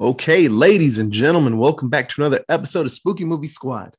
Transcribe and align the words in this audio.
Okay, 0.00 0.48
ladies 0.48 0.96
and 0.96 1.12
gentlemen, 1.12 1.58
welcome 1.58 1.90
back 1.90 2.08
to 2.08 2.22
another 2.22 2.42
episode 2.48 2.86
of 2.86 2.92
Spooky 2.92 3.24
Movie 3.26 3.46
Squad, 3.46 3.94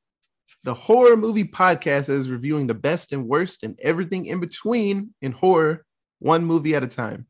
the 0.64 0.74
horror 0.74 1.16
movie 1.16 1.44
podcast 1.44 2.08
that 2.08 2.16
is 2.16 2.32
reviewing 2.32 2.66
the 2.66 2.74
best 2.74 3.14
and 3.14 3.28
worst 3.28 3.62
and 3.62 3.80
everything 3.84 4.26
in 4.26 4.40
between 4.40 5.14
in 5.22 5.32
horror, 5.32 5.86
one 6.18 6.44
movie 6.44 6.74
at 6.74 6.82
a 6.84 6.88
time. 6.88 7.28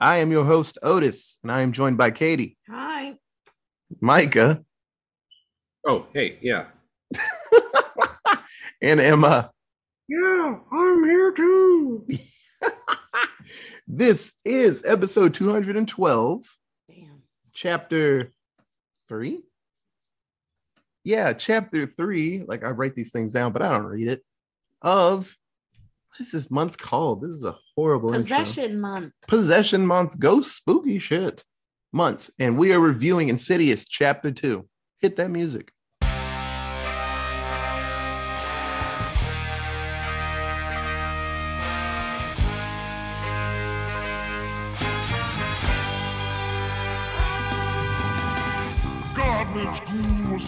I 0.00 0.18
am 0.18 0.30
your 0.30 0.44
host, 0.44 0.78
Otis, 0.84 1.38
and 1.42 1.50
I 1.50 1.62
am 1.62 1.72
joined 1.72 1.98
by 1.98 2.12
Katie, 2.12 2.56
Hi. 2.70 3.16
Micah, 4.00 4.62
Oh, 5.84 6.06
hey, 6.14 6.38
yeah. 6.40 6.66
and 8.80 9.00
Emma. 9.00 9.50
Yeah, 10.08 10.58
I'm 10.70 11.04
here 11.04 11.32
too. 11.32 12.06
This 13.88 14.32
is 14.44 14.82
episode 14.86 15.34
212, 15.34 16.40
Damn. 16.44 16.61
Chapter 17.52 18.32
three. 19.08 19.42
Yeah, 21.04 21.32
chapter 21.32 21.86
three. 21.86 22.44
Like 22.46 22.64
I 22.64 22.70
write 22.70 22.94
these 22.94 23.12
things 23.12 23.32
down, 23.32 23.52
but 23.52 23.62
I 23.62 23.70
don't 23.70 23.84
read 23.84 24.08
it. 24.08 24.22
Of 24.80 25.36
what 26.08 26.20
is 26.20 26.32
this 26.32 26.50
month 26.50 26.78
called? 26.78 27.22
This 27.22 27.30
is 27.30 27.44
a 27.44 27.56
horrible 27.74 28.14
intro. 28.14 28.36
Possession 28.36 28.80
month. 28.80 29.12
Possession 29.26 29.86
month. 29.86 30.18
Go 30.18 30.40
spooky 30.42 30.98
shit 30.98 31.44
month, 31.92 32.30
and 32.38 32.58
we 32.58 32.72
are 32.72 32.80
reviewing 32.80 33.28
Insidious 33.28 33.86
chapter 33.86 34.30
two. 34.30 34.68
Hit 35.00 35.16
that 35.16 35.30
music. 35.30 35.72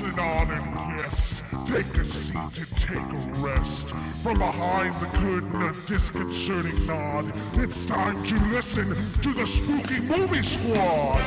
Ghouls, 0.01 0.19
on 0.19 0.51
and 0.51 0.99
yes. 0.99 1.43
Take 1.67 1.87
a 1.97 2.05
seat 2.05 2.37
and 2.37 2.77
take 2.77 2.97
a 2.97 3.33
rest. 3.41 3.89
From 4.23 4.39
behind 4.39 4.95
the 4.97 5.07
curtain, 5.07 5.63
a 5.63 5.73
disconcerting 5.87 6.87
nod. 6.87 7.33
It's 7.55 7.87
time 7.87 8.23
to 8.25 8.35
listen 8.47 8.89
to 9.23 9.33
the 9.33 9.47
Spooky 9.47 10.01
Movie 10.01 10.43
Squad. 10.43 11.21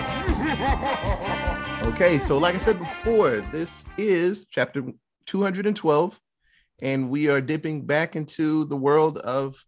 Okay, 1.87 2.19
so 2.19 2.37
like 2.37 2.53
I 2.53 2.57
said 2.57 2.79
before, 2.79 3.41
this 3.51 3.85
is 3.97 4.45
chapter 4.49 4.83
212, 5.25 6.19
and 6.81 7.09
we 7.09 7.29
are 7.29 7.39
dipping 7.39 7.85
back 7.85 8.15
into 8.15 8.65
the 8.65 8.75
world 8.75 9.17
of 9.19 9.63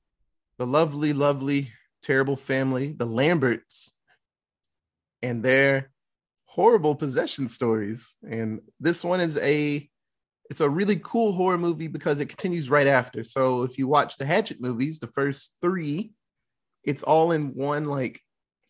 the 0.58 0.67
lovely, 0.67 1.14
lovely, 1.14 1.72
terrible 2.03 2.36
family, 2.36 2.92
the 2.92 3.05
Lamberts, 3.05 3.94
and 5.22 5.42
their 5.44 5.92
horrible 6.59 6.93
possession 6.93 7.47
stories. 7.47 8.17
And 8.29 8.59
this 8.81 9.02
one 9.02 9.21
is 9.21 9.38
a 9.38 9.89
it's 10.49 10.59
a 10.59 10.69
really 10.69 10.97
cool 10.97 11.31
horror 11.31 11.57
movie 11.57 11.88
because 11.88 12.19
it 12.19 12.27
continues 12.27 12.69
right 12.69 12.88
after. 12.88 13.23
So 13.23 13.63
if 13.63 13.77
you 13.77 13.88
watch 13.88 14.17
the 14.17 14.25
Hatchet 14.25 14.59
movies, 14.59 14.99
the 14.99 15.07
first 15.07 15.55
three, 15.61 16.11
it's 16.83 17.02
all 17.02 17.31
in 17.31 17.53
one 17.55 17.85
like 17.85 18.19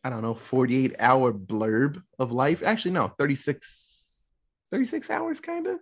I 0.03 0.11
don't 0.11 0.21
know, 0.21 0.35
48 0.35 0.97
hour 0.99 1.33
blurb 1.33 1.99
of 2.19 2.31
life. 2.31 2.61
Actually, 2.63 2.91
no, 2.91 3.07
36, 3.17 4.27
36 4.71 5.09
hours, 5.09 5.41
kind 5.41 5.65
of. 5.65 5.79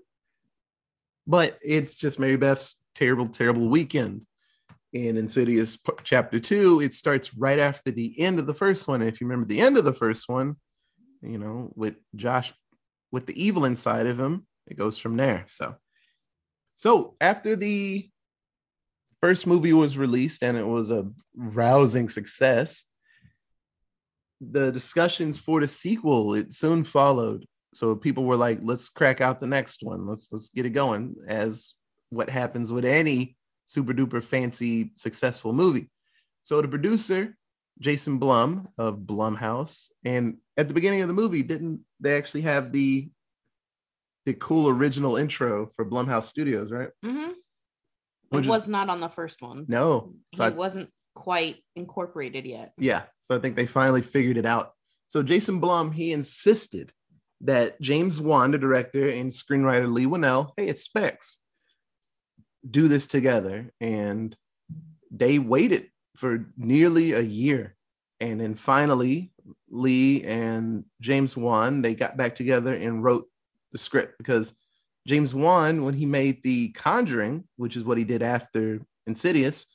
But 1.27 1.59
it's 1.61 1.93
just 1.93 2.19
Mary 2.19 2.37
Beth's 2.37 2.77
terrible, 2.95 3.27
terrible 3.27 3.67
weekend. 3.67 4.25
In 4.93 5.17
Insidious 5.17 5.77
chapter 6.05 6.39
two, 6.39 6.79
it 6.79 6.93
starts 6.93 7.35
right 7.35 7.59
after 7.59 7.91
the 7.91 8.17
end 8.17 8.39
of 8.39 8.47
the 8.47 8.53
first 8.53 8.87
one. 8.87 9.01
And 9.01 9.09
if 9.09 9.19
you 9.19 9.27
remember 9.27 9.45
the 9.45 9.59
end 9.59 9.77
of 9.77 9.83
the 9.83 9.93
first 9.93 10.29
one, 10.29 10.55
you 11.21 11.37
know, 11.37 11.71
with 11.75 11.95
Josh, 12.15 12.53
with 13.11 13.25
the 13.25 13.41
evil 13.41 13.65
inside 13.65 14.05
of 14.07 14.19
him, 14.19 14.45
it 14.67 14.77
goes 14.77 14.97
from 14.97 15.17
there. 15.17 15.43
So, 15.47 15.75
so 16.75 17.15
after 17.21 17.55
the 17.55 18.09
first 19.21 19.47
movie 19.47 19.73
was 19.73 19.97
released 19.97 20.43
and 20.43 20.57
it 20.57 20.67
was 20.67 20.91
a 20.91 21.09
rousing 21.35 22.09
success, 22.09 22.85
the 24.41 24.71
discussions 24.71 25.39
for 25.39 25.61
the 25.61 25.67
sequel 25.67 26.35
it 26.35 26.53
soon 26.53 26.83
followed. 26.83 27.45
So 27.73 27.95
people 27.95 28.25
were 28.25 28.37
like 28.37 28.59
let's 28.61 28.89
crack 28.89 29.21
out 29.21 29.39
the 29.39 29.47
next 29.47 29.83
one. 29.83 30.05
Let's 30.07 30.31
let's 30.31 30.49
get 30.49 30.65
it 30.65 30.71
going 30.71 31.15
as 31.27 31.73
what 32.09 32.29
happens 32.29 32.71
with 32.71 32.85
any 32.85 33.35
super 33.65 33.93
duper 33.93 34.23
fancy 34.23 34.91
successful 34.95 35.53
movie. 35.53 35.89
So 36.43 36.61
the 36.61 36.67
producer 36.67 37.35
jason 37.79 38.17
blum 38.17 38.67
of 38.77 38.97
blumhouse 38.99 39.89
and 40.03 40.37
at 40.57 40.67
the 40.67 40.73
beginning 40.73 41.01
of 41.01 41.07
the 41.07 41.13
movie 41.13 41.43
didn't 41.43 41.81
they 41.99 42.15
actually 42.17 42.41
have 42.41 42.71
the 42.71 43.09
the 44.25 44.33
cool 44.33 44.67
original 44.67 45.15
intro 45.17 45.67
for 45.75 45.85
blumhouse 45.85 46.23
studios 46.23 46.71
right 46.71 46.89
Mm-hmm. 47.05 47.31
Which 48.29 48.39
It 48.43 48.45
is- 48.45 48.49
was 48.49 48.67
not 48.67 48.89
on 48.89 48.99
the 48.99 49.07
first 49.09 49.41
one. 49.41 49.65
no 49.67 50.13
so 50.35 50.43
I- 50.43 50.49
it 50.49 50.55
wasn't 50.55 50.89
quite 51.15 51.63
incorporated 51.75 52.45
yet. 52.45 52.73
Yeah. 52.77 53.03
So 53.21 53.35
I 53.35 53.39
think 53.39 53.55
they 53.55 53.65
finally 53.65 54.03
figured 54.03 54.37
it 54.37 54.45
out. 54.45 54.73
So 55.07 55.23
Jason 55.23 55.59
Blum, 55.59 55.91
he 55.91 56.11
insisted 56.13 56.91
that 57.41 57.81
James 57.81 58.21
Wan, 58.21 58.51
the 58.51 58.59
director, 58.59 59.09
and 59.09 59.31
screenwriter 59.31 59.91
Leigh 59.91 60.05
Whannell, 60.05 60.51
hey, 60.57 60.67
it's 60.67 60.83
Specs, 60.83 61.39
do 62.69 62.87
this 62.87 63.07
together. 63.07 63.71
And 63.81 64.35
they 65.09 65.39
waited 65.39 65.89
for 66.17 66.47
nearly 66.57 67.13
a 67.13 67.21
year. 67.21 67.75
And 68.19 68.41
then 68.41 68.55
finally, 68.55 69.31
Leigh 69.69 70.23
and 70.23 70.83
James 70.99 71.37
Wan, 71.37 71.81
they 71.81 71.93
got 71.93 72.17
back 72.17 72.35
together 72.35 72.73
and 72.73 73.03
wrote 73.03 73.27
the 73.71 73.77
script 73.77 74.17
because 74.17 74.55
James 75.05 75.33
Wan, 75.33 75.83
when 75.83 75.93
he 75.93 76.05
made 76.05 76.43
The 76.43 76.69
Conjuring, 76.69 77.45
which 77.55 77.77
is 77.77 77.85
what 77.85 77.97
he 77.97 78.03
did 78.03 78.21
after 78.21 78.81
Insidious, 79.05 79.65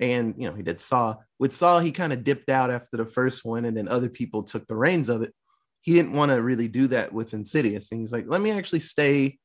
and 0.00 0.34
you 0.38 0.48
know 0.48 0.54
he 0.54 0.62
did 0.62 0.80
saw. 0.80 1.16
With 1.38 1.52
saw 1.52 1.80
he 1.80 1.92
kind 1.92 2.12
of 2.12 2.24
dipped 2.24 2.48
out 2.48 2.70
after 2.70 2.96
the 2.96 3.06
first 3.06 3.44
one 3.44 3.64
and 3.64 3.76
then 3.76 3.88
other 3.88 4.08
people 4.08 4.42
took 4.42 4.66
the 4.66 4.76
reins 4.76 5.08
of 5.08 5.22
it. 5.22 5.32
He 5.80 5.92
didn't 5.92 6.12
want 6.12 6.30
to 6.30 6.42
really 6.42 6.68
do 6.68 6.86
that 6.88 7.12
with 7.12 7.34
insidious 7.34 7.90
and 7.90 8.00
he's 8.00 8.12
like 8.12 8.26
let 8.26 8.40
me 8.40 8.50
actually 8.50 8.80
stay 8.80 9.38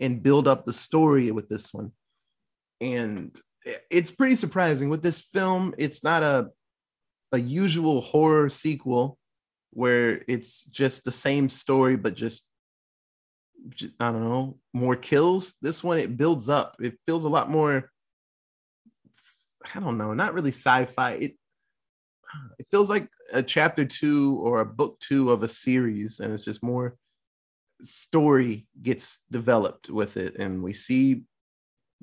and 0.00 0.22
build 0.22 0.46
up 0.46 0.64
the 0.64 0.72
story 0.72 1.30
with 1.30 1.48
this 1.48 1.72
one. 1.72 1.92
And 2.80 3.36
it's 3.90 4.10
pretty 4.10 4.34
surprising 4.34 4.88
with 4.88 5.02
this 5.02 5.20
film. 5.20 5.74
It's 5.78 6.04
not 6.04 6.22
a 6.22 6.50
a 7.32 7.40
usual 7.40 8.00
horror 8.00 8.48
sequel 8.48 9.18
where 9.70 10.22
it's 10.28 10.64
just 10.66 11.04
the 11.04 11.10
same 11.10 11.50
story 11.50 11.96
but 11.96 12.14
just 12.14 12.46
I 13.98 14.12
don't 14.12 14.28
know 14.28 14.58
more 14.72 14.94
kills. 14.96 15.54
This 15.60 15.82
one 15.82 15.98
it 15.98 16.16
builds 16.16 16.48
up. 16.48 16.76
It 16.80 16.98
feels 17.06 17.24
a 17.24 17.28
lot 17.28 17.50
more 17.50 17.90
I 19.74 19.80
don't 19.80 19.98
know, 19.98 20.14
not 20.14 20.34
really 20.34 20.52
sci-fi. 20.52 21.12
It 21.12 21.34
it 22.58 22.66
feels 22.70 22.90
like 22.90 23.08
a 23.32 23.42
chapter 23.42 23.84
two 23.84 24.38
or 24.42 24.60
a 24.60 24.66
book 24.66 24.98
two 25.00 25.30
of 25.30 25.42
a 25.42 25.48
series, 25.48 26.20
and 26.20 26.32
it's 26.32 26.44
just 26.44 26.62
more 26.62 26.96
story 27.80 28.66
gets 28.82 29.22
developed 29.30 29.90
with 29.90 30.16
it, 30.16 30.36
and 30.36 30.62
we 30.62 30.72
see 30.72 31.22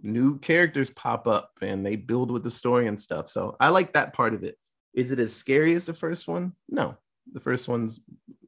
new 0.01 0.39
characters 0.39 0.89
pop 0.89 1.27
up 1.27 1.51
and 1.61 1.85
they 1.85 1.95
build 1.95 2.31
with 2.31 2.43
the 2.43 2.51
story 2.51 2.87
and 2.87 2.99
stuff. 2.99 3.29
So 3.29 3.55
I 3.59 3.69
like 3.69 3.93
that 3.93 4.13
part 4.13 4.33
of 4.33 4.43
it. 4.43 4.57
Is 4.93 5.11
it 5.11 5.19
as 5.19 5.35
scary 5.35 5.73
as 5.73 5.85
the 5.85 5.93
first 5.93 6.27
one? 6.27 6.53
No, 6.69 6.97
the 7.31 7.39
first 7.39 7.67
one's 7.67 7.99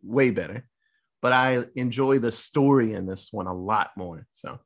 way 0.03 0.31
better, 0.31 0.67
but 1.22 1.34
I 1.34 1.66
enjoy 1.75 2.19
the 2.19 2.31
story 2.31 2.94
in 2.94 3.05
this 3.05 3.31
one 3.31 3.47
a 3.47 3.53
lot 3.53 3.91
more. 3.97 4.28
So, 4.34 4.59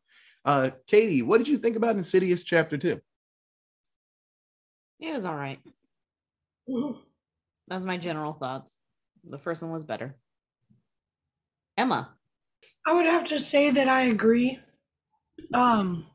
uh, 0.45 0.71
Katie, 0.87 1.21
what 1.21 1.37
did 1.37 1.47
you 1.47 1.57
think 1.57 1.75
about 1.75 1.95
Insidious 1.95 2.43
chapter 2.43 2.77
two? 2.77 2.99
It 4.99 5.13
was 5.13 5.25
all 5.25 5.35
right. 5.35 5.59
That's 7.67 7.85
my 7.85 7.97
general 7.97 8.33
thoughts. 8.33 8.75
The 9.23 9.37
first 9.37 9.61
one 9.61 9.71
was 9.71 9.85
better. 9.85 10.17
Emma. 11.77 12.13
I 12.85 12.93
would 12.93 13.05
have 13.05 13.23
to 13.25 13.39
say 13.39 13.71
that 13.71 13.87
I 13.87 14.01
agree. 14.01 14.59
Um, 15.53 16.05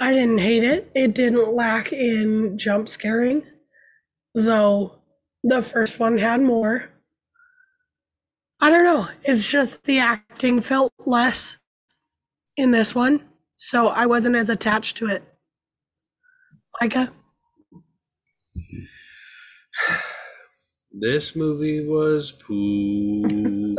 I 0.00 0.12
didn't 0.12 0.38
hate 0.38 0.64
it. 0.64 0.90
It 0.94 1.14
didn't 1.14 1.52
lack 1.54 1.92
in 1.92 2.56
jump 2.56 2.88
scaring, 2.88 3.42
though 4.34 5.02
the 5.42 5.60
first 5.60 5.98
one 5.98 6.18
had 6.18 6.40
more. 6.40 6.90
I 8.60 8.70
don't 8.70 8.84
know. 8.84 9.08
It's 9.24 9.50
just 9.50 9.84
the 9.84 9.98
acting 9.98 10.60
felt 10.60 10.92
less 11.04 11.58
in 12.56 12.70
this 12.70 12.94
one, 12.94 13.24
so 13.54 13.88
I 13.88 14.06
wasn't 14.06 14.36
as 14.36 14.48
attached 14.48 14.96
to 14.98 15.06
it. 15.06 15.22
Micah? 16.80 17.12
This 20.92 21.36
movie 21.36 21.86
was 21.86 22.32
poo. 22.32 23.76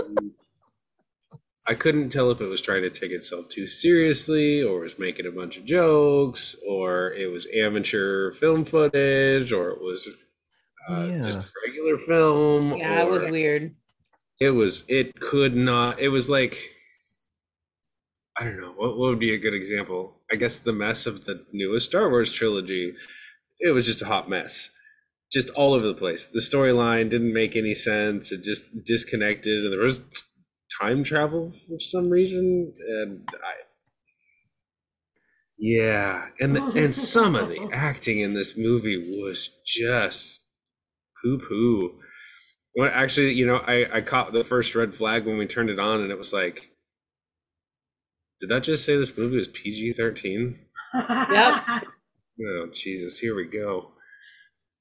I 1.70 1.76
couldn't 1.76 2.10
tell 2.10 2.32
if 2.32 2.42
it 2.42 2.48
was 2.48 2.62
trying 2.62 2.82
to 2.82 2.90
take 2.90 3.12
itself 3.12 3.48
too 3.50 3.68
seriously 3.68 4.64
or 4.64 4.80
was 4.80 4.98
making 4.98 5.28
a 5.28 5.32
bunch 5.32 5.56
of 5.60 5.66
jokes 5.66 6.56
or 6.68 7.12
it 7.14 7.32
was 7.32 7.48
amateur 7.56 8.32
film 8.32 8.66
footage 8.66 9.54
or 9.54 9.70
it 9.70 9.80
was 9.80 10.08
uh, 10.90 11.06
Yeah. 11.08 11.22
just 11.22 11.44
a 11.44 11.52
regular 11.68 12.00
film. 12.00 12.76
Yeah, 12.76 13.04
it 13.04 13.10
was 13.10 13.28
weird. 13.28 13.76
It 14.40 14.50
was 14.52 14.84
it 14.88 15.20
could 15.20 15.56
not 15.56 16.00
it 16.00 16.10
was 16.10 16.28
like 16.30 16.58
I 18.36 18.46
don't 18.46 18.60
know, 18.60 18.72
what, 18.76 18.98
what 18.98 19.10
would 19.10 19.20
be 19.20 19.34
a 19.34 19.38
good 19.38 19.54
example? 19.54 20.16
I 20.32 20.38
guess 20.38 20.60
the 20.60 20.74
mess 20.74 21.06
of 21.06 21.26
the 21.26 21.46
newest 21.52 21.88
Star 21.90 22.10
Wars 22.10 22.32
trilogy. 22.32 22.94
It 23.60 23.72
was 23.72 23.86
just 23.86 24.02
a 24.02 24.06
hot 24.06 24.30
mess. 24.30 24.72
Just 25.32 25.50
all 25.52 25.74
over 25.74 25.86
the 25.86 25.94
place. 25.94 26.28
The 26.30 26.40
storyline 26.40 27.10
didn't 27.10 27.34
make 27.34 27.56
any 27.56 27.76
sense. 27.76 28.32
It 28.32 28.42
just 28.42 28.64
disconnected 28.86 29.66
and 29.66 29.74
there 29.74 29.82
was 29.82 30.00
time 30.82 31.04
travel 31.04 31.52
for 31.68 31.80
some 31.80 32.10
reason 32.10 32.74
and 32.88 33.30
I 33.34 33.54
yeah, 35.60 36.28
and 36.40 36.56
the, 36.56 36.64
and 36.74 36.96
some 36.96 37.36
of 37.36 37.50
the 37.50 37.70
acting 37.74 38.20
in 38.20 38.34
this 38.34 38.56
movie 38.56 38.98
was 39.22 39.50
just 39.66 40.40
poo 41.22 41.38
poo. 41.38 42.00
Well, 42.78 42.90
actually, 42.94 43.34
you 43.34 43.46
know, 43.46 43.58
I 43.58 43.98
I 43.98 44.02
caught 44.02 44.32
the 44.32 44.46
first 44.46 44.74
red 44.74 44.94
flag 44.96 45.26
when 45.26 45.38
we 45.38 45.46
turned 45.46 45.70
it 45.70 45.78
on, 45.80 46.00
and 46.00 46.12
it 46.12 46.18
was 46.18 46.32
like, 46.32 46.72
did 48.40 48.50
that 48.50 48.64
just 48.64 48.86
say 48.86 48.96
this 48.96 49.18
movie 49.18 49.36
was 49.36 49.50
PG 49.50 49.94
thirteen? 49.94 50.60
Yep. 50.94 51.86
Oh 52.42 52.68
Jesus, 52.72 53.20
here 53.20 53.36
we 53.36 53.44
go. 53.44 53.92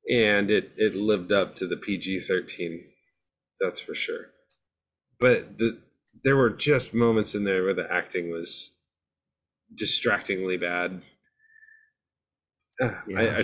And 0.08 0.48
it 0.48 0.70
it 0.76 0.94
lived 0.94 1.32
up 1.32 1.56
to 1.56 1.66
the 1.66 1.76
PG 1.76 2.20
thirteen, 2.20 2.84
that's 3.60 3.80
for 3.80 3.94
sure. 3.94 4.26
But 5.18 5.58
the 5.58 5.80
there 6.24 6.36
were 6.36 6.50
just 6.50 6.94
moments 6.94 7.34
in 7.34 7.44
there 7.44 7.64
where 7.64 7.74
the 7.74 7.90
acting 7.92 8.30
was 8.30 8.72
distractingly 9.74 10.56
bad. 10.56 11.02
Uh, 12.80 12.92
I, 13.16 13.22
Yeah. 13.22 13.36
I 13.38 13.42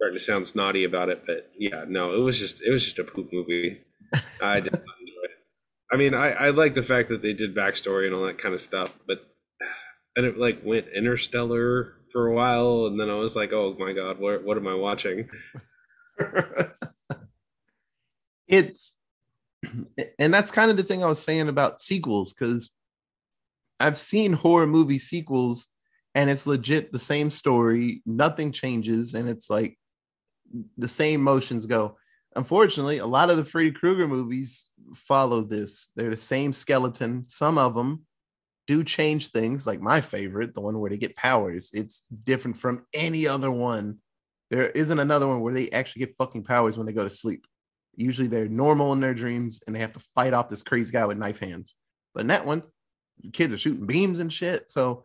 starting 0.00 0.18
to 0.18 0.24
sound 0.24 0.46
snotty 0.46 0.84
about 0.84 1.10
it, 1.10 1.24
but 1.26 1.50
yeah, 1.58 1.84
no, 1.86 2.14
it 2.14 2.20
was 2.20 2.38
just 2.38 2.62
it 2.62 2.70
was 2.70 2.82
just 2.82 2.98
a 2.98 3.04
poop 3.04 3.30
movie. 3.32 3.82
I 4.42 4.60
did 4.60 4.72
not 4.72 4.80
enjoy 4.80 5.24
it. 5.24 5.30
I 5.92 5.96
mean, 5.96 6.14
I, 6.14 6.30
I 6.30 6.50
like 6.50 6.74
the 6.74 6.82
fact 6.82 7.10
that 7.10 7.20
they 7.20 7.34
did 7.34 7.54
backstory 7.54 8.06
and 8.06 8.14
all 8.14 8.24
that 8.24 8.38
kind 8.38 8.54
of 8.54 8.62
stuff, 8.62 8.94
but 9.06 9.22
and 10.16 10.24
it 10.24 10.38
like 10.38 10.62
went 10.64 10.88
interstellar 10.88 11.94
for 12.10 12.26
a 12.26 12.34
while, 12.34 12.86
and 12.86 12.98
then 12.98 13.10
I 13.10 13.14
was 13.16 13.36
like, 13.36 13.52
oh 13.52 13.76
my 13.78 13.92
god, 13.92 14.18
what 14.18 14.42
what 14.42 14.56
am 14.56 14.66
I 14.66 14.74
watching? 14.74 15.28
it's 18.48 18.96
and 20.18 20.32
that's 20.32 20.50
kind 20.50 20.70
of 20.70 20.76
the 20.76 20.82
thing 20.82 21.02
I 21.02 21.08
was 21.08 21.22
saying 21.22 21.48
about 21.48 21.80
sequels 21.80 22.32
because 22.32 22.70
I've 23.78 23.98
seen 23.98 24.32
horror 24.32 24.66
movie 24.66 24.98
sequels 24.98 25.68
and 26.14 26.28
it's 26.28 26.46
legit 26.46 26.92
the 26.92 26.98
same 26.98 27.30
story, 27.30 28.02
nothing 28.04 28.52
changes, 28.52 29.14
and 29.14 29.28
it's 29.28 29.48
like 29.48 29.78
the 30.76 30.88
same 30.88 31.22
motions 31.22 31.66
go. 31.66 31.96
Unfortunately, 32.36 32.98
a 32.98 33.06
lot 33.06 33.30
of 33.30 33.36
the 33.36 33.44
Freddy 33.44 33.70
Krueger 33.70 34.06
movies 34.06 34.68
follow 34.94 35.42
this. 35.42 35.88
They're 35.96 36.10
the 36.10 36.16
same 36.16 36.52
skeleton. 36.52 37.24
Some 37.28 37.58
of 37.58 37.74
them 37.74 38.06
do 38.66 38.84
change 38.84 39.30
things, 39.30 39.66
like 39.66 39.80
my 39.80 40.00
favorite, 40.00 40.54
the 40.54 40.60
one 40.60 40.78
where 40.78 40.90
they 40.90 40.96
get 40.96 41.16
powers. 41.16 41.70
It's 41.72 42.04
different 42.24 42.58
from 42.58 42.86
any 42.92 43.26
other 43.26 43.50
one. 43.50 43.98
There 44.50 44.70
isn't 44.70 44.98
another 44.98 45.26
one 45.26 45.40
where 45.40 45.54
they 45.54 45.70
actually 45.70 46.00
get 46.00 46.16
fucking 46.16 46.44
powers 46.44 46.76
when 46.76 46.86
they 46.86 46.92
go 46.92 47.04
to 47.04 47.10
sleep. 47.10 47.46
Usually 47.96 48.28
they're 48.28 48.48
normal 48.48 48.92
in 48.92 49.00
their 49.00 49.14
dreams 49.14 49.60
and 49.66 49.74
they 49.74 49.80
have 49.80 49.92
to 49.92 50.04
fight 50.14 50.32
off 50.32 50.48
this 50.48 50.62
crazy 50.62 50.92
guy 50.92 51.04
with 51.04 51.18
knife 51.18 51.38
hands. 51.38 51.74
But 52.14 52.22
in 52.22 52.26
that 52.28 52.46
one, 52.46 52.62
kids 53.32 53.52
are 53.52 53.58
shooting 53.58 53.86
beams 53.86 54.18
and 54.18 54.32
shit. 54.32 54.70
So 54.70 55.04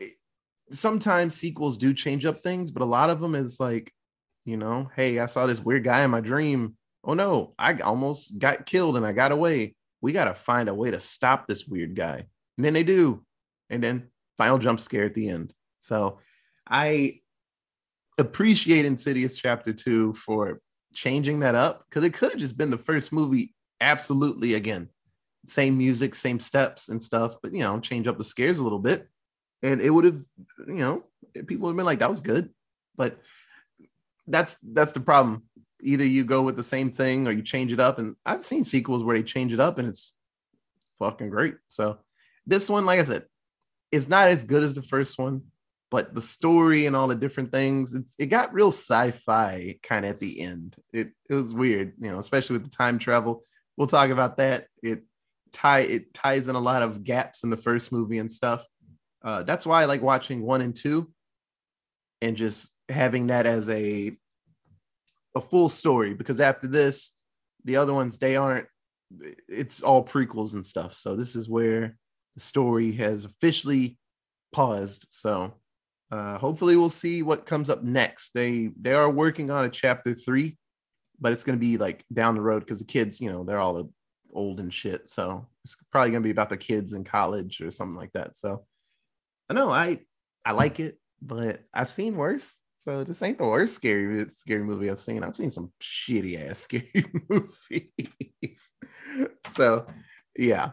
eh, 0.00 0.08
sometimes 0.70 1.34
sequels 1.34 1.76
do 1.76 1.92
change 1.92 2.24
up 2.24 2.40
things, 2.40 2.70
but 2.70 2.82
a 2.82 2.86
lot 2.86 3.10
of 3.10 3.20
them 3.20 3.34
is 3.34 3.58
like, 3.58 3.92
you 4.44 4.56
know, 4.56 4.90
hey, 4.94 5.18
I 5.18 5.26
saw 5.26 5.46
this 5.46 5.60
weird 5.60 5.84
guy 5.84 6.04
in 6.04 6.10
my 6.10 6.20
dream. 6.20 6.76
Oh 7.02 7.14
no, 7.14 7.54
I 7.58 7.74
almost 7.78 8.38
got 8.38 8.66
killed 8.66 8.96
and 8.96 9.06
I 9.06 9.12
got 9.12 9.32
away. 9.32 9.74
We 10.00 10.12
got 10.12 10.24
to 10.24 10.34
find 10.34 10.68
a 10.68 10.74
way 10.74 10.90
to 10.90 11.00
stop 11.00 11.46
this 11.46 11.66
weird 11.66 11.94
guy. 11.94 12.26
And 12.56 12.64
then 12.64 12.74
they 12.74 12.84
do. 12.84 13.24
And 13.70 13.82
then 13.82 14.08
final 14.36 14.58
jump 14.58 14.80
scare 14.80 15.04
at 15.04 15.14
the 15.14 15.28
end. 15.28 15.52
So 15.80 16.18
I 16.68 17.20
appreciate 18.18 18.84
Insidious 18.84 19.36
Chapter 19.36 19.72
2 19.72 20.14
for 20.14 20.60
changing 20.94 21.40
that 21.40 21.54
up 21.54 21.84
because 21.88 22.04
it 22.04 22.14
could 22.14 22.30
have 22.30 22.40
just 22.40 22.56
been 22.56 22.70
the 22.70 22.78
first 22.78 23.12
movie 23.12 23.54
absolutely 23.80 24.54
again. 24.54 24.88
Same 25.46 25.76
music, 25.76 26.14
same 26.14 26.40
steps 26.40 26.88
and 26.88 27.02
stuff, 27.02 27.36
but 27.42 27.52
you 27.52 27.60
know, 27.60 27.78
change 27.80 28.06
up 28.06 28.18
the 28.18 28.24
scares 28.24 28.58
a 28.58 28.62
little 28.62 28.78
bit. 28.78 29.08
And 29.62 29.80
it 29.80 29.90
would 29.90 30.04
have, 30.04 30.22
you 30.66 30.74
know, 30.74 31.04
people 31.46 31.66
would 31.66 31.72
have 31.72 31.76
been 31.76 31.86
like, 31.86 32.00
that 32.00 32.08
was 32.08 32.20
good. 32.20 32.50
But 32.96 33.18
that's 34.26 34.56
that's 34.62 34.92
the 34.92 35.00
problem. 35.00 35.44
Either 35.82 36.04
you 36.04 36.24
go 36.24 36.42
with 36.42 36.56
the 36.56 36.62
same 36.62 36.90
thing 36.90 37.28
or 37.28 37.32
you 37.32 37.42
change 37.42 37.72
it 37.72 37.80
up. 37.80 37.98
And 37.98 38.16
I've 38.24 38.44
seen 38.44 38.64
sequels 38.64 39.04
where 39.04 39.16
they 39.16 39.22
change 39.22 39.52
it 39.52 39.60
up 39.60 39.78
and 39.78 39.88
it's 39.88 40.14
fucking 40.98 41.30
great. 41.30 41.56
So 41.68 41.98
this 42.46 42.68
one, 42.70 42.86
like 42.86 43.00
I 43.00 43.04
said, 43.04 43.24
it's 43.92 44.08
not 44.08 44.28
as 44.28 44.44
good 44.44 44.62
as 44.62 44.74
the 44.74 44.82
first 44.82 45.18
one, 45.18 45.42
but 45.94 46.12
the 46.12 46.20
story 46.20 46.86
and 46.86 46.96
all 46.96 47.06
the 47.06 47.14
different 47.14 47.52
things, 47.52 47.94
it 48.18 48.26
got 48.26 48.52
real 48.52 48.72
sci-fi 48.72 49.78
kind 49.80 50.04
of 50.04 50.10
at 50.10 50.18
the 50.18 50.40
end. 50.40 50.74
It 50.92 51.12
it 51.30 51.34
was 51.34 51.54
weird, 51.54 51.92
you 52.00 52.10
know, 52.10 52.18
especially 52.18 52.54
with 52.54 52.64
the 52.64 52.76
time 52.76 52.98
travel. 52.98 53.44
We'll 53.76 53.86
talk 53.86 54.10
about 54.10 54.38
that. 54.38 54.66
It 54.82 55.04
tie 55.52 55.82
it 55.82 56.12
ties 56.12 56.48
in 56.48 56.56
a 56.56 56.60
lot 56.60 56.82
of 56.82 57.04
gaps 57.04 57.44
in 57.44 57.50
the 57.50 57.56
first 57.56 57.92
movie 57.92 58.18
and 58.18 58.28
stuff. 58.28 58.66
Uh, 59.24 59.44
that's 59.44 59.66
why 59.66 59.82
I 59.82 59.84
like 59.84 60.02
watching 60.02 60.42
one 60.42 60.62
and 60.62 60.74
two, 60.74 61.12
and 62.20 62.36
just 62.36 62.70
having 62.88 63.28
that 63.28 63.46
as 63.46 63.70
a 63.70 64.16
a 65.36 65.40
full 65.40 65.68
story. 65.68 66.12
Because 66.12 66.40
after 66.40 66.66
this, 66.66 67.12
the 67.62 67.76
other 67.76 67.94
ones 67.94 68.18
they 68.18 68.34
aren't. 68.34 68.66
It's 69.48 69.80
all 69.80 70.04
prequels 70.04 70.54
and 70.54 70.66
stuff. 70.66 70.96
So 70.96 71.14
this 71.14 71.36
is 71.36 71.48
where 71.48 71.96
the 72.34 72.40
story 72.40 72.90
has 72.94 73.24
officially 73.24 73.96
paused. 74.52 75.06
So 75.10 75.54
uh, 76.10 76.38
hopefully 76.38 76.76
we'll 76.76 76.88
see 76.88 77.22
what 77.22 77.46
comes 77.46 77.70
up 77.70 77.82
next. 77.82 78.34
They 78.34 78.70
they 78.80 78.92
are 78.92 79.10
working 79.10 79.50
on 79.50 79.64
a 79.64 79.70
chapter 79.70 80.14
three, 80.14 80.58
but 81.20 81.32
it's 81.32 81.44
going 81.44 81.58
to 81.58 81.60
be 81.60 81.76
like 81.76 82.04
down 82.12 82.34
the 82.34 82.40
road 82.40 82.60
because 82.60 82.78
the 82.78 82.84
kids, 82.84 83.20
you 83.20 83.30
know, 83.30 83.44
they're 83.44 83.58
all 83.58 83.90
old 84.32 84.60
and 84.60 84.72
shit. 84.72 85.08
So 85.08 85.46
it's 85.64 85.76
probably 85.90 86.10
going 86.10 86.22
to 86.22 86.26
be 86.26 86.30
about 86.30 86.50
the 86.50 86.56
kids 86.56 86.92
in 86.92 87.04
college 87.04 87.60
or 87.60 87.70
something 87.70 87.96
like 87.96 88.12
that. 88.12 88.36
So 88.36 88.64
I 89.48 89.54
know 89.54 89.70
I 89.70 90.00
I 90.44 90.52
like 90.52 90.80
it, 90.80 90.98
but 91.22 91.60
I've 91.72 91.90
seen 91.90 92.16
worse. 92.16 92.60
So 92.80 93.02
this 93.02 93.22
ain't 93.22 93.38
the 93.38 93.44
worst 93.44 93.74
scary 93.74 94.28
scary 94.28 94.62
movie 94.62 94.90
I've 94.90 94.98
seen. 94.98 95.24
I've 95.24 95.36
seen 95.36 95.50
some 95.50 95.72
shitty 95.82 96.48
ass 96.48 96.58
scary 96.60 97.06
movies. 97.30 98.58
so 99.56 99.86
yeah, 100.36 100.72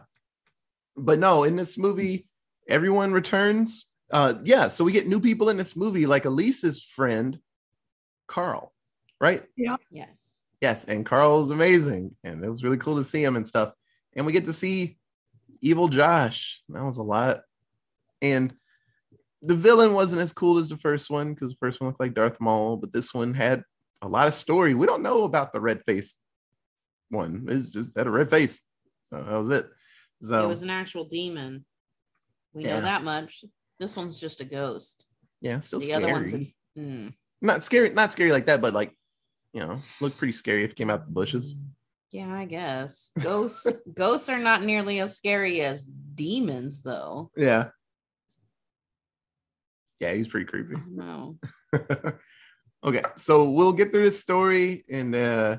but 0.96 1.18
no, 1.18 1.44
in 1.44 1.56
this 1.56 1.78
movie, 1.78 2.28
everyone 2.68 3.12
returns. 3.12 3.86
Uh, 4.12 4.34
yeah, 4.44 4.68
so 4.68 4.84
we 4.84 4.92
get 4.92 5.08
new 5.08 5.20
people 5.20 5.48
in 5.48 5.56
this 5.56 5.74
movie, 5.74 6.04
like 6.06 6.26
Elise's 6.26 6.82
friend, 6.84 7.38
Carl, 8.28 8.72
right? 9.20 9.42
Yeah. 9.56 9.76
Yes. 9.90 10.42
Yes, 10.60 10.84
and 10.84 11.04
Carl's 11.04 11.50
amazing, 11.50 12.14
and 12.22 12.44
it 12.44 12.48
was 12.50 12.62
really 12.62 12.76
cool 12.76 12.96
to 12.96 13.04
see 13.04 13.24
him 13.24 13.36
and 13.36 13.46
stuff. 13.46 13.72
And 14.14 14.26
we 14.26 14.32
get 14.32 14.44
to 14.44 14.52
see 14.52 14.98
Evil 15.60 15.88
Josh. 15.88 16.62
That 16.68 16.84
was 16.84 16.98
a 16.98 17.02
lot. 17.02 17.40
And 18.20 18.54
the 19.40 19.56
villain 19.56 19.94
wasn't 19.94 20.22
as 20.22 20.32
cool 20.32 20.58
as 20.58 20.68
the 20.68 20.76
first 20.76 21.10
one 21.10 21.34
because 21.34 21.50
the 21.50 21.56
first 21.56 21.80
one 21.80 21.88
looked 21.88 21.98
like 22.00 22.14
Darth 22.14 22.40
Maul, 22.40 22.76
but 22.76 22.92
this 22.92 23.12
one 23.12 23.34
had 23.34 23.64
a 24.02 24.08
lot 24.08 24.28
of 24.28 24.34
story. 24.34 24.74
We 24.74 24.86
don't 24.86 25.02
know 25.02 25.24
about 25.24 25.52
the 25.52 25.60
red 25.60 25.82
face 25.84 26.18
one. 27.08 27.46
It 27.48 27.72
just 27.72 27.96
had 27.96 28.06
a 28.06 28.10
red 28.10 28.30
face. 28.30 28.60
So 29.12 29.22
that 29.22 29.36
was 29.36 29.48
it. 29.48 29.66
So 30.22 30.44
It 30.44 30.48
was 30.48 30.62
an 30.62 30.70
actual 30.70 31.06
demon. 31.06 31.64
We 32.52 32.64
Yeah. 32.64 32.76
know 32.76 32.82
that 32.82 33.02
much. 33.02 33.44
This 33.82 33.96
one's 33.96 34.16
just 34.16 34.40
a 34.40 34.44
ghost. 34.44 35.06
yeah, 35.40 35.58
still 35.58 35.80
the 35.80 35.86
scary. 35.86 36.04
other 36.04 36.12
one's 36.12 36.34
a, 36.34 36.54
mm, 36.78 37.12
not 37.40 37.64
scary, 37.64 37.90
not 37.90 38.12
scary 38.12 38.30
like 38.30 38.46
that, 38.46 38.60
but 38.60 38.72
like 38.72 38.96
you 39.52 39.58
know, 39.60 39.82
looked 40.00 40.16
pretty 40.18 40.32
scary 40.32 40.62
if 40.62 40.70
it 40.70 40.76
came 40.76 40.88
out 40.88 41.04
the 41.04 41.10
bushes. 41.10 41.56
yeah, 42.12 42.32
I 42.32 42.44
guess. 42.44 43.10
Ghosts 43.20 43.66
ghosts 43.94 44.28
are 44.28 44.38
not 44.38 44.62
nearly 44.62 45.00
as 45.00 45.16
scary 45.16 45.62
as 45.62 45.84
demons 46.14 46.80
though. 46.82 47.32
Yeah. 47.36 47.70
Yeah, 50.00 50.12
he's 50.14 50.28
pretty 50.28 50.46
creepy. 50.46 50.76
No. 50.88 51.38
okay, 52.84 53.02
so 53.18 53.50
we'll 53.50 53.72
get 53.72 53.92
through 53.92 54.04
this 54.04 54.20
story 54.20 54.84
in 54.88 55.14
uh 55.14 55.58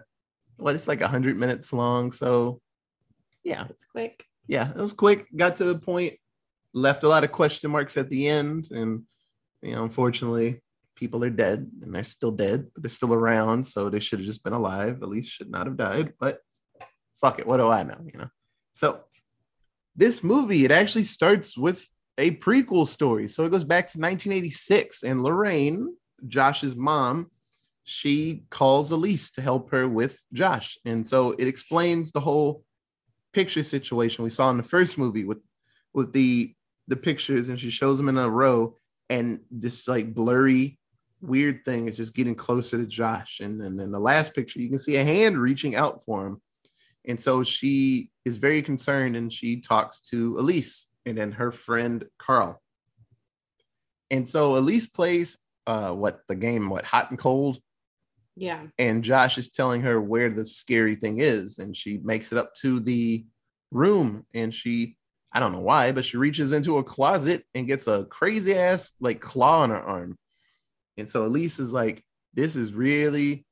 what 0.58 0.76
it's 0.76 0.88
like 0.88 1.02
a 1.02 1.08
hundred 1.10 1.36
minutes 1.38 1.74
long. 1.74 2.12
So 2.14 2.62
yeah, 3.44 3.66
It's 3.70 3.84
quick. 3.84 4.24
yeah, 4.48 4.70
it 4.72 4.78
was 4.78 4.94
quick, 4.94 5.28
got 5.36 5.58
to 5.58 5.66
the 5.66 5.78
point, 5.78 6.14
left 6.74 7.04
a 7.04 7.08
lot 7.08 7.24
of 7.24 7.32
question 7.32 7.72
marks 7.72 7.98
at 7.98 8.10
the 8.10 8.28
end, 8.28 8.70
and 8.72 9.04
you 9.62 9.74
know, 9.76 9.84
unfortunately, 9.84 10.62
people 10.96 11.24
are 11.24 11.30
dead 11.30 11.70
and 11.82 11.94
they're 11.94 12.04
still 12.04 12.32
dead, 12.32 12.68
but 12.74 12.84
they're 12.84 12.90
still 12.90 13.14
around, 13.14 13.66
so 13.66 13.90
they 13.90 14.00
should 14.00 14.20
have 14.20 14.26
just 14.26 14.44
been 14.44 14.54
alive, 14.54 15.02
at 15.02 15.10
least 15.10 15.32
should 15.32 15.50
not 15.50 15.68
have 15.68 15.78
died, 15.78 16.14
but 16.20 16.40
fuck 17.20 17.40
it, 17.40 17.48
what 17.48 17.58
do 17.58 17.68
I 17.68 17.84
know, 17.84 18.00
you 18.06 18.20
know? 18.20 18.30
So 18.74 19.02
this 19.96 20.24
movie, 20.24 20.66
it 20.66 20.72
actually 20.72 21.06
starts 21.06 21.58
with 21.58 21.88
a 22.18 22.32
prequel 22.32 22.88
story. 22.88 23.28
So 23.28 23.46
it 23.46 23.52
goes 23.52 23.64
back 23.64 23.88
to 23.90 24.00
1986, 24.00 25.04
and 25.04 25.24
Lorraine, 25.24 25.96
Josh's 26.28 26.76
mom, 26.76 27.30
she 27.86 28.44
calls 28.50 28.92
Elise 28.92 29.32
to 29.32 29.42
help 29.42 29.72
her 29.72 29.88
with 29.88 30.22
Josh. 30.32 30.78
And 30.86 31.08
so 31.08 31.32
it 31.32 31.48
explains 31.48 32.12
the 32.12 32.22
whole 32.22 32.64
picture 33.34 33.64
situation 33.64 34.24
we 34.24 34.30
saw 34.30 34.50
in 34.50 34.58
the 34.58 34.64
first 34.64 34.98
movie 34.98 35.26
with 35.26 35.40
with 35.94 36.12
the 36.14 36.54
the 36.88 36.96
pictures 36.96 37.50
and 37.50 37.60
she 37.60 37.70
shows 37.70 37.98
them 37.98 38.10
in 38.10 38.18
a 38.18 38.30
row 38.30 38.76
and 39.10 39.40
this 39.52 39.88
like 39.88 40.14
blurry 40.14 40.78
weird 41.22 41.64
thing 41.64 41.88
is 41.88 41.96
just 41.96 42.14
getting 42.14 42.36
closer 42.36 42.78
to 42.78 42.86
Josh. 42.86 43.40
And 43.40 43.60
then 43.62 43.80
in 43.80 43.92
the 43.92 44.00
last 44.00 44.34
picture 44.34 44.60
you 44.60 44.70
can 44.70 44.80
see 44.80 44.98
a 44.98 45.04
hand 45.04 45.38
reaching 45.38 45.76
out 45.76 46.04
for 46.04 46.26
him. 46.28 46.42
And 47.06 47.20
so 47.20 47.44
she 47.44 48.10
is 48.26 48.38
very 48.38 48.62
concerned 48.62 49.16
and 49.16 49.32
she 49.32 49.62
talks 49.62 50.02
to 50.12 50.38
Elise 50.38 50.88
and 51.06 51.18
then 51.18 51.32
her 51.32 51.52
friend 51.52 52.06
Carl. 52.18 52.62
And 54.12 54.28
so 54.28 54.58
Elise 54.58 54.88
plays 54.88 55.38
uh 55.66 55.92
what 55.92 56.20
the 56.28 56.36
game 56.36 56.70
what 56.70 56.84
hot 56.86 57.10
and 57.10 57.20
cold? 57.20 57.60
Yeah. 58.36 58.64
and 58.80 59.04
Josh 59.04 59.38
is 59.38 59.50
telling 59.50 59.82
her 59.82 60.02
where 60.02 60.30
the 60.30 60.46
scary 60.46 60.96
thing 60.96 61.20
is, 61.20 61.60
and 61.60 61.76
she 61.76 62.00
makes 62.04 62.32
it 62.32 62.38
up 62.38 62.54
to 62.62 62.80
the 62.80 63.26
room, 63.72 64.26
and 64.34 64.54
she, 64.54 64.98
I 65.34 65.40
don't 65.40 65.52
know 65.52 65.60
why, 65.60 65.92
but 65.92 66.06
she 66.06 66.18
reaches 66.18 66.52
into 66.52 66.78
a 66.78 66.84
closet 66.84 67.44
and 67.56 67.68
gets 67.68 67.88
a 67.88 68.06
crazy 68.06 68.56
ass 68.56 68.92
like 69.00 69.20
claw 69.20 69.62
on 69.62 69.72
her 69.72 69.82
arm, 69.82 70.18
and 70.98 71.10
so 71.10 71.26
Elise 71.26 71.60
is 71.60 71.74
like, 71.74 72.06
"This 72.34 72.56
is 72.56 72.74
really, 72.74 73.46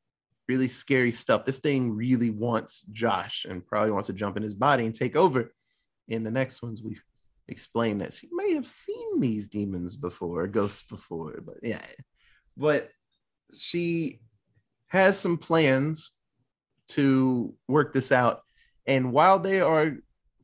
really 0.47 0.69
scary 0.69 1.11
stuff. 1.11 1.43
This 1.43 1.59
thing 1.59 1.91
really 1.91 2.29
wants 2.29 2.83
Josh, 2.91 3.45
and 3.49 3.65
probably 3.65 3.91
wants 3.91 4.07
to 4.07 4.13
jump 4.13 4.37
in 4.37 4.43
his 4.43 4.53
body 4.53 4.85
and 4.85 4.93
take 4.93 5.15
over." 5.15 5.51
In 6.07 6.23
the 6.23 6.31
next 6.31 6.61
ones, 6.61 6.81
we 6.83 6.99
explain 7.47 7.97
that 7.97 8.13
she 8.13 8.29
may 8.31 8.53
have 8.53 8.67
seen 8.67 9.19
these 9.19 9.47
demons 9.47 9.97
before, 9.97 10.47
ghosts 10.47 10.83
before, 10.87 11.41
but 11.41 11.57
yeah, 11.63 11.85
but 12.55 12.91
she 13.53 14.21
has 14.87 15.17
some 15.19 15.37
plans 15.37 16.11
to 16.89 17.55
work 17.67 17.93
this 17.93 18.11
out. 18.11 18.41
And 18.85 19.11
while 19.11 19.39
they 19.39 19.61
are 19.61 19.97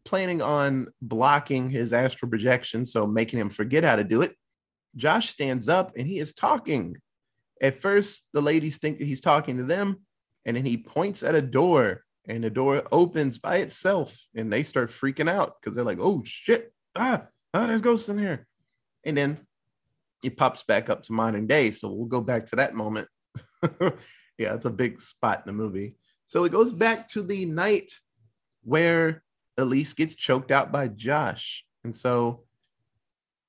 planning 0.08 0.42
on 0.42 0.88
blocking 1.02 1.70
his 1.70 1.92
astral 1.92 2.30
projection, 2.30 2.86
so 2.86 3.06
making 3.06 3.40
him 3.40 3.50
forget 3.50 3.84
how 3.84 3.98
to 3.98 4.04
do 4.06 4.22
it, 4.22 4.34
Josh 4.96 5.30
stands 5.30 5.68
up 5.68 5.92
and 5.98 6.08
he 6.08 6.18
is 6.18 6.34
talking. 6.34 6.96
At 7.62 7.82
first, 7.82 8.26
the 8.32 8.42
ladies 8.42 8.78
think 8.78 9.00
that 9.00 9.06
he's 9.06 9.20
talking 9.20 9.58
to 9.58 9.64
them, 9.64 9.98
and 10.46 10.56
then 10.56 10.66
he 10.66 10.78
points 10.78 11.24
at 11.24 11.36
a 11.36 11.42
door, 11.42 12.04
and 12.28 12.42
the 12.44 12.50
door 12.50 12.84
opens 12.92 13.38
by 13.38 13.58
itself, 13.58 14.18
and 14.34 14.52
they 14.52 14.64
start 14.64 14.92
freaking 14.92 15.30
out 15.30 15.56
because 15.60 15.76
they're 15.76 15.84
like, 15.84 16.00
"Oh 16.00 16.24
shit! 16.26 16.74
Ah, 16.96 17.28
ah, 17.54 17.68
there's 17.68 17.82
ghosts 17.82 18.10
in 18.10 18.18
here!" 18.18 18.48
And 19.04 19.18
then 19.18 19.46
it 20.24 20.38
pops 20.38 20.64
back 20.64 20.90
up 20.90 21.04
to 21.04 21.14
modern 21.14 21.48
day. 21.48 21.72
So 21.72 21.92
we'll 21.92 22.08
go 22.08 22.22
back 22.22 22.46
to 22.48 22.56
that 22.58 22.76
moment. 22.76 23.08
yeah, 24.38 24.54
it's 24.56 24.66
a 24.66 24.70
big 24.70 25.02
spot 25.02 25.44
in 25.46 25.54
the 25.54 25.62
movie. 25.64 25.96
So 26.26 26.44
it 26.44 26.52
goes 26.52 26.72
back 26.72 27.08
to 27.10 27.24
the 27.24 27.46
night 27.46 27.92
where 28.64 29.24
Elise 29.58 29.94
gets 29.94 30.16
choked 30.16 30.52
out 30.52 30.72
by 30.72 30.88
Josh. 30.88 31.66
And 31.84 31.96
so 31.96 32.44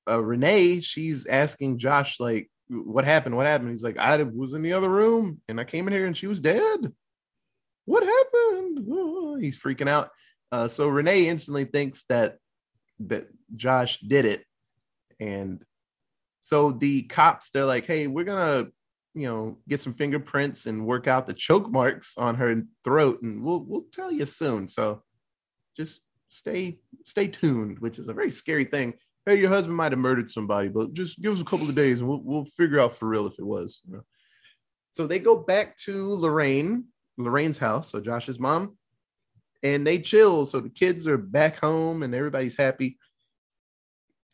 uh, 0.07 0.23
Renee, 0.23 0.81
she's 0.81 1.27
asking 1.27 1.77
Josh, 1.77 2.19
like, 2.19 2.49
what 2.67 3.05
happened? 3.05 3.35
What 3.35 3.47
happened? 3.47 3.71
He's 3.71 3.83
like, 3.83 3.97
I 3.97 4.21
was 4.23 4.53
in 4.53 4.61
the 4.61 4.73
other 4.73 4.89
room 4.89 5.41
and 5.47 5.59
I 5.59 5.63
came 5.63 5.87
in 5.87 5.93
here 5.93 6.05
and 6.05 6.15
she 6.15 6.27
was 6.27 6.39
dead. 6.39 6.93
What 7.85 8.03
happened? 8.03 8.85
Oh, 8.91 9.37
he's 9.37 9.57
freaking 9.57 9.89
out. 9.89 10.11
Uh, 10.51 10.67
so 10.67 10.87
Renee 10.87 11.27
instantly 11.27 11.65
thinks 11.65 12.05
that 12.09 12.37
that 13.07 13.27
Josh 13.55 13.99
did 13.99 14.25
it. 14.25 14.43
And 15.19 15.63
so 16.41 16.71
the 16.71 17.03
cops, 17.03 17.49
they're 17.49 17.65
like, 17.65 17.85
hey, 17.85 18.07
we're 18.07 18.25
gonna 18.25 18.67
you 19.15 19.27
know, 19.27 19.57
get 19.67 19.79
some 19.79 19.93
fingerprints 19.93 20.65
and 20.65 20.85
work 20.85 21.07
out 21.07 21.25
the 21.25 21.33
choke 21.33 21.69
marks 21.69 22.17
on 22.17 22.35
her 22.35 22.61
throat, 22.83 23.21
and 23.21 23.43
we'll 23.43 23.59
we'll 23.59 23.85
tell 23.91 24.11
you 24.11 24.25
soon. 24.25 24.67
So 24.67 25.03
just 25.79 26.01
stay 26.27 26.77
stay 27.05 27.27
tuned, 27.27 27.79
which 27.79 27.99
is 27.99 28.09
a 28.09 28.13
very 28.13 28.31
scary 28.31 28.65
thing. 28.65 28.93
Hey, 29.25 29.39
your 29.39 29.49
husband 29.49 29.77
might 29.77 29.91
have 29.91 29.99
murdered 29.99 30.31
somebody, 30.31 30.67
but 30.67 30.93
just 30.93 31.21
give 31.21 31.33
us 31.33 31.41
a 31.41 31.45
couple 31.45 31.69
of 31.69 31.75
days 31.75 31.99
and 31.99 32.09
we'll 32.09 32.21
we'll 32.23 32.45
figure 32.45 32.79
out 32.79 32.97
for 32.97 33.07
real 33.07 33.27
if 33.27 33.39
it 33.39 33.45
was. 33.45 33.81
you 33.87 33.93
know. 33.93 34.03
So 34.91 35.07
they 35.07 35.19
go 35.19 35.37
back 35.37 35.77
to 35.85 36.15
Lorraine, 36.15 36.85
Lorraine's 37.17 37.57
house, 37.57 37.89
so 37.89 38.01
Josh's 38.01 38.39
mom, 38.39 38.77
and 39.63 39.87
they 39.87 39.99
chill. 39.99 40.45
So 40.45 40.59
the 40.59 40.69
kids 40.69 41.07
are 41.07 41.17
back 41.17 41.59
home 41.59 42.03
and 42.03 42.13
everybody's 42.13 42.57
happy. 42.57 42.97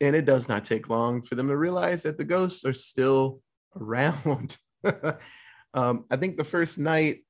And 0.00 0.16
it 0.16 0.24
does 0.24 0.48
not 0.48 0.64
take 0.64 0.88
long 0.88 1.22
for 1.22 1.36
them 1.36 1.48
to 1.48 1.56
realize 1.56 2.02
that 2.02 2.18
the 2.18 2.24
ghosts 2.24 2.64
are 2.64 2.74
still 2.74 3.40
around. 3.80 4.56
um, 5.74 6.04
I 6.10 6.16
think 6.16 6.36
the 6.36 6.44
first 6.44 6.78
night, 6.78 7.20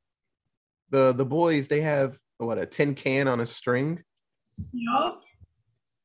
the 0.90 1.12
the 1.12 1.24
boys 1.24 1.68
they 1.68 1.80
have 1.80 2.18
what 2.38 2.58
a 2.58 2.66
tin 2.66 2.94
can 2.94 3.28
on 3.28 3.40
a 3.40 3.46
string, 3.46 4.02
Yup. 4.72 5.24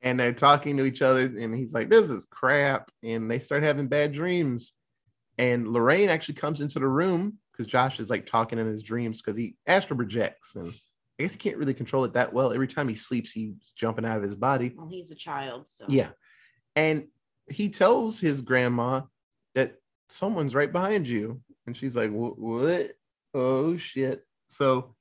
and 0.01 0.19
they're 0.19 0.33
talking 0.33 0.77
to 0.77 0.85
each 0.85 1.01
other, 1.01 1.25
and 1.25 1.55
he's 1.55 1.73
like, 1.73 1.89
"This 1.89 2.09
is 2.09 2.25
crap," 2.25 2.89
and 3.03 3.29
they 3.29 3.39
start 3.39 3.63
having 3.63 3.87
bad 3.87 4.11
dreams. 4.13 4.73
And 5.37 5.67
Lorraine 5.67 6.09
actually 6.09 6.35
comes 6.35 6.61
into 6.61 6.79
the 6.79 6.87
room 6.87 7.37
because 7.51 7.67
Josh 7.67 7.99
is 7.99 8.09
like 8.09 8.25
talking 8.25 8.59
in 8.59 8.67
his 8.67 8.83
dreams 8.83 9.21
because 9.21 9.37
he 9.37 9.55
astral 9.67 9.97
projects, 9.97 10.55
and 10.55 10.67
I 11.19 11.23
guess 11.23 11.33
he 11.33 11.39
can't 11.39 11.57
really 11.57 11.73
control 11.73 12.03
it 12.05 12.13
that 12.13 12.33
well. 12.33 12.53
Every 12.53 12.67
time 12.67 12.87
he 12.87 12.95
sleeps, 12.95 13.31
he's 13.31 13.53
jumping 13.75 14.05
out 14.05 14.17
of 14.17 14.23
his 14.23 14.35
body. 14.35 14.73
Well, 14.75 14.87
he's 14.87 15.11
a 15.11 15.15
child, 15.15 15.67
so 15.69 15.85
Yeah. 15.87 16.09
And 16.75 17.07
he 17.49 17.69
tells 17.69 18.19
his 18.19 18.41
grandma 18.41 19.01
that 19.55 19.75
someone's 20.09 20.55
right 20.55 20.71
behind 20.71 21.07
you. 21.07 21.41
And 21.67 21.75
she's 21.75 21.95
like, 21.95 22.09
what? 22.11 22.93
Oh, 23.33 23.77
shit. 23.77 24.25
So, 24.47 24.95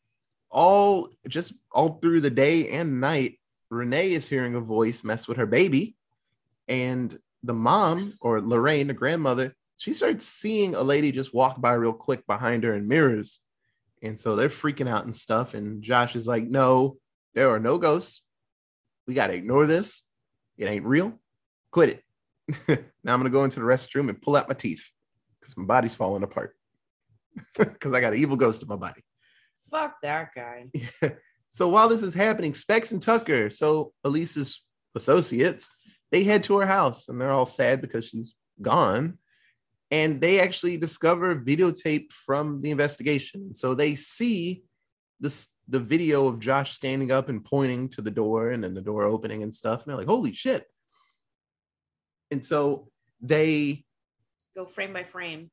all 0.51 1.09
just 1.29 1.55
all 1.73 1.99
through 2.01 2.21
the 2.21 2.31
day 2.31 2.71
and 2.71 3.01
night, 3.01 3.39
Renee 3.71 4.13
is 4.13 4.29
hearing 4.29 4.55
a 4.55 4.61
voice 4.61 5.05
mess 5.05 5.29
with 5.29 5.37
her 5.37 5.47
baby. 5.47 5.97
And 6.69 7.17
the 7.43 7.55
mom, 7.55 8.15
or 8.21 8.41
Lorraine, 8.41 8.89
the 8.89 8.95
grandmother, 8.95 9.55
she 9.77 9.93
starts 9.93 10.27
seeing 10.27 10.75
a 10.75 10.83
lady 10.83 11.13
just 11.13 11.33
walk 11.33 11.61
by 11.61 11.73
real 11.73 11.93
quick 11.93 12.27
behind 12.27 12.65
her 12.65 12.75
in 12.75 12.87
mirrors. 12.87 13.41
And 14.03 14.19
so 14.19 14.37
they're 14.37 14.49
freaking 14.49 14.89
out 14.89 15.05
and 15.05 15.15
stuff. 15.17 15.55
And 15.55 15.83
Josh 15.83 16.17
is 16.17 16.27
like, 16.27 16.45
no, 16.45 16.97
there 17.35 17.51
are 17.51 17.61
no 17.61 17.79
ghosts. 17.79 18.23
We 19.07 19.15
got 19.15 19.29
to 19.29 19.35
ignore 19.35 19.67
this. 19.67 20.03
It 20.59 20.67
ain't 20.67 20.85
real. 20.85 21.19
Quit 21.71 22.03
it. 22.69 22.85
now 23.05 23.15
I'm 23.15 23.21
going 23.21 23.25
to 23.25 23.31
go 23.31 23.45
into 23.45 23.61
the 23.61 23.67
restroom 23.67 24.09
and 24.09 24.21
pull 24.21 24.37
out 24.37 24.49
my 24.49 24.55
teeth 24.55 24.91
because 25.41 25.57
my 25.57 25.65
body's 25.65 25.95
falling 25.95 26.23
apart. 26.23 26.57
Because 27.57 27.95
I 27.95 28.01
got 28.01 28.13
an 28.13 28.19
evil 28.19 28.37
ghost 28.37 28.61
in 28.61 28.69
my 28.69 28.77
body. 28.77 29.03
Fuck 29.71 29.97
that 30.03 30.31
guy. 30.35 30.71
so 31.51 31.69
while 31.69 31.89
this 31.89 32.03
is 32.03 32.15
happening, 32.15 32.55
Specs 32.55 32.93
and 32.93 33.01
Tucker, 33.01 33.51
so 33.51 33.93
Elise's 34.05 34.63
associates, 34.95 35.71
they 36.11 36.25
head 36.25 36.43
to 36.45 36.59
her 36.59 36.67
house 36.67 37.09
and 37.09 37.21
they're 37.21 37.31
all 37.31 37.47
sad 37.47 37.81
because 37.81 38.07
she's 38.07 38.35
gone. 38.61 39.19
And 39.93 40.21
they 40.21 40.41
actually 40.41 40.77
discover 40.77 41.35
videotape 41.35 42.13
from 42.13 42.61
the 42.63 42.71
investigation. 42.71 43.55
So 43.55 43.75
they 43.75 43.97
see 43.97 44.63
this 45.19 45.49
the 45.69 45.81
video 45.81 46.27
of 46.27 46.41
Josh 46.41 46.73
standing 46.73 47.13
up 47.13 47.29
and 47.29 47.45
pointing 47.45 47.89
to 47.91 48.03
the 48.03 48.11
door 48.11 48.51
and 48.51 48.63
then 48.63 48.75
the 48.75 48.81
door 48.81 49.05
opening 49.05 49.45
and 49.45 49.55
stuff. 49.55 49.83
And 49.83 49.91
they're 49.91 49.97
like, 49.97 50.09
holy 50.09 50.33
shit. 50.33 50.67
And 52.33 52.45
so 52.45 52.89
they 53.21 53.85
Go 54.57 54.65
frame 54.65 54.93
by 54.93 55.05
frame. 55.05 55.51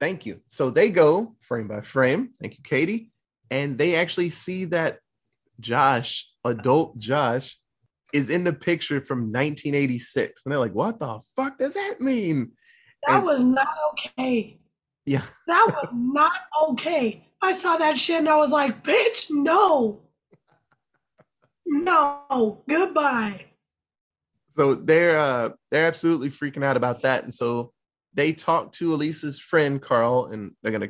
Thank 0.00 0.24
you. 0.24 0.40
So 0.46 0.70
they 0.70 0.90
go 0.90 1.36
frame 1.40 1.68
by 1.68 1.82
frame. 1.82 2.30
Thank 2.40 2.56
you, 2.56 2.62
Katie. 2.62 3.10
And 3.50 3.78
they 3.78 3.94
actually 3.96 4.30
see 4.30 4.66
that 4.66 4.98
Josh, 5.60 6.26
adult 6.44 6.98
Josh, 6.98 7.58
is 8.12 8.30
in 8.30 8.44
the 8.44 8.52
picture 8.52 9.00
from 9.00 9.18
1986. 9.32 10.42
And 10.44 10.52
they're 10.52 10.58
like, 10.58 10.74
what 10.74 10.98
the 10.98 11.20
fuck 11.36 11.58
does 11.58 11.74
that 11.74 12.00
mean? 12.00 12.52
That 13.06 13.16
And- 13.16 13.24
was 13.24 13.42
not 13.42 13.68
okay. 13.92 14.60
Yeah. 15.06 15.22
That 15.46 15.68
was 15.82 15.92
not 15.94 16.32
okay. 16.68 17.28
I 17.40 17.52
saw 17.52 17.76
that 17.78 17.96
shit 17.98 18.18
and 18.18 18.28
I 18.28 18.36
was 18.36 18.50
like, 18.50 18.82
bitch, 18.84 19.26
no. 19.30 20.02
No. 21.66 22.62
Goodbye. 22.68 23.46
So 24.56 24.74
they're 24.74 25.18
uh 25.18 25.50
they're 25.70 25.86
absolutely 25.86 26.30
freaking 26.30 26.64
out 26.64 26.76
about 26.76 27.02
that. 27.02 27.24
And 27.24 27.32
so 27.34 27.72
they 28.14 28.32
talk 28.32 28.72
to 28.72 28.92
Elise's 28.92 29.38
friend 29.38 29.80
Carl 29.80 30.26
and 30.26 30.54
they're 30.62 30.72
gonna 30.72 30.88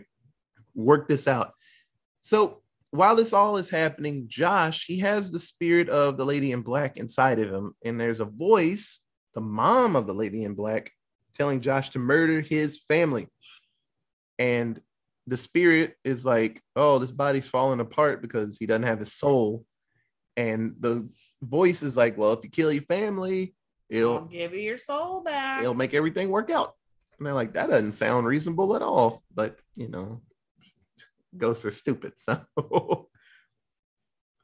work 0.74 1.06
this 1.08 1.28
out. 1.28 1.52
So 2.28 2.60
while 2.90 3.16
this 3.16 3.32
all 3.32 3.56
is 3.56 3.70
happening, 3.70 4.26
Josh, 4.28 4.84
he 4.84 4.98
has 4.98 5.30
the 5.30 5.38
spirit 5.38 5.88
of 5.88 6.18
the 6.18 6.26
lady 6.26 6.52
in 6.52 6.60
black 6.60 6.98
inside 6.98 7.38
of 7.38 7.50
him, 7.50 7.72
and 7.86 7.98
there's 7.98 8.20
a 8.20 8.26
voice, 8.26 9.00
the 9.34 9.40
mom 9.40 9.96
of 9.96 10.06
the 10.06 10.12
lady 10.12 10.44
in 10.44 10.52
black, 10.52 10.92
telling 11.32 11.62
Josh 11.62 11.88
to 11.90 11.98
murder 11.98 12.42
his 12.42 12.82
family. 12.86 13.28
And 14.38 14.78
the 15.26 15.38
spirit 15.38 15.94
is 16.04 16.26
like, 16.26 16.60
oh, 16.76 16.98
this 16.98 17.12
body's 17.12 17.48
falling 17.48 17.80
apart 17.80 18.20
because 18.20 18.58
he 18.58 18.66
doesn't 18.66 18.82
have 18.82 18.98
his 18.98 19.14
soul. 19.14 19.64
And 20.36 20.74
the 20.80 21.08
voice 21.40 21.82
is 21.82 21.96
like, 21.96 22.18
well, 22.18 22.34
if 22.34 22.44
you 22.44 22.50
kill 22.50 22.70
your 22.70 22.82
family, 22.82 23.54
I'll 23.90 23.98
it'll 23.98 24.20
give 24.26 24.52
you 24.52 24.60
your 24.60 24.76
soul 24.76 25.22
back. 25.22 25.62
it'll 25.62 25.72
make 25.72 25.94
everything 25.94 26.28
work 26.28 26.50
out. 26.50 26.74
And 27.16 27.26
they're 27.26 27.32
like, 27.32 27.54
that 27.54 27.70
doesn't 27.70 27.92
sound 27.92 28.26
reasonable 28.26 28.76
at 28.76 28.82
all. 28.82 29.22
But 29.34 29.58
you 29.76 29.88
know, 29.88 30.20
ghosts 31.36 31.64
are 31.64 31.70
stupid. 31.70 32.12
So 32.16 32.40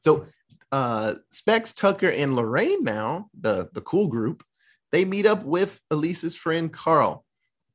so 0.01 0.27
uh, 0.71 1.15
Specs, 1.31 1.73
Tucker, 1.73 2.09
and 2.09 2.35
Lorraine 2.35 2.83
now, 2.83 3.29
the, 3.39 3.69
the 3.73 3.81
cool 3.81 4.07
group, 4.07 4.43
they 4.91 5.05
meet 5.05 5.25
up 5.25 5.43
with 5.43 5.79
Elise's 5.89 6.35
friend 6.35 6.71
Carl, 6.71 7.25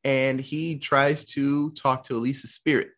and 0.04 0.40
he 0.40 0.78
tries 0.78 1.24
to 1.26 1.70
talk 1.72 2.04
to 2.04 2.16
Elise's 2.16 2.52
spirit. 2.52 2.90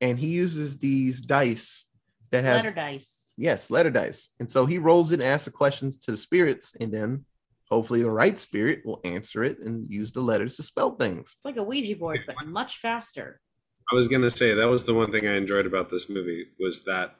And 0.00 0.18
he 0.18 0.28
uses 0.28 0.78
these 0.78 1.20
dice 1.20 1.84
that 2.30 2.44
have 2.44 2.56
Letter 2.56 2.70
dice. 2.70 3.34
yes, 3.36 3.70
letter 3.70 3.90
dice. 3.90 4.30
And 4.40 4.50
so 4.50 4.64
he 4.64 4.78
rolls 4.78 5.12
it 5.12 5.20
and 5.20 5.22
asks 5.22 5.44
the 5.44 5.50
questions 5.50 5.98
to 5.98 6.10
the 6.10 6.16
spirits, 6.16 6.74
and 6.80 6.92
then 6.92 7.24
hopefully 7.70 8.02
the 8.02 8.10
right 8.10 8.38
spirit 8.38 8.82
will 8.84 9.00
answer 9.04 9.44
it 9.44 9.58
and 9.60 9.90
use 9.90 10.10
the 10.10 10.20
letters 10.20 10.56
to 10.56 10.62
spell 10.62 10.96
things. 10.96 11.34
It's 11.36 11.44
like 11.44 11.56
a 11.58 11.62
Ouija 11.62 11.96
board, 11.96 12.20
but 12.26 12.36
much 12.46 12.78
faster. 12.78 13.40
I 13.90 13.94
was 13.94 14.08
gonna 14.08 14.30
say 14.30 14.54
that 14.54 14.68
was 14.68 14.84
the 14.84 14.94
one 14.94 15.10
thing 15.10 15.26
I 15.26 15.36
enjoyed 15.36 15.66
about 15.66 15.90
this 15.90 16.08
movie 16.08 16.46
was 16.58 16.82
that 16.82 17.14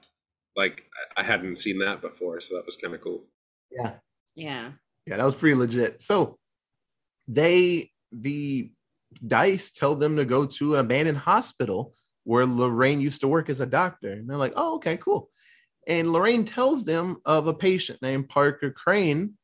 like 0.57 0.85
I 1.17 1.21
I 1.21 1.25
hadn't 1.25 1.57
seen 1.57 1.79
that 1.79 2.01
before, 2.01 2.41
so 2.41 2.55
that 2.55 2.67
was 2.67 2.77
kind 2.77 2.95
of 2.95 3.01
cool. 3.01 3.25
Yeah. 3.71 3.95
Yeah. 4.35 4.73
Yeah, 5.07 5.17
that 5.17 5.25
was 5.25 5.35
pretty 5.35 5.57
legit. 5.57 6.03
So 6.03 6.39
they 7.29 7.91
the 8.13 8.71
dice 9.27 9.71
tell 9.71 9.95
them 9.95 10.17
to 10.17 10.25
go 10.25 10.47
to 10.47 10.75
an 10.75 10.81
abandoned 10.81 11.19
hospital 11.19 11.95
where 12.25 12.47
Lorraine 12.47 13.01
used 13.01 13.21
to 13.23 13.29
work 13.29 13.49
as 13.49 13.61
a 13.61 13.67
doctor. 13.67 14.13
And 14.13 14.29
they're 14.29 14.37
like, 14.37 14.53
oh, 14.57 14.77
okay, 14.77 14.97
cool. 14.97 15.31
And 15.87 16.13
Lorraine 16.13 16.45
tells 16.45 16.85
them 16.85 17.17
of 17.25 17.47
a 17.47 17.55
patient 17.55 18.01
named 18.03 18.29
Parker 18.29 18.71
Crane, 18.71 19.35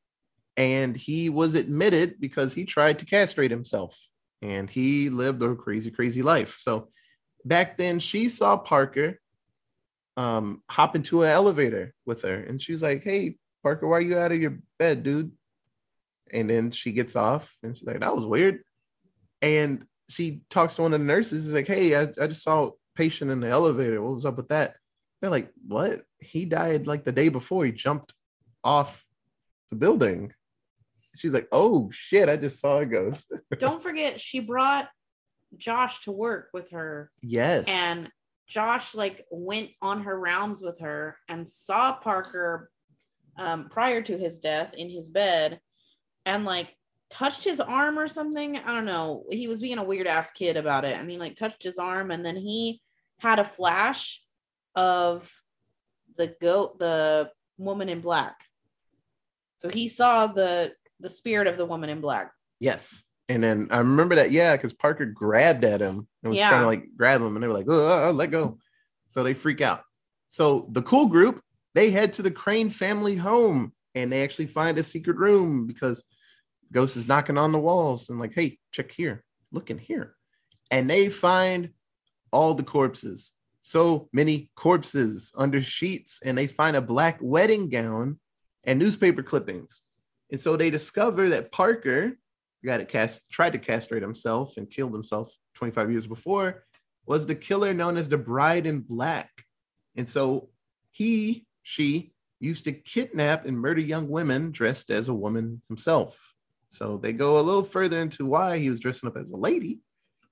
and 0.56 0.96
he 0.96 1.28
was 1.28 1.54
admitted 1.54 2.20
because 2.20 2.54
he 2.54 2.64
tried 2.64 2.98
to 3.00 3.06
castrate 3.06 3.50
himself 3.50 3.98
and 4.42 4.68
he 4.70 5.08
lived 5.08 5.42
a 5.42 5.54
crazy, 5.54 5.90
crazy 5.90 6.22
life. 6.22 6.58
So 6.60 6.88
back 7.46 7.78
then, 7.78 8.00
she 8.00 8.28
saw 8.28 8.56
Parker 8.56 9.18
um, 10.16 10.62
hop 10.68 10.96
into 10.96 11.22
an 11.22 11.30
elevator 11.30 11.94
with 12.04 12.22
her, 12.22 12.34
and 12.34 12.60
she's 12.60 12.82
like, 12.82 13.04
hey, 13.04 13.36
Parker, 13.62 13.86
why 13.86 13.98
are 13.98 14.00
you 14.00 14.18
out 14.18 14.32
of 14.32 14.40
your 14.40 14.58
bed, 14.78 15.02
dude? 15.02 15.32
And 16.32 16.50
then 16.50 16.70
she 16.72 16.92
gets 16.92 17.14
off 17.16 17.56
and 17.62 17.76
she's 17.76 17.86
like, 17.86 18.00
that 18.00 18.14
was 18.14 18.26
weird. 18.26 18.62
And 19.42 19.86
she 20.08 20.42
talks 20.50 20.76
to 20.76 20.82
one 20.82 20.92
of 20.92 21.00
the 21.00 21.06
nurses. 21.06 21.46
Is 21.46 21.54
like, 21.54 21.66
hey, 21.66 21.96
I, 21.96 22.08
I 22.20 22.26
just 22.26 22.42
saw 22.42 22.66
a 22.66 22.70
patient 22.96 23.30
in 23.30 23.40
the 23.40 23.48
elevator. 23.48 24.02
What 24.02 24.14
was 24.14 24.24
up 24.24 24.36
with 24.36 24.48
that? 24.48 24.76
They're 25.20 25.30
like, 25.30 25.50
what? 25.66 26.02
He 26.18 26.44
died 26.44 26.86
like 26.86 27.04
the 27.04 27.12
day 27.12 27.28
before 27.28 27.64
he 27.64 27.72
jumped 27.72 28.12
off 28.64 29.04
the 29.70 29.76
building. 29.76 30.32
She's 31.16 31.32
like, 31.32 31.48
oh 31.52 31.90
shit, 31.92 32.28
I 32.28 32.36
just 32.36 32.60
saw 32.60 32.78
a 32.78 32.86
ghost. 32.86 33.32
Don't 33.58 33.82
forget, 33.82 34.20
she 34.20 34.40
brought 34.40 34.88
Josh 35.56 36.00
to 36.00 36.12
work 36.12 36.50
with 36.52 36.70
her, 36.70 37.10
yes. 37.22 37.66
and 37.68 38.10
Josh 38.46 38.94
like 38.94 39.24
went 39.30 39.70
on 39.82 40.02
her 40.02 40.18
rounds 40.18 40.62
with 40.62 40.80
her 40.80 41.16
and 41.28 41.48
saw 41.48 41.96
Parker 41.96 42.70
um, 43.38 43.68
prior 43.68 44.02
to 44.02 44.16
his 44.16 44.38
death 44.38 44.74
in 44.74 44.88
his 44.88 45.08
bed, 45.08 45.60
and 46.24 46.44
like 46.44 46.74
touched 47.10 47.44
his 47.44 47.60
arm 47.60 47.98
or 47.98 48.08
something. 48.08 48.58
I 48.58 48.72
don't 48.72 48.84
know. 48.84 49.24
He 49.30 49.48
was 49.48 49.60
being 49.60 49.78
a 49.78 49.84
weird 49.84 50.06
ass 50.06 50.30
kid 50.30 50.56
about 50.56 50.84
it, 50.84 50.98
and 50.98 51.10
he 51.10 51.18
like 51.18 51.36
touched 51.36 51.62
his 51.62 51.78
arm, 51.78 52.10
and 52.10 52.24
then 52.24 52.36
he 52.36 52.80
had 53.18 53.38
a 53.38 53.44
flash 53.44 54.22
of 54.74 55.32
the 56.16 56.34
goat, 56.40 56.78
the 56.78 57.30
woman 57.58 57.88
in 57.88 58.00
black. 58.00 58.44
So 59.58 59.70
he 59.72 59.88
saw 59.88 60.26
the 60.26 60.72
the 61.00 61.10
spirit 61.10 61.46
of 61.46 61.56
the 61.56 61.66
woman 61.66 61.90
in 61.90 62.00
black. 62.00 62.32
Yes. 62.60 63.04
And 63.28 63.42
then 63.42 63.68
I 63.70 63.78
remember 63.78 64.14
that, 64.16 64.30
yeah, 64.30 64.56
because 64.56 64.72
Parker 64.72 65.06
grabbed 65.06 65.64
at 65.64 65.80
him 65.80 66.06
and 66.22 66.30
was 66.30 66.38
Yeah. 66.38 66.48
trying 66.48 66.60
to 66.62 66.66
like 66.66 66.96
grab 66.96 67.20
him, 67.20 67.34
and 67.34 67.42
they 67.42 67.48
were 67.48 67.54
like, 67.54 67.66
oh, 67.68 68.10
let 68.12 68.30
go. 68.30 68.58
So 69.08 69.22
they 69.22 69.34
freak 69.34 69.60
out. 69.60 69.82
So 70.28 70.68
the 70.70 70.82
cool 70.82 71.06
group, 71.06 71.40
they 71.74 71.90
head 71.90 72.12
to 72.14 72.22
the 72.22 72.30
Crane 72.30 72.70
family 72.70 73.16
home 73.16 73.72
and 73.94 74.10
they 74.12 74.22
actually 74.22 74.46
find 74.46 74.78
a 74.78 74.82
secret 74.82 75.16
room 75.16 75.66
because 75.66 76.04
Ghost 76.72 76.96
is 76.96 77.08
knocking 77.08 77.38
on 77.38 77.52
the 77.52 77.58
walls 77.58 78.10
and 78.10 78.18
like, 78.18 78.32
hey, 78.34 78.58
check 78.72 78.92
here, 78.92 79.24
look 79.52 79.70
in 79.70 79.78
here. 79.78 80.14
And 80.70 80.90
they 80.90 81.08
find 81.08 81.70
all 82.32 82.54
the 82.54 82.62
corpses. 82.62 83.32
So 83.62 84.08
many 84.12 84.50
corpses 84.54 85.32
under 85.36 85.60
sheets, 85.62 86.20
and 86.24 86.36
they 86.38 86.46
find 86.46 86.76
a 86.76 86.82
black 86.82 87.18
wedding 87.20 87.68
gown 87.68 88.18
and 88.64 88.78
newspaper 88.78 89.22
clippings. 89.22 89.82
And 90.30 90.40
so 90.40 90.56
they 90.56 90.70
discover 90.70 91.30
that 91.30 91.52
Parker, 91.52 92.18
got 92.66 92.80
it 92.80 92.88
cast, 92.88 93.20
tried 93.30 93.52
to 93.54 93.58
castrate 93.58 94.02
himself 94.02 94.56
and 94.56 94.70
killed 94.70 94.92
himself 94.92 95.32
25 95.54 95.90
years 95.90 96.06
before, 96.06 96.64
was 97.06 97.26
the 97.26 97.34
killer 97.34 97.72
known 97.72 97.96
as 97.96 98.08
the 98.08 98.18
Bride 98.18 98.66
in 98.66 98.80
Black. 98.80 99.30
And 99.96 100.08
so 100.08 100.50
he, 100.90 101.46
she 101.62 102.12
used 102.40 102.64
to 102.64 102.72
kidnap 102.72 103.46
and 103.46 103.58
murder 103.58 103.80
young 103.80 104.08
women 104.08 104.50
dressed 104.50 104.90
as 104.90 105.08
a 105.08 105.14
woman 105.14 105.62
himself. 105.68 106.34
So 106.68 106.98
they 107.02 107.12
go 107.12 107.38
a 107.38 107.42
little 107.42 107.62
further 107.62 108.00
into 108.00 108.26
why 108.26 108.58
he 108.58 108.68
was 108.68 108.80
dressing 108.80 109.08
up 109.08 109.16
as 109.16 109.30
a 109.30 109.36
lady 109.36 109.80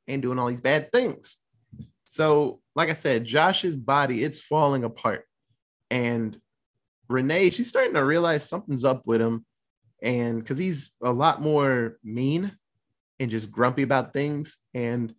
and 0.06 0.20
doing 0.20 0.38
all 0.38 0.48
these 0.48 0.60
bad 0.60 0.92
things. 0.92 1.38
So, 2.04 2.60
like 2.76 2.90
I 2.90 2.94
said, 2.94 3.24
Josh's 3.24 3.76
body, 3.76 4.22
it's 4.22 4.40
falling 4.40 4.84
apart. 4.84 5.24
And 5.90 6.38
Renee, 7.08 7.50
she's 7.50 7.68
starting 7.68 7.94
to 7.94 8.04
realize 8.04 8.48
something's 8.48 8.84
up 8.84 9.02
with 9.06 9.20
him. 9.20 9.46
And 10.02 10.38
because 10.38 10.58
he's 10.58 10.90
a 11.02 11.12
lot 11.12 11.40
more 11.40 11.98
mean 12.02 12.56
and 13.20 13.30
just 13.30 13.50
grumpy 13.50 13.82
about 13.82 14.12
things. 14.12 14.58
And 14.74 15.14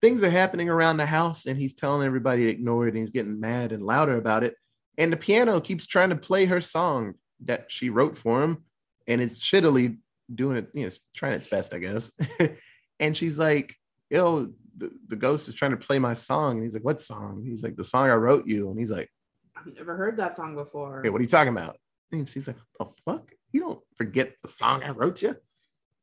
things 0.00 0.22
are 0.22 0.30
happening 0.30 0.68
around 0.68 0.96
the 0.96 1.06
house, 1.06 1.46
and 1.46 1.58
he's 1.58 1.74
telling 1.74 2.06
everybody 2.06 2.44
to 2.44 2.50
ignore 2.50 2.86
it. 2.86 2.90
And 2.90 2.98
he's 2.98 3.10
getting 3.10 3.40
mad 3.40 3.72
and 3.72 3.82
louder 3.82 4.16
about 4.16 4.44
it. 4.44 4.54
And 4.96 5.12
the 5.12 5.16
piano 5.16 5.60
keeps 5.60 5.86
trying 5.86 6.10
to 6.10 6.16
play 6.16 6.46
her 6.46 6.60
song 6.60 7.14
that 7.44 7.70
she 7.70 7.90
wrote 7.90 8.18
for 8.18 8.42
him. 8.42 8.64
And 9.06 9.20
it's 9.20 9.40
shittily 9.40 9.98
doing 10.34 10.58
it, 10.58 10.68
you 10.74 10.82
know, 10.82 10.88
it's 10.88 11.00
trying 11.14 11.32
its 11.32 11.48
best, 11.48 11.72
I 11.72 11.78
guess. 11.78 12.12
and 13.00 13.16
she's 13.16 13.38
like, 13.38 13.76
yo, 14.10 14.52
the, 14.76 14.90
the 15.06 15.16
ghost 15.16 15.48
is 15.48 15.54
trying 15.54 15.70
to 15.70 15.76
play 15.76 15.98
my 15.98 16.14
song. 16.14 16.56
And 16.56 16.62
he's 16.62 16.74
like, 16.74 16.84
what 16.84 17.00
song? 17.00 17.44
He's 17.44 17.62
like, 17.62 17.76
the 17.76 17.84
song 17.84 18.10
I 18.10 18.14
wrote 18.14 18.46
you. 18.46 18.70
And 18.70 18.78
he's 18.78 18.90
like, 18.90 19.08
I've 19.56 19.72
never 19.74 19.96
heard 19.96 20.16
that 20.18 20.36
song 20.36 20.54
before. 20.54 21.00
okay, 21.00 21.10
what 21.10 21.20
are 21.20 21.24
you 21.24 21.28
talking 21.28 21.52
about? 21.52 21.78
And 22.12 22.28
she's 22.28 22.46
like, 22.46 22.56
the 22.78 22.86
fuck? 23.04 23.32
You 23.52 23.60
don't 23.60 23.80
forget 23.96 24.34
the 24.42 24.48
song 24.48 24.82
I 24.82 24.90
wrote 24.90 25.22
you. 25.22 25.36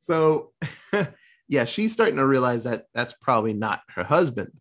So, 0.01 0.51
yeah, 1.47 1.65
she's 1.65 1.93
starting 1.93 2.17
to 2.17 2.25
realize 2.25 2.63
that 2.63 2.86
that's 2.93 3.13
probably 3.21 3.53
not 3.53 3.81
her 3.89 4.03
husband. 4.03 4.51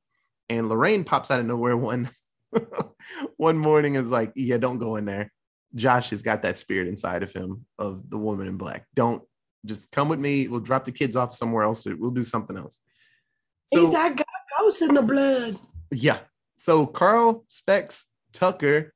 And 0.49 0.68
Lorraine 0.68 1.05
pops 1.05 1.31
out 1.31 1.40
of 1.40 1.47
nowhere 1.47 1.77
one 1.77 2.11
one 3.37 3.59
morning 3.59 3.94
is 3.94 4.09
like, 4.11 4.33
yeah, 4.37 4.59
don't 4.59 4.79
go 4.79 4.97
in 4.97 5.05
there. 5.05 5.33
Josh 5.75 6.11
has 6.11 6.23
got 6.23 6.42
that 6.42 6.59
spirit 6.59 6.87
inside 6.87 7.23
of 7.23 7.33
him 7.33 7.66
of 7.79 8.09
the 8.09 8.18
woman 8.18 8.47
in 8.47 8.57
black. 8.57 8.87
Don't 8.94 9.23
just 9.66 9.90
come 9.90 10.09
with 10.09 10.20
me. 10.20 10.47
We'll 10.47 10.61
drop 10.61 10.85
the 10.85 10.92
kids 10.92 11.16
off 11.16 11.35
somewhere 11.35 11.64
else. 11.64 11.85
We'll 11.87 12.11
do 12.11 12.25
something 12.25 12.57
else. 12.57 12.81
So, 13.73 13.81
He's 13.81 13.92
that 13.92 14.16
got 14.16 14.27
ghost 14.59 14.83
in 14.83 14.94
the 14.94 15.03
blood. 15.03 15.57
yeah. 15.90 16.18
So 16.57 16.87
Carl, 16.87 17.44
Specs, 17.49 18.07
Tucker 18.33 18.94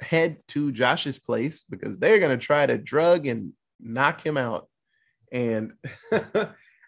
head 0.00 0.38
to 0.48 0.72
Josh's 0.72 1.18
place 1.18 1.64
because 1.68 1.98
they're 1.98 2.18
going 2.18 2.38
to 2.38 2.44
try 2.44 2.66
to 2.66 2.78
drug 2.78 3.26
and 3.26 3.52
knock 3.80 4.24
him 4.24 4.36
out. 4.36 4.68
And 5.32 5.72
uh, 6.12 6.46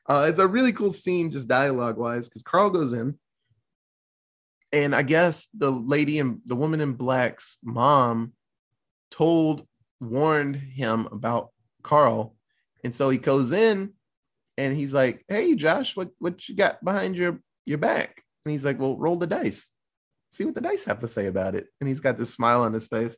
it's 0.08 0.38
a 0.38 0.46
really 0.46 0.72
cool 0.72 0.92
scene, 0.92 1.30
just 1.30 1.48
dialogue 1.48 1.96
wise, 1.96 2.28
because 2.28 2.42
Carl 2.42 2.70
goes 2.70 2.92
in. 2.92 3.18
And 4.72 4.94
I 4.94 5.02
guess 5.02 5.48
the 5.56 5.70
lady 5.70 6.18
and 6.18 6.40
the 6.44 6.56
woman 6.56 6.80
in 6.80 6.92
black's 6.92 7.56
mom 7.62 8.32
told, 9.10 9.66
warned 10.00 10.56
him 10.56 11.08
about 11.10 11.50
Carl. 11.82 12.36
And 12.84 12.94
so 12.94 13.08
he 13.10 13.18
goes 13.18 13.52
in 13.52 13.94
and 14.56 14.76
he's 14.76 14.92
like, 14.92 15.24
Hey, 15.28 15.54
Josh, 15.54 15.96
what, 15.96 16.10
what 16.18 16.48
you 16.48 16.54
got 16.54 16.84
behind 16.84 17.16
your, 17.16 17.40
your 17.64 17.78
back? 17.78 18.22
And 18.44 18.52
he's 18.52 18.64
like, 18.64 18.78
Well, 18.78 18.96
roll 18.96 19.16
the 19.16 19.26
dice. 19.26 19.70
See 20.30 20.44
what 20.44 20.54
the 20.54 20.60
dice 20.60 20.84
have 20.84 21.00
to 21.00 21.08
say 21.08 21.26
about 21.26 21.54
it. 21.54 21.68
And 21.80 21.88
he's 21.88 22.00
got 22.00 22.18
this 22.18 22.32
smile 22.32 22.62
on 22.62 22.72
his 22.72 22.86
face. 22.86 23.16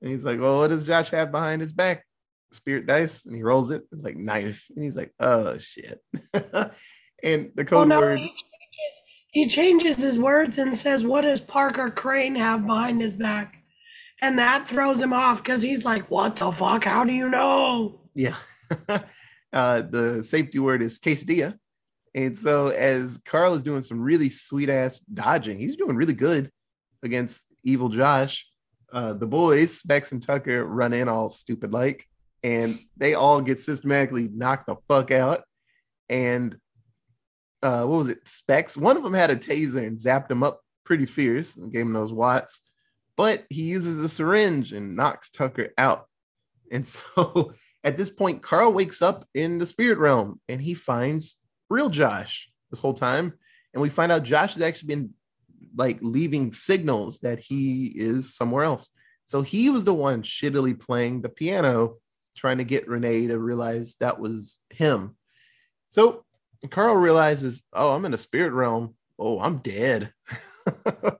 And 0.00 0.10
he's 0.10 0.24
like, 0.24 0.40
Well, 0.40 0.58
what 0.58 0.68
does 0.70 0.84
Josh 0.84 1.10
have 1.10 1.32
behind 1.32 1.60
his 1.60 1.72
back? 1.72 2.04
Spirit 2.52 2.86
dice. 2.86 3.26
And 3.26 3.34
he 3.34 3.42
rolls 3.42 3.70
it. 3.70 3.82
It's 3.92 4.02
like 4.02 4.16
knife. 4.16 4.66
And 4.74 4.84
he's 4.84 4.96
like, 4.96 5.12
Oh 5.18 5.58
shit. 5.58 6.00
and 6.32 7.50
the 7.54 7.62
Oh 7.62 7.64
code 7.64 7.88
no, 7.88 8.00
word. 8.00 8.18
he 8.18 8.28
changes, 8.28 9.02
he 9.30 9.46
changes 9.46 9.96
his 9.96 10.18
words 10.18 10.58
and 10.58 10.74
says, 10.74 11.04
What 11.04 11.22
does 11.22 11.40
Parker 11.40 11.90
Crane 11.90 12.36
have 12.36 12.66
behind 12.66 13.00
his 13.00 13.16
back? 13.16 13.62
And 14.20 14.38
that 14.38 14.66
throws 14.68 15.00
him 15.00 15.12
off 15.12 15.42
because 15.42 15.62
he's 15.62 15.84
like, 15.84 16.10
What 16.10 16.36
the 16.36 16.52
fuck? 16.52 16.84
How 16.84 17.04
do 17.04 17.12
you 17.12 17.28
know? 17.28 18.00
Yeah. 18.14 18.36
uh, 18.88 19.82
the 19.82 20.24
safety 20.24 20.58
word 20.58 20.82
is 20.82 20.98
quesadilla. 20.98 21.58
And 22.14 22.38
so 22.38 22.68
as 22.68 23.18
Carl 23.24 23.54
is 23.54 23.62
doing 23.62 23.82
some 23.82 24.00
really 24.00 24.28
sweet 24.28 24.70
ass 24.70 24.98
dodging, 25.00 25.58
he's 25.58 25.76
doing 25.76 25.96
really 25.96 26.14
good 26.14 26.50
against 27.02 27.46
evil 27.64 27.88
Josh. 27.88 28.46
Uh, 28.92 29.12
the 29.12 29.26
boys, 29.26 29.76
Specs 29.76 30.12
and 30.12 30.22
Tucker, 30.22 30.64
run 30.64 30.92
in 30.94 31.08
all 31.08 31.28
stupid 31.28 31.72
like, 31.72 32.06
and 32.42 32.78
they 32.96 33.14
all 33.14 33.40
get 33.40 33.60
systematically 33.60 34.28
knocked 34.28 34.66
the 34.66 34.76
fuck 34.88 35.10
out. 35.10 35.42
And 36.08 36.56
uh, 37.62 37.82
what 37.82 37.98
was 37.98 38.08
it? 38.08 38.26
Specs. 38.26 38.76
One 38.76 38.96
of 38.96 39.02
them 39.02 39.14
had 39.14 39.30
a 39.30 39.36
taser 39.36 39.86
and 39.86 39.98
zapped 39.98 40.30
him 40.30 40.42
up 40.42 40.62
pretty 40.84 41.06
fierce 41.06 41.56
and 41.56 41.72
gave 41.72 41.82
him 41.82 41.92
those 41.92 42.12
watts. 42.12 42.60
but 43.16 43.44
he 43.50 43.62
uses 43.62 43.98
a 43.98 44.08
syringe 44.08 44.72
and 44.72 44.96
knocks 44.96 45.28
Tucker 45.28 45.70
out. 45.76 46.06
And 46.70 46.86
so 46.86 47.52
at 47.84 47.96
this 47.96 48.10
point, 48.10 48.42
Carl 48.42 48.72
wakes 48.72 49.02
up 49.02 49.26
in 49.34 49.58
the 49.58 49.66
spirit 49.66 49.98
realm 49.98 50.40
and 50.48 50.62
he 50.62 50.74
finds 50.74 51.36
real 51.68 51.88
Josh 51.88 52.50
this 52.70 52.80
whole 52.80 52.94
time. 52.94 53.34
And 53.72 53.82
we 53.82 53.90
find 53.90 54.10
out 54.10 54.22
Josh 54.22 54.54
has 54.54 54.62
actually 54.62 54.94
been 54.94 55.14
like 55.76 55.98
leaving 56.00 56.50
signals 56.50 57.18
that 57.20 57.38
he 57.38 57.92
is 57.94 58.34
somewhere 58.34 58.64
else. 58.64 58.90
So 59.24 59.42
he 59.42 59.70
was 59.70 59.84
the 59.84 59.94
one 59.94 60.22
shittily 60.22 60.78
playing 60.78 61.20
the 61.20 61.28
piano, 61.28 61.96
trying 62.36 62.58
to 62.58 62.64
get 62.64 62.88
Renee 62.88 63.26
to 63.26 63.38
realize 63.38 63.96
that 63.96 64.18
was 64.18 64.58
him. 64.70 65.16
So 65.88 66.24
Carl 66.70 66.96
realizes, 66.96 67.62
oh, 67.72 67.92
I'm 67.92 68.04
in 68.04 68.12
the 68.12 68.18
spirit 68.18 68.52
realm. 68.52 68.94
Oh, 69.18 69.38
I'm 69.40 69.58
dead. 69.58 70.12
oh, 70.86 71.12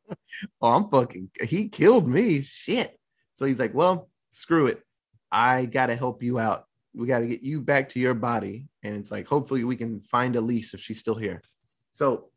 I'm 0.62 0.86
fucking, 0.86 1.30
he 1.42 1.68
killed 1.68 2.08
me. 2.08 2.42
Shit. 2.42 2.98
So 3.34 3.44
he's 3.44 3.58
like, 3.58 3.74
well, 3.74 4.08
screw 4.30 4.66
it. 4.66 4.82
I 5.30 5.66
got 5.66 5.86
to 5.86 5.96
help 5.96 6.22
you 6.22 6.38
out. 6.38 6.64
We 6.94 7.06
got 7.06 7.20
to 7.20 7.26
get 7.26 7.42
you 7.42 7.60
back 7.60 7.90
to 7.90 8.00
your 8.00 8.14
body. 8.14 8.68
And 8.82 8.96
it's 8.96 9.10
like, 9.10 9.26
hopefully, 9.26 9.64
we 9.64 9.76
can 9.76 10.00
find 10.00 10.36
Elise 10.36 10.74
if 10.74 10.80
she's 10.80 10.98
still 10.98 11.14
here. 11.14 11.42
So 11.90 12.30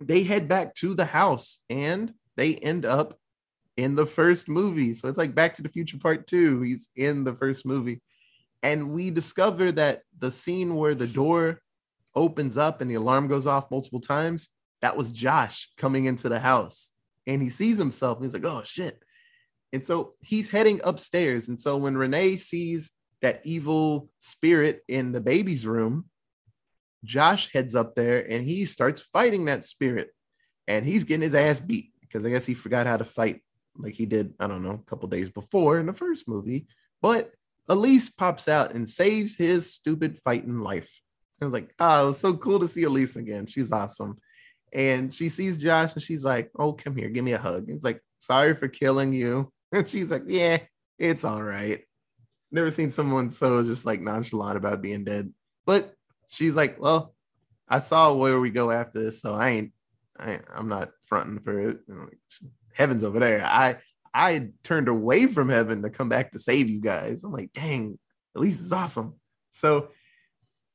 they 0.00 0.22
head 0.22 0.48
back 0.48 0.74
to 0.76 0.94
the 0.94 1.04
house 1.04 1.58
and 1.70 2.12
they 2.36 2.54
end 2.56 2.84
up 2.84 3.18
in 3.76 3.94
the 3.94 4.06
first 4.06 4.48
movie. 4.48 4.92
So 4.92 5.08
it's 5.08 5.18
like 5.18 5.34
Back 5.34 5.54
to 5.54 5.62
the 5.62 5.68
Future 5.68 5.98
Part 5.98 6.26
Two. 6.26 6.62
He's 6.62 6.88
in 6.96 7.24
the 7.24 7.34
first 7.34 7.66
movie. 7.66 8.00
And 8.62 8.92
we 8.92 9.10
discover 9.10 9.70
that 9.72 10.02
the 10.18 10.30
scene 10.30 10.74
where 10.76 10.94
the 10.94 11.06
door 11.06 11.60
opens 12.14 12.56
up 12.56 12.80
and 12.80 12.90
the 12.90 12.94
alarm 12.94 13.28
goes 13.28 13.46
off 13.46 13.70
multiple 13.70 14.00
times, 14.00 14.48
that 14.80 14.96
was 14.96 15.12
Josh 15.12 15.68
coming 15.76 16.06
into 16.06 16.28
the 16.28 16.40
house. 16.40 16.92
And 17.26 17.42
he 17.42 17.50
sees 17.50 17.78
himself 17.78 18.18
and 18.18 18.24
he's 18.24 18.34
like, 18.34 18.50
oh 18.50 18.62
shit. 18.64 19.02
And 19.72 19.84
so 19.84 20.14
he's 20.20 20.48
heading 20.48 20.80
upstairs. 20.84 21.48
And 21.48 21.60
so 21.60 21.76
when 21.76 21.96
Renee 21.96 22.36
sees 22.36 22.92
that 23.22 23.40
evil 23.44 24.10
spirit 24.18 24.82
in 24.88 25.12
the 25.12 25.20
baby's 25.20 25.66
room, 25.66 26.06
Josh 27.04 27.50
heads 27.52 27.74
up 27.74 27.94
there 27.94 28.30
and 28.30 28.44
he 28.44 28.64
starts 28.64 29.00
fighting 29.00 29.46
that 29.46 29.64
spirit. 29.64 30.10
And 30.68 30.84
he's 30.84 31.04
getting 31.04 31.22
his 31.22 31.34
ass 31.34 31.60
beat 31.60 31.92
because 32.00 32.26
I 32.26 32.30
guess 32.30 32.44
he 32.44 32.54
forgot 32.54 32.86
how 32.86 32.96
to 32.96 33.04
fight 33.04 33.42
like 33.78 33.94
he 33.94 34.06
did, 34.06 34.34
I 34.40 34.46
don't 34.46 34.62
know, 34.62 34.82
a 34.82 34.90
couple 34.90 35.08
days 35.08 35.30
before 35.30 35.78
in 35.78 35.86
the 35.86 35.92
first 35.92 36.28
movie. 36.28 36.66
But 37.02 37.32
Elise 37.68 38.08
pops 38.08 38.48
out 38.48 38.74
and 38.74 38.88
saves 38.88 39.36
his 39.36 39.72
stupid 39.72 40.18
fighting 40.24 40.60
life. 40.60 40.90
I 41.40 41.44
was 41.44 41.54
like, 41.54 41.74
oh, 41.78 42.04
it 42.04 42.06
was 42.06 42.18
so 42.18 42.34
cool 42.34 42.60
to 42.60 42.68
see 42.68 42.84
Elise 42.84 43.16
again. 43.16 43.46
She's 43.46 43.72
awesome. 43.72 44.18
And 44.72 45.12
she 45.12 45.28
sees 45.28 45.58
Josh 45.58 45.92
and 45.92 46.02
she's 46.02 46.24
like, 46.24 46.50
oh, 46.58 46.72
come 46.72 46.96
here, 46.96 47.08
give 47.08 47.24
me 47.24 47.32
a 47.32 47.38
hug. 47.38 47.68
It's 47.68 47.84
like, 47.84 48.00
sorry 48.18 48.54
for 48.54 48.68
killing 48.68 49.12
you. 49.12 49.52
And 49.72 49.86
she's 49.86 50.12
like, 50.12 50.22
yeah, 50.26 50.58
it's 50.96 51.24
all 51.24 51.42
right. 51.42 51.82
Never 52.50 52.70
seen 52.70 52.90
someone 52.90 53.30
so 53.30 53.64
just 53.64 53.86
like 53.86 54.00
nonchalant 54.00 54.56
about 54.56 54.82
being 54.82 55.04
dead. 55.04 55.32
But 55.64 55.94
she's 56.28 56.56
like, 56.56 56.80
well, 56.80 57.14
I 57.68 57.80
saw 57.80 58.12
where 58.12 58.38
we 58.38 58.50
go 58.50 58.70
after 58.70 59.02
this, 59.02 59.20
so 59.20 59.34
I 59.34 59.48
ain't, 59.50 59.72
I 60.18 60.32
ain't 60.32 60.44
I'm 60.54 60.68
not 60.68 60.90
fronting 61.06 61.40
for 61.40 61.58
it. 61.60 61.80
Know, 61.88 62.08
heaven's 62.72 63.04
over 63.04 63.18
there. 63.18 63.44
I 63.44 63.76
I 64.14 64.48
turned 64.62 64.88
away 64.88 65.26
from 65.26 65.48
heaven 65.48 65.82
to 65.82 65.90
come 65.90 66.08
back 66.08 66.32
to 66.32 66.38
save 66.38 66.70
you 66.70 66.80
guys. 66.80 67.24
I'm 67.24 67.32
like, 67.32 67.52
dang, 67.52 67.98
at 68.34 68.40
least 68.40 68.62
it's 68.62 68.72
awesome. 68.72 69.14
So 69.52 69.88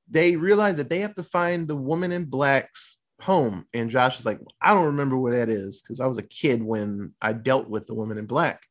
they 0.10 0.36
realize 0.36 0.78
that 0.78 0.90
they 0.90 1.00
have 1.00 1.16
to 1.16 1.24
find 1.24 1.68
the 1.68 1.76
woman 1.76 2.12
in 2.12 2.26
black's 2.26 3.00
home. 3.22 3.66
And 3.74 3.90
Josh 3.90 4.20
is 4.20 4.26
like, 4.26 4.40
I 4.62 4.74
don't 4.74 4.88
remember 4.88 5.18
where 5.18 5.34
that 5.34 5.50
is 5.50 5.82
because 5.82 6.00
I 6.00 6.06
was 6.06 6.18
a 6.18 6.24
kid 6.24 6.62
when 6.62 7.14
I 7.22 7.34
dealt 7.34 7.70
with 7.70 7.88
the 7.88 7.94
woman 7.94 8.18
in 8.18 8.26
black. 8.26 8.62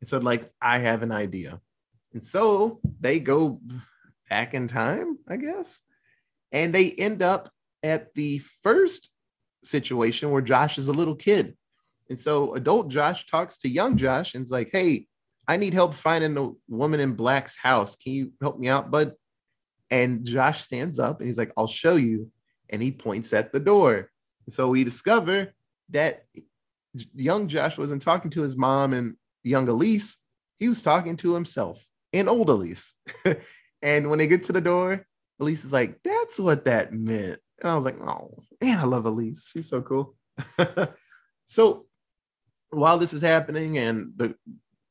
And 0.00 0.08
so, 0.08 0.18
like, 0.18 0.50
I 0.60 0.78
have 0.78 1.02
an 1.02 1.12
idea. 1.12 1.60
And 2.12 2.24
so 2.24 2.80
they 3.00 3.18
go 3.18 3.60
back 4.30 4.54
in 4.54 4.68
time, 4.68 5.18
I 5.28 5.36
guess. 5.36 5.82
And 6.52 6.74
they 6.74 6.90
end 6.92 7.22
up 7.22 7.50
at 7.82 8.14
the 8.14 8.38
first 8.62 9.10
situation 9.62 10.30
where 10.30 10.42
Josh 10.42 10.78
is 10.78 10.88
a 10.88 10.92
little 10.92 11.14
kid. 11.14 11.56
And 12.08 12.18
so 12.18 12.54
adult 12.54 12.88
Josh 12.88 13.26
talks 13.26 13.58
to 13.58 13.68
young 13.68 13.96
Josh 13.96 14.34
and 14.34 14.44
is 14.44 14.50
like, 14.50 14.70
Hey, 14.72 15.06
I 15.48 15.56
need 15.56 15.74
help 15.74 15.94
finding 15.94 16.34
the 16.34 16.54
woman 16.68 17.00
in 17.00 17.14
black's 17.14 17.56
house. 17.56 17.96
Can 17.96 18.12
you 18.12 18.32
help 18.40 18.58
me 18.58 18.68
out, 18.68 18.90
bud? 18.90 19.12
And 19.90 20.24
Josh 20.24 20.62
stands 20.62 20.98
up 20.98 21.20
and 21.20 21.26
he's 21.26 21.38
like, 21.38 21.52
I'll 21.56 21.68
show 21.68 21.96
you. 21.96 22.30
And 22.68 22.82
he 22.82 22.90
points 22.90 23.32
at 23.32 23.52
the 23.52 23.60
door. 23.60 24.10
And 24.46 24.52
so 24.52 24.68
we 24.68 24.82
discover 24.82 25.52
that 25.90 26.24
young 27.14 27.46
Josh 27.46 27.78
wasn't 27.78 28.02
talking 28.02 28.30
to 28.32 28.42
his 28.42 28.56
mom 28.56 28.92
and 28.92 29.16
young 29.44 29.68
Elise, 29.68 30.18
he 30.58 30.68
was 30.68 30.82
talking 30.82 31.16
to 31.18 31.34
himself 31.34 31.86
and 32.18 32.28
old 32.28 32.50
Elise. 32.50 32.94
and 33.82 34.10
when 34.10 34.18
they 34.18 34.26
get 34.26 34.44
to 34.44 34.52
the 34.52 34.60
door, 34.60 35.06
Elise 35.40 35.64
is 35.64 35.72
like, 35.72 36.02
That's 36.02 36.38
what 36.38 36.64
that 36.64 36.92
meant. 36.92 37.38
And 37.60 37.70
I 37.70 37.74
was 37.74 37.84
like, 37.84 38.00
Oh, 38.00 38.42
man, 38.60 38.78
I 38.78 38.84
love 38.84 39.06
Elise. 39.06 39.48
She's 39.50 39.68
so 39.68 39.82
cool. 39.82 40.14
so 41.48 41.86
while 42.70 42.98
this 42.98 43.12
is 43.12 43.22
happening 43.22 43.78
and 43.78 44.12
the 44.16 44.34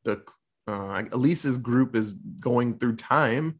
the 0.03 0.23
uh, 0.67 1.03
Elise's 1.11 1.57
group 1.57 1.95
is 1.95 2.13
going 2.13 2.77
through 2.77 2.95
time, 2.95 3.59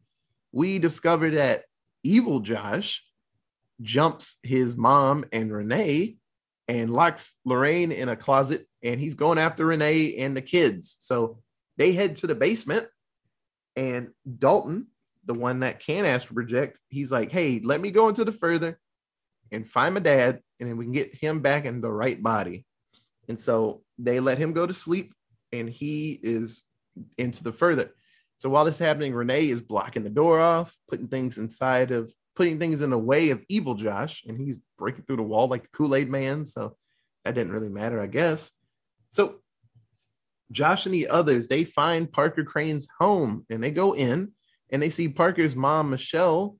we 0.52 0.78
discover 0.78 1.30
that 1.30 1.64
evil 2.02 2.40
Josh 2.40 3.04
jumps 3.82 4.36
his 4.42 4.76
mom 4.76 5.24
and 5.32 5.52
Renee 5.52 6.16
and 6.68 6.92
locks 6.92 7.34
Lorraine 7.44 7.92
in 7.92 8.08
a 8.08 8.16
closet 8.16 8.66
and 8.82 9.00
he's 9.00 9.14
going 9.14 9.38
after 9.38 9.66
Renee 9.66 10.16
and 10.16 10.36
the 10.36 10.42
kids. 10.42 10.96
So 11.00 11.38
they 11.76 11.92
head 11.92 12.16
to 12.16 12.26
the 12.26 12.34
basement 12.34 12.88
and 13.76 14.10
Dalton, 14.38 14.88
the 15.24 15.34
one 15.34 15.60
that 15.60 15.80
can 15.80 16.04
ask 16.04 16.24
astral 16.24 16.36
project, 16.36 16.78
he's 16.88 17.12
like, 17.12 17.30
"Hey, 17.30 17.60
let 17.62 17.80
me 17.80 17.90
go 17.90 18.08
into 18.08 18.24
the 18.24 18.32
further 18.32 18.78
and 19.52 19.68
find 19.68 19.94
my 19.94 20.00
dad 20.00 20.40
and 20.58 20.68
then 20.68 20.76
we 20.76 20.84
can 20.84 20.92
get 20.92 21.14
him 21.14 21.40
back 21.40 21.64
in 21.64 21.80
the 21.80 21.90
right 21.90 22.22
body." 22.22 22.64
And 23.28 23.38
so 23.38 23.82
they 23.98 24.20
let 24.20 24.38
him 24.38 24.52
go 24.52 24.66
to 24.66 24.72
sleep 24.72 25.12
and 25.52 25.68
he 25.68 26.18
is 26.22 26.62
into 27.18 27.44
the 27.44 27.52
further. 27.52 27.92
So 28.38 28.50
while 28.50 28.64
this 28.64 28.74
is 28.74 28.86
happening, 28.86 29.14
Renee 29.14 29.48
is 29.48 29.60
blocking 29.60 30.04
the 30.04 30.10
door 30.10 30.40
off, 30.40 30.76
putting 30.88 31.08
things 31.08 31.38
inside 31.38 31.90
of 31.90 32.12
putting 32.34 32.58
things 32.58 32.82
in 32.82 32.90
the 32.90 32.98
way 32.98 33.30
of 33.30 33.42
evil 33.48 33.74
Josh, 33.74 34.22
and 34.26 34.38
he's 34.38 34.58
breaking 34.78 35.04
through 35.04 35.16
the 35.16 35.22
wall 35.22 35.48
like 35.48 35.62
the 35.62 35.70
Kool-Aid 35.70 36.10
man. 36.10 36.44
So 36.44 36.76
that 37.24 37.34
didn't 37.34 37.52
really 37.52 37.70
matter, 37.70 38.00
I 38.00 38.06
guess. 38.06 38.52
So 39.08 39.36
Josh 40.52 40.86
and 40.86 40.94
the 40.94 41.08
others, 41.08 41.48
they 41.48 41.64
find 41.64 42.10
Parker 42.10 42.44
Crane's 42.44 42.88
home 42.98 43.44
and 43.50 43.62
they 43.62 43.70
go 43.70 43.94
in 43.94 44.32
and 44.70 44.80
they 44.80 44.90
see 44.90 45.08
Parker's 45.08 45.56
mom, 45.56 45.90
Michelle. 45.90 46.56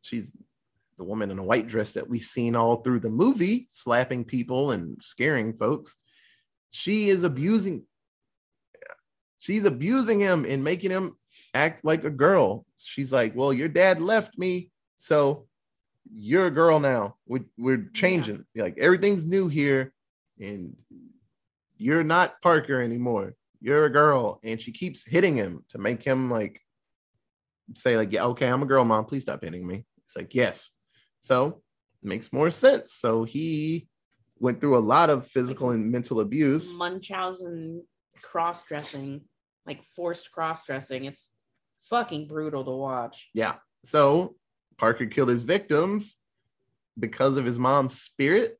She's 0.00 0.36
the 0.96 1.04
woman 1.04 1.30
in 1.30 1.38
a 1.38 1.44
white 1.44 1.68
dress 1.68 1.92
that 1.92 2.08
we've 2.08 2.20
seen 2.22 2.56
all 2.56 2.76
through 2.76 3.00
the 3.00 3.08
movie, 3.08 3.66
slapping 3.70 4.24
people 4.24 4.72
and 4.72 4.98
scaring 5.02 5.56
folks. 5.56 5.96
She 6.70 7.08
is 7.08 7.24
abusing 7.24 7.84
she's 9.40 9.64
abusing 9.64 10.18
him 10.18 10.44
and 10.44 10.64
making 10.64 10.90
him 10.90 11.16
act 11.54 11.84
like 11.84 12.04
a 12.04 12.10
girl. 12.10 12.66
She's 12.76 13.12
like 13.12 13.34
well 13.34 13.52
your 13.52 13.68
dad 13.68 14.02
left 14.02 14.36
me 14.36 14.70
so 14.96 15.46
you're 16.12 16.46
a 16.46 16.50
girl 16.50 16.80
now. 16.80 17.16
We, 17.26 17.40
we're 17.56 17.90
changing. 17.94 18.44
Yeah. 18.54 18.64
like 18.64 18.78
everything's 18.78 19.24
new 19.24 19.48
here. 19.48 19.92
And 20.40 20.76
you're 21.78 22.04
not 22.04 22.40
parker 22.42 22.80
anymore 22.80 23.34
you're 23.60 23.86
a 23.86 23.90
girl 23.90 24.40
and 24.44 24.60
she 24.60 24.72
keeps 24.72 25.04
hitting 25.04 25.36
him 25.36 25.64
to 25.68 25.78
make 25.78 26.02
him 26.02 26.30
like 26.30 26.60
say 27.74 27.96
like 27.96 28.12
yeah 28.12 28.24
okay 28.24 28.48
i'm 28.48 28.62
a 28.62 28.66
girl 28.66 28.84
mom 28.84 29.04
please 29.04 29.22
stop 29.22 29.42
hitting 29.42 29.66
me 29.66 29.84
it's 30.04 30.16
like 30.16 30.34
yes 30.34 30.70
so 31.20 31.60
makes 32.02 32.32
more 32.32 32.50
sense 32.50 32.92
so 32.92 33.24
he 33.24 33.88
went 34.40 34.60
through 34.60 34.76
a 34.76 34.80
lot 34.80 35.10
of 35.10 35.26
physical 35.26 35.70
and 35.70 35.90
mental 35.90 36.20
abuse. 36.20 36.76
Munchausen 36.76 37.82
cross 38.22 38.62
dressing, 38.64 39.22
like 39.66 39.82
forced 39.84 40.30
cross 40.32 40.64
dressing. 40.64 41.04
It's 41.04 41.30
fucking 41.90 42.28
brutal 42.28 42.64
to 42.64 42.70
watch. 42.70 43.30
Yeah. 43.34 43.56
So 43.84 44.36
Parker 44.76 45.06
killed 45.06 45.28
his 45.28 45.44
victims 45.44 46.16
because 46.98 47.36
of 47.36 47.44
his 47.44 47.58
mom's 47.58 48.00
spirit. 48.00 48.58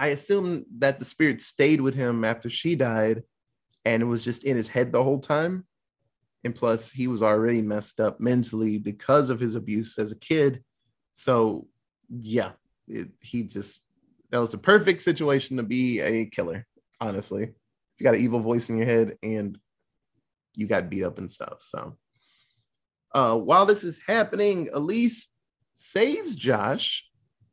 I 0.00 0.08
assume 0.08 0.64
that 0.78 0.98
the 0.98 1.04
spirit 1.04 1.42
stayed 1.42 1.82
with 1.82 1.94
him 1.94 2.24
after 2.24 2.48
she 2.48 2.74
died 2.74 3.22
and 3.84 4.02
it 4.02 4.06
was 4.06 4.24
just 4.24 4.44
in 4.44 4.56
his 4.56 4.66
head 4.66 4.92
the 4.92 5.04
whole 5.04 5.20
time. 5.20 5.66
And 6.42 6.54
plus, 6.54 6.90
he 6.90 7.06
was 7.06 7.22
already 7.22 7.60
messed 7.60 8.00
up 8.00 8.18
mentally 8.18 8.78
because 8.78 9.28
of 9.28 9.38
his 9.38 9.56
abuse 9.56 9.98
as 9.98 10.10
a 10.10 10.18
kid. 10.18 10.64
So, 11.12 11.66
yeah, 12.08 12.52
it, 12.88 13.10
he 13.20 13.42
just 13.42 13.80
that 14.30 14.38
was 14.38 14.50
the 14.50 14.56
perfect 14.56 15.02
situation 15.02 15.58
to 15.58 15.62
be 15.64 16.00
a 16.00 16.24
killer. 16.24 16.66
Honestly, 16.98 17.52
you 17.98 18.04
got 18.04 18.14
an 18.14 18.22
evil 18.22 18.40
voice 18.40 18.70
in 18.70 18.78
your 18.78 18.86
head 18.86 19.18
and 19.22 19.58
you 20.54 20.66
got 20.66 20.88
beat 20.88 21.04
up 21.04 21.18
and 21.18 21.30
stuff. 21.30 21.58
So, 21.60 21.98
uh, 23.14 23.36
while 23.36 23.66
this 23.66 23.84
is 23.84 24.00
happening, 24.06 24.70
Elise 24.72 25.28
saves 25.74 26.36
Josh 26.36 27.04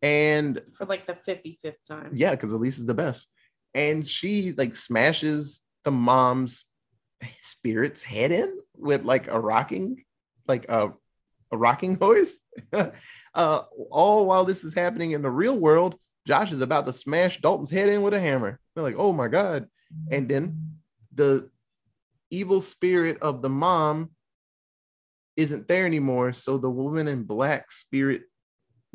and 0.02 0.62
for 0.78 0.86
like 0.86 1.06
the 1.06 1.14
55th 1.14 1.76
time. 1.88 2.12
Yeah, 2.14 2.32
because 2.32 2.52
Elise 2.52 2.78
is 2.80 2.86
the 2.86 2.94
best. 2.94 3.28
and 3.74 4.08
she 4.08 4.54
like 4.54 4.76
smashes 4.76 5.64
the 5.84 5.92
mom's 5.92 6.66
spirit's 7.42 8.04
head 8.04 8.32
in 8.32 8.58
with 8.76 9.04
like 9.04 9.28
a 9.28 9.40
rocking, 9.40 10.04
like 10.48 10.68
a 10.70 10.92
a 11.52 11.58
rocking 11.58 11.96
horse. 12.02 12.40
uh, 13.34 13.62
all 13.90 14.26
while 14.26 14.46
this 14.46 14.64
is 14.64 14.74
happening 14.74 15.12
in 15.12 15.22
the 15.22 15.30
real 15.32 15.58
world, 15.58 15.96
Josh 16.28 16.52
is 16.52 16.62
about 16.62 16.86
to 16.86 16.94
smash 16.94 17.40
Dalton's 17.42 17.70
head 17.72 17.90
in 17.90 18.02
with 18.02 18.14
a 18.14 18.20
hammer. 18.20 18.60
They're 18.76 18.84
like, 18.84 18.98
oh 18.98 19.14
my 19.14 19.28
god! 19.28 19.68
And 20.12 20.28
then 20.30 20.78
the 21.14 21.50
evil 22.30 22.60
spirit 22.62 23.18
of 23.22 23.42
the 23.42 23.50
mom 23.50 24.12
isn't 25.38 25.68
there 25.68 25.86
anymore. 25.86 26.34
So 26.34 26.58
the 26.58 26.70
woman 26.70 27.08
in 27.08 27.24
black 27.24 27.72
spirit 27.72 28.24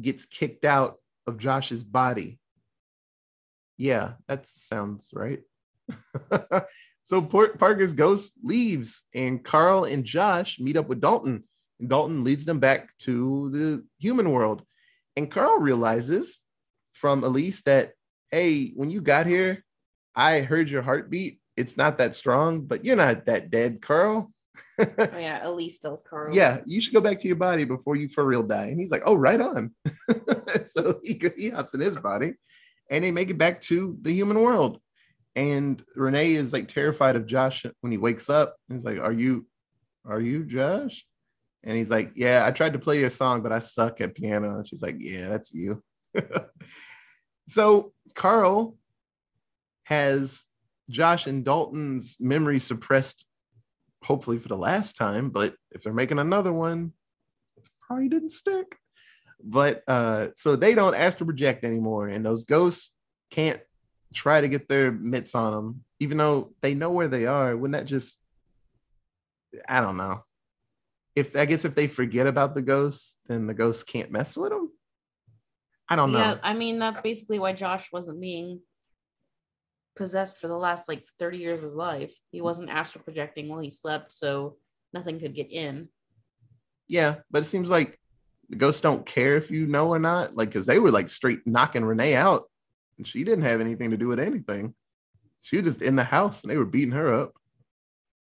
gets 0.01 0.25
kicked 0.25 0.65
out 0.65 0.97
of 1.27 1.39
Josh's 1.39 1.85
body. 1.85 2.39
Yeah, 3.77 4.13
that 4.29 4.47
sounds 4.47 5.11
right. 5.15 5.41
so 7.05 7.23
Parker's 7.23 7.95
ghost 7.95 8.33
leaves, 8.43 9.03
and 9.15 9.43
Carl 9.43 9.85
and 9.85 10.05
Josh 10.05 10.61
meet 10.61 10.77
up 10.77 10.89
with 10.89 11.01
Dalton, 11.01 11.45
and 11.81 11.89
Dalton 11.89 12.25
leads 12.25 12.45
them 12.45 12.59
back 12.59 12.97
to 13.01 13.51
the 13.51 13.85
human 13.99 14.31
world. 14.31 14.63
And 15.17 15.31
Carl 15.31 15.59
realizes 15.59 16.39
from 16.95 17.25
Elise 17.25 17.63
that, 17.63 17.93
hey, 18.31 18.69
when 18.75 18.91
you 18.91 19.01
got 19.01 19.27
here, 19.27 19.65
I 20.15 20.41
heard 20.41 20.71
your 20.71 20.83
heartbeat. 20.83 21.41
It's 21.57 21.77
not 21.77 21.99
that 21.99 22.15
strong, 22.15 22.63
but 22.63 22.85
you're 22.85 22.97
not 22.97 23.27
that 23.27 23.51
dead, 23.51 23.83
Carl. 23.83 24.32
oh, 24.79 24.87
yeah, 24.99 25.47
Elise 25.47 25.79
tells 25.79 26.03
Carl. 26.03 26.35
Yeah, 26.35 26.61
you 26.67 26.81
should 26.81 26.95
go 26.95 27.01
back 27.01 27.19
to 27.21 27.27
your 27.27 27.37
body 27.37 27.65
before 27.65 27.97
you 27.97 28.09
for 28.09 28.25
real 28.25 28.43
die. 28.43 28.67
And 28.67 28.79
he's 28.79 28.91
like, 28.91 29.03
oh, 29.07 29.15
right 29.15 29.41
on. 29.41 29.75
so 30.67 31.01
he, 31.03 31.21
he 31.37 31.51
hops 31.51 31.75
in 31.75 31.81
his 31.81 31.97
body 31.97 32.35
and 32.91 33.03
they 33.03 33.11
make 33.11 33.31
it 33.31 33.39
back 33.39 33.61
to 33.63 33.97
the 34.03 34.13
human 34.13 34.41
world. 34.41 34.81
And 35.35 35.83
Renee 35.97 36.33
is 36.33 36.53
like 36.53 36.69
terrified 36.69 37.17
of 37.17 37.27
Josh 37.27 37.65
when 37.81 37.91
he 37.91 37.99
wakes 37.99 38.29
up. 38.29 38.57
He's 38.69 38.85
like, 38.85 39.01
Are 39.01 39.13
you, 39.13 39.47
are 40.05 40.21
you 40.21 40.45
Josh? 40.45 41.07
And 41.65 41.77
he's 41.77 41.91
like, 41.91 42.13
Yeah, 42.15 42.45
I 42.47 42.51
tried 42.51 42.75
to 42.75 42.79
play 42.79 43.01
your 43.01 43.11
song, 43.11 43.43
but 43.43 43.53
I 43.53 43.61
suck 43.61 44.01
at 44.01 44.15
piano. 44.15 44.57
And 44.57 44.69
she's 44.69 44.83
like, 44.83 44.97
Yeah, 44.99 45.29
that's 45.29 45.55
you. 45.55 45.83
so 47.49 47.93
Carl 48.15 48.77
has 49.85 50.45
Josh 50.91 51.27
and 51.27 51.45
Dalton's 51.45 52.19
memory 52.21 52.59
suppressed, 52.59 53.25
hopefully 54.03 54.39
for 54.39 54.49
the 54.49 54.57
last 54.57 54.97
time. 54.97 55.31
But 55.31 55.55
if 55.71 55.83
they're 55.83 55.93
making 55.93 56.19
another 56.19 56.53
one, 56.53 56.93
it 57.57 57.69
probably 57.81 58.09
didn't 58.09 58.31
stick. 58.31 58.77
But 59.43 59.83
uh, 59.89 60.29
so 60.37 60.57
they 60.57 60.75
don't 60.75 60.95
astral 60.95 61.27
project 61.27 61.65
anymore, 61.65 62.09
and 62.09 62.25
those 62.25 62.45
ghosts 62.45 62.95
can't 63.31 63.61
try 64.15 64.41
to 64.41 64.49
get 64.49 64.69
their 64.69 64.93
mitts 64.93 65.35
on 65.35 65.53
them, 65.53 65.85
even 66.01 66.19
though 66.19 66.53
they 66.61 66.75
know 66.75 66.91
where 66.91 67.09
they 67.09 67.27
are. 67.27 67.57
Wouldn't 67.57 67.79
that 67.79 67.87
just 67.87 68.19
I 69.69 69.81
don't 69.81 69.97
know. 69.97 70.25
If 71.15 71.37
I 71.37 71.45
guess 71.45 71.65
if 71.65 71.75
they 71.75 71.89
forget 71.89 72.27
about 72.27 72.55
the 72.55 72.63
ghosts, 72.63 73.17
then 73.27 73.47
the 73.47 73.55
ghosts 73.55 73.83
can't 73.83 74.11
mess 74.11 74.37
with 74.37 74.51
them. 74.51 74.71
I 75.89 75.97
don't 75.97 76.13
know. 76.13 76.19
Yeah, 76.19 76.39
I 76.43 76.55
mean 76.55 76.79
that's 76.79 77.01
basically 77.01 77.39
why 77.39 77.53
Josh 77.53 77.91
wasn't 77.93 78.21
being 78.21 78.61
possessed 79.97 80.39
for 80.39 80.49
the 80.49 80.57
last 80.57 80.89
like 80.89 81.07
30 81.19 81.39
years 81.39 81.59
of 81.59 81.65
his 81.65 81.75
life. 81.75 82.15
He 82.31 82.41
wasn't 82.41 82.71
astral 82.71 83.05
projecting 83.05 83.49
while 83.49 83.61
he 83.61 83.71
slept, 83.71 84.13
so 84.13 84.57
nothing 84.93 85.19
could 85.19 85.35
get 85.35 85.51
in. 85.51 85.89
Yeah, 86.89 87.17
but 87.31 87.43
it 87.43 87.47
seems 87.47 87.71
like 87.71 87.99
the 88.49 88.57
ghosts 88.57 88.81
don't 88.81 89.07
care 89.07 89.37
if 89.37 89.51
you 89.51 89.67
know 89.67 89.89
or 89.89 89.99
not. 89.99 90.37
Like, 90.37 90.49
because 90.49 90.67
they 90.67 90.79
were 90.79 90.91
like 90.91 91.09
straight 91.09 91.41
knocking 91.47 91.85
Renee 91.85 92.15
out, 92.15 92.45
and 92.99 93.07
she 93.07 93.25
didn't 93.25 93.45
have 93.45 93.61
anything 93.61 93.91
to 93.91 93.97
do 93.97 94.09
with 94.09 94.21
anything. 94.21 94.75
She 95.41 95.57
was 95.57 95.67
just 95.67 95.83
in 95.83 95.97
the 95.97 96.05
house 96.05 96.43
and 96.43 96.51
they 96.51 96.57
were 96.57 96.65
beating 96.65 96.93
her 96.93 97.13
up. 97.13 97.33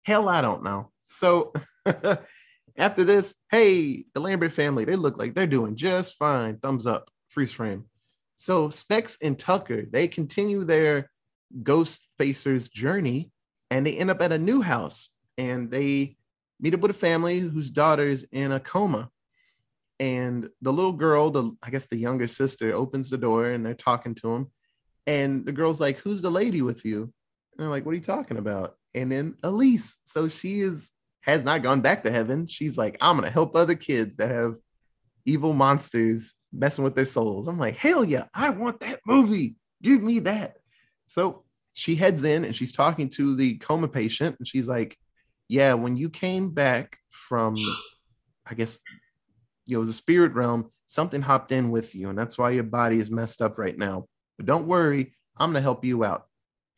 Hell, 0.04 0.28
I 0.28 0.42
don't 0.42 0.62
know. 0.62 0.90
So 1.08 1.52
after 2.76 3.04
this, 3.04 3.34
hey, 3.50 4.04
the 4.12 4.20
Lambert 4.20 4.52
family, 4.52 4.84
they 4.84 4.96
look 4.96 5.16
like 5.16 5.34
they're 5.34 5.46
doing 5.46 5.76
just 5.76 6.14
fine. 6.14 6.58
Thumbs 6.58 6.86
up, 6.86 7.10
freeze 7.28 7.52
frame. 7.52 7.86
So 8.36 8.68
Specs 8.68 9.16
and 9.22 9.38
Tucker, 9.38 9.86
they 9.90 10.08
continue 10.08 10.64
their 10.64 11.10
ghost 11.62 12.06
facers 12.18 12.70
journey 12.70 13.30
and 13.70 13.86
they 13.86 13.96
end 13.96 14.10
up 14.10 14.20
at 14.20 14.32
a 14.32 14.38
new 14.38 14.62
house 14.62 15.10
and 15.38 15.70
they 15.70 16.16
meet 16.60 16.74
up 16.74 16.80
with 16.80 16.90
a 16.90 16.94
family 16.94 17.38
whose 17.40 17.70
daughter 17.70 18.06
is 18.06 18.26
in 18.32 18.52
a 18.52 18.60
coma. 18.60 19.10
And 19.98 20.48
the 20.60 20.72
little 20.72 20.92
girl 20.92 21.30
the 21.30 21.50
i 21.62 21.70
guess 21.70 21.86
the 21.86 21.96
younger 21.96 22.28
sister 22.28 22.72
opens 22.72 23.08
the 23.08 23.16
door 23.16 23.46
and 23.46 23.64
they're 23.64 23.74
talking 23.74 24.14
to 24.16 24.34
him. 24.34 24.50
And 25.06 25.46
the 25.46 25.52
girl's 25.52 25.80
like 25.80 25.98
who's 25.98 26.20
the 26.20 26.30
lady 26.30 26.62
with 26.62 26.84
you? 26.84 27.02
And 27.02 27.12
they're 27.58 27.68
like 27.68 27.86
what 27.86 27.92
are 27.92 27.96
you 27.96 28.02
talking 28.02 28.36
about? 28.36 28.76
And 28.94 29.10
then 29.10 29.36
elise 29.42 29.96
so 30.04 30.28
she 30.28 30.60
is 30.60 30.90
has 31.22 31.44
not 31.44 31.62
gone 31.62 31.80
back 31.80 32.04
to 32.04 32.10
heaven. 32.10 32.46
She's 32.46 32.76
like 32.76 32.98
i'm 33.00 33.16
gonna 33.16 33.30
help 33.30 33.56
other 33.56 33.74
kids 33.74 34.16
that 34.16 34.30
have 34.30 34.56
evil 35.24 35.54
monsters 35.54 36.34
messing 36.52 36.84
with 36.84 36.94
their 36.94 37.06
souls. 37.06 37.48
I'm 37.48 37.58
like 37.58 37.76
hell 37.76 38.04
yeah 38.04 38.24
i 38.34 38.50
want 38.50 38.80
that 38.80 39.00
movie. 39.06 39.56
Give 39.82 40.02
me 40.02 40.18
that 40.20 40.56
so 41.08 41.42
she 41.74 41.94
heads 41.94 42.24
in 42.24 42.44
and 42.44 42.56
she's 42.56 42.72
talking 42.72 43.08
to 43.08 43.34
the 43.34 43.56
coma 43.58 43.88
patient 43.88 44.36
and 44.38 44.48
she's 44.48 44.68
like 44.68 44.96
yeah 45.48 45.74
when 45.74 45.96
you 45.96 46.08
came 46.08 46.50
back 46.50 46.98
from 47.10 47.56
i 48.46 48.54
guess 48.54 48.80
you 49.66 49.76
know, 49.76 49.84
the 49.84 49.92
spirit 49.92 50.32
realm, 50.32 50.70
something 50.86 51.20
hopped 51.20 51.52
in 51.52 51.70
with 51.70 51.94
you, 51.94 52.08
and 52.08 52.18
that's 52.18 52.38
why 52.38 52.50
your 52.50 52.64
body 52.64 52.98
is 52.98 53.10
messed 53.10 53.42
up 53.42 53.58
right 53.58 53.76
now. 53.76 54.06
But 54.36 54.46
don't 54.46 54.66
worry, 54.66 55.14
I'm 55.36 55.50
gonna 55.50 55.60
help 55.60 55.84
you 55.84 56.04
out. 56.04 56.26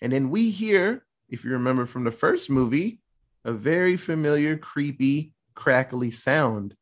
And 0.00 0.12
then 0.12 0.30
we 0.30 0.50
hear, 0.50 1.04
if 1.28 1.44
you 1.44 1.52
remember 1.52 1.86
from 1.86 2.04
the 2.04 2.10
first 2.10 2.50
movie, 2.50 3.00
a 3.44 3.52
very 3.52 3.96
familiar, 3.96 4.56
creepy, 4.56 5.34
crackly 5.54 6.10
sound. 6.10 6.74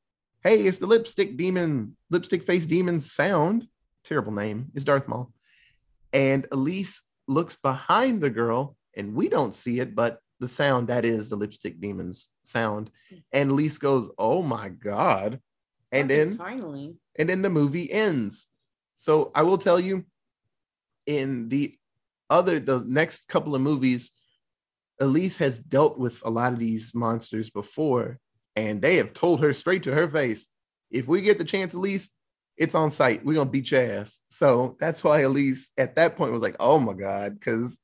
Hey, 0.42 0.60
it's 0.60 0.78
the 0.78 0.86
lipstick 0.86 1.36
demon, 1.36 1.96
lipstick 2.10 2.44
face 2.44 2.66
demon 2.66 3.00
sound. 3.00 3.66
Terrible 4.04 4.32
name. 4.32 4.70
Is 4.74 4.84
Darth 4.84 5.08
Maul. 5.08 5.32
And 6.12 6.46
Elise 6.52 7.02
looks 7.28 7.56
behind 7.56 8.20
the 8.20 8.30
girl, 8.30 8.76
and 8.96 9.14
we 9.14 9.28
don't 9.28 9.54
see 9.54 9.80
it, 9.80 9.94
but 9.94 10.20
the 10.40 10.48
sound 10.48 10.88
that 10.88 11.04
is 11.04 11.28
the 11.28 11.36
lipstick 11.36 11.80
demon's 11.80 12.28
sound. 12.42 12.90
And 13.32 13.50
Elise 13.50 13.78
goes, 13.78 14.10
Oh 14.18 14.42
my 14.42 14.68
God. 14.68 15.40
And 15.92 16.10
then 16.10 16.36
finally. 16.36 16.96
and 17.18 17.28
then 17.28 17.42
the 17.42 17.48
movie 17.50 17.90
ends. 17.90 18.48
So 18.96 19.30
i 19.34 19.42
will 19.42 19.58
tell 19.58 19.78
you 19.78 20.04
in 21.06 21.48
the 21.48 21.74
other 22.30 22.58
the 22.58 22.82
next 22.86 23.28
couple 23.28 23.54
of 23.54 23.60
movies 23.60 24.10
elise 25.00 25.36
has 25.36 25.58
dealt 25.58 25.98
with 25.98 26.20
a 26.24 26.30
lot 26.30 26.52
of 26.52 26.58
these 26.58 26.94
monsters 26.94 27.50
before 27.50 28.18
and 28.56 28.80
they 28.82 28.96
have 28.96 29.12
told 29.12 29.40
her 29.40 29.52
straight 29.52 29.82
to 29.84 29.92
her 29.92 30.08
face 30.08 30.48
if 30.90 31.06
we 31.06 31.20
get 31.20 31.38
the 31.38 31.44
chance 31.44 31.74
elise 31.74 32.08
it's 32.56 32.74
on 32.74 32.90
site 32.90 33.24
we're 33.24 33.34
gonna 33.34 33.50
beat 33.50 33.70
your 33.70 33.82
ass 33.82 34.20
so 34.30 34.76
that's 34.80 35.04
why 35.04 35.20
elise 35.20 35.70
at 35.76 35.96
that 35.96 36.16
point 36.16 36.32
was 36.32 36.42
like 36.42 36.56
oh 36.60 36.78
my 36.78 36.92
god 36.92 37.34
because 37.34 37.78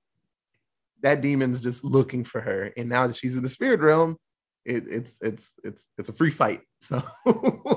that 1.03 1.21
demon's 1.21 1.61
just 1.61 1.85
looking 1.85 2.25
for 2.25 2.41
her 2.41 2.73
and 2.77 2.89
now 2.89 3.07
that 3.07 3.17
she's 3.17 3.37
in 3.37 3.43
the 3.43 3.49
spirit 3.49 3.81
realm 3.81 4.17
it, 4.65 4.85
it's 4.89 5.15
it's 5.21 5.55
it's 5.65 5.87
it's 5.99 6.09
a 6.09 6.13
free 6.13 6.31
fight. 6.31 6.61
So 6.83 7.01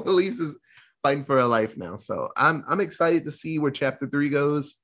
Elise 0.07 0.39
is 0.39 0.55
fighting 1.03 1.25
for 1.25 1.35
her 1.35 1.45
life 1.45 1.77
now. 1.77 1.95
So 1.95 2.29
I'm 2.35 2.63
I'm 2.67 2.81
excited 2.81 3.23
to 3.25 3.31
see 3.31 3.59
where 3.59 3.69
chapter 3.69 4.07
three 4.07 4.29
goes, 4.29 4.77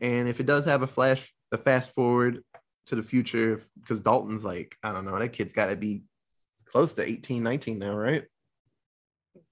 and 0.00 0.28
if 0.28 0.38
it 0.38 0.46
does 0.46 0.64
have 0.66 0.82
a 0.82 0.86
flash, 0.86 1.34
the 1.50 1.58
fast 1.58 1.92
forward 1.92 2.44
to 2.86 2.94
the 2.94 3.02
future, 3.02 3.60
because 3.80 4.00
Dalton's 4.00 4.44
like 4.44 4.76
I 4.84 4.92
don't 4.92 5.04
know, 5.04 5.18
that 5.18 5.32
kid's 5.32 5.52
got 5.52 5.70
to 5.70 5.76
be 5.76 6.04
close 6.66 6.94
to 6.94 7.08
18, 7.08 7.42
19 7.42 7.80
now, 7.80 7.96
right? 7.96 8.22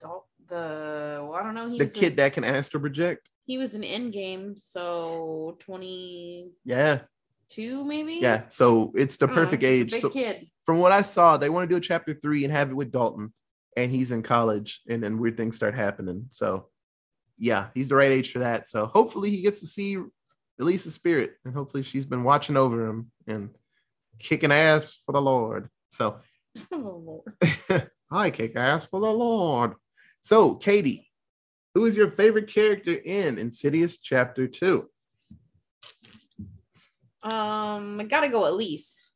Dal- 0.01 0.29
the 0.53 1.21
well, 1.23 1.35
I 1.35 1.43
don't 1.43 1.55
know. 1.55 1.69
He 1.71 1.79
the 1.79 1.87
kid 1.87 2.17
that 2.19 2.35
can 2.35 2.45
astral 2.45 2.81
project. 2.81 3.29
He 3.45 3.59
was 3.59 3.75
an 3.75 3.83
Endgame, 3.83 4.59
so 4.59 5.57
twenty. 5.59 6.51
Yeah, 6.65 7.01
two, 7.49 7.85
maybe. 7.85 8.19
Yeah, 8.21 8.43
so 8.49 8.93
it's 8.95 9.17
the 9.17 9.27
uh-huh, 9.27 9.35
perfect 9.35 9.65
age. 9.65 9.93
so 9.95 10.11
kid. 10.11 10.49
From 10.65 10.79
what 10.79 10.93
I 10.93 11.03
saw, 11.03 11.37
they 11.37 11.49
want 11.49 11.69
to 11.69 11.75
do 11.75 11.79
a 11.79 11.81
chapter 11.81 12.13
three 12.13 12.45
and 12.45 12.53
have 12.53 12.71
it 12.71 12.75
with 12.75 12.93
Dalton, 12.93 13.33
and 13.77 13.91
he's 13.91 14.13
in 14.13 14.23
college, 14.23 14.83
and 14.89 15.03
then 15.03 15.19
weird 15.19 15.37
things 15.37 15.57
start 15.57 15.75
happening. 15.75 16.27
So, 16.31 16.69
yeah, 17.39 17.69
he's 17.75 17.89
the 17.89 17.97
right 17.97 18.13
age 18.13 18.31
for 18.31 18.41
that. 18.41 18.69
So 18.69 18.87
hopefully 18.87 19.31
he 19.31 19.43
gets 19.43 19.61
to 19.61 19.67
see 19.67 19.99
Elise's 20.61 20.95
spirit, 20.95 21.35
and 21.45 21.55
hopefully 21.55 21.83
she's 21.83 22.07
been 22.07 22.25
watching 22.25 22.57
over 22.57 22.87
him 22.87 23.11
and 23.27 23.51
kicking 24.19 24.53
ass 24.53 25.01
for 25.05 25.13
the 25.13 25.23
Lord. 25.23 25.69
So, 25.91 26.21
I 28.11 28.31
kick 28.31 28.55
ass 28.55 28.85
for 28.85 29.01
the 29.01 29.13
Lord. 29.13 29.75
So, 30.23 30.55
Katie, 30.55 31.11
who 31.75 31.85
is 31.85 31.97
your 31.97 32.09
favorite 32.09 32.47
character 32.47 32.95
in 32.95 33.39
Insidious 33.39 34.01
Chapter 34.01 34.47
Two? 34.47 34.89
Um, 37.25 38.01
I 38.01 38.05
gotta 38.09 38.29
go 38.29 38.49
Elise. 38.49 39.09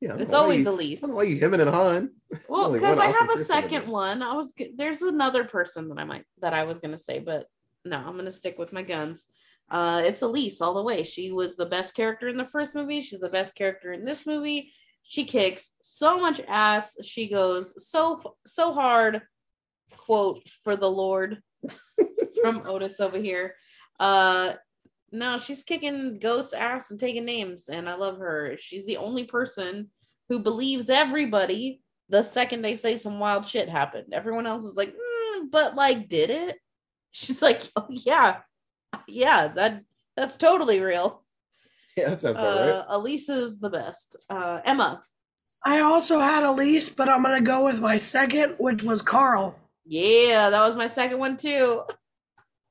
Yeah, 0.00 0.16
it's 0.18 0.32
always 0.32 0.64
you, 0.64 0.70
Elise. 0.70 1.02
I 1.02 1.06
don't 1.06 1.10
know 1.10 1.16
why 1.16 1.22
you 1.24 1.36
him 1.36 1.54
and 1.54 1.68
Han. 1.68 2.10
Well, 2.48 2.72
because 2.72 2.98
I 2.98 3.06
have 3.06 3.30
a 3.30 3.38
second 3.38 3.88
one. 3.88 4.22
I 4.22 4.34
was 4.34 4.52
there's 4.76 5.02
another 5.02 5.44
person 5.44 5.88
that 5.88 5.98
I 5.98 6.04
might 6.04 6.24
that 6.40 6.54
I 6.54 6.64
was 6.64 6.78
gonna 6.78 6.98
say, 6.98 7.18
but 7.18 7.46
no, 7.84 7.96
I'm 7.96 8.16
gonna 8.16 8.30
stick 8.30 8.58
with 8.58 8.72
my 8.72 8.82
guns. 8.82 9.26
Uh, 9.70 10.02
it's 10.04 10.22
Elise 10.22 10.60
all 10.60 10.74
the 10.74 10.82
way. 10.82 11.04
She 11.04 11.32
was 11.32 11.56
the 11.56 11.66
best 11.66 11.94
character 11.94 12.28
in 12.28 12.36
the 12.36 12.44
first 12.44 12.74
movie. 12.74 13.00
She's 13.00 13.20
the 13.20 13.28
best 13.28 13.54
character 13.54 13.92
in 13.92 14.04
this 14.04 14.26
movie. 14.26 14.72
She 15.02 15.24
kicks 15.24 15.72
so 15.80 16.20
much 16.20 16.40
ass. 16.48 16.96
She 17.02 17.28
goes 17.28 17.88
so 17.88 18.20
so 18.46 18.72
hard. 18.72 19.22
Quote 19.96 20.48
for 20.48 20.76
the 20.76 20.90
Lord 20.90 21.42
from 22.40 22.62
Otis 22.66 23.00
over 23.00 23.18
here. 23.18 23.54
Uh, 23.98 24.54
no, 25.12 25.38
she's 25.38 25.62
kicking 25.62 26.18
ghost 26.18 26.54
ass 26.54 26.90
and 26.90 27.00
taking 27.00 27.24
names, 27.24 27.68
and 27.68 27.88
I 27.88 27.94
love 27.94 28.18
her. 28.18 28.56
She's 28.58 28.86
the 28.86 28.96
only 28.96 29.24
person 29.24 29.90
who 30.28 30.38
believes 30.38 30.88
everybody 30.88 31.82
the 32.10 32.22
second 32.22 32.62
they 32.62 32.76
say 32.76 32.96
some 32.96 33.18
wild 33.18 33.48
shit 33.48 33.68
happened. 33.68 34.12
Everyone 34.12 34.46
else 34.46 34.64
is 34.64 34.76
like, 34.76 34.92
"Mm, 34.92 35.50
but 35.50 35.76
like, 35.76 36.08
did 36.08 36.28
it? 36.30 36.58
She's 37.12 37.40
like, 37.40 37.62
oh 37.76 37.86
yeah, 37.88 38.38
yeah, 39.06 39.48
that 39.48 39.82
that's 40.16 40.36
totally 40.36 40.80
real. 40.80 41.24
Yeah, 41.96 42.10
that 42.10 42.20
sounds 42.20 42.36
about 42.36 42.68
Uh, 42.68 42.84
Elise 42.88 43.28
is 43.28 43.58
the 43.60 43.70
best. 43.70 44.16
Uh, 44.28 44.60
Emma, 44.64 45.02
I 45.64 45.80
also 45.80 46.18
had 46.18 46.42
Elise, 46.42 46.88
but 46.88 47.08
I'm 47.08 47.22
gonna 47.22 47.40
go 47.40 47.64
with 47.64 47.80
my 47.80 47.96
second, 47.96 48.56
which 48.58 48.82
was 48.82 49.02
Carl. 49.02 49.56
Yeah, 49.86 50.50
that 50.50 50.60
was 50.60 50.76
my 50.76 50.86
second 50.86 51.18
one 51.18 51.36
too. 51.36 51.82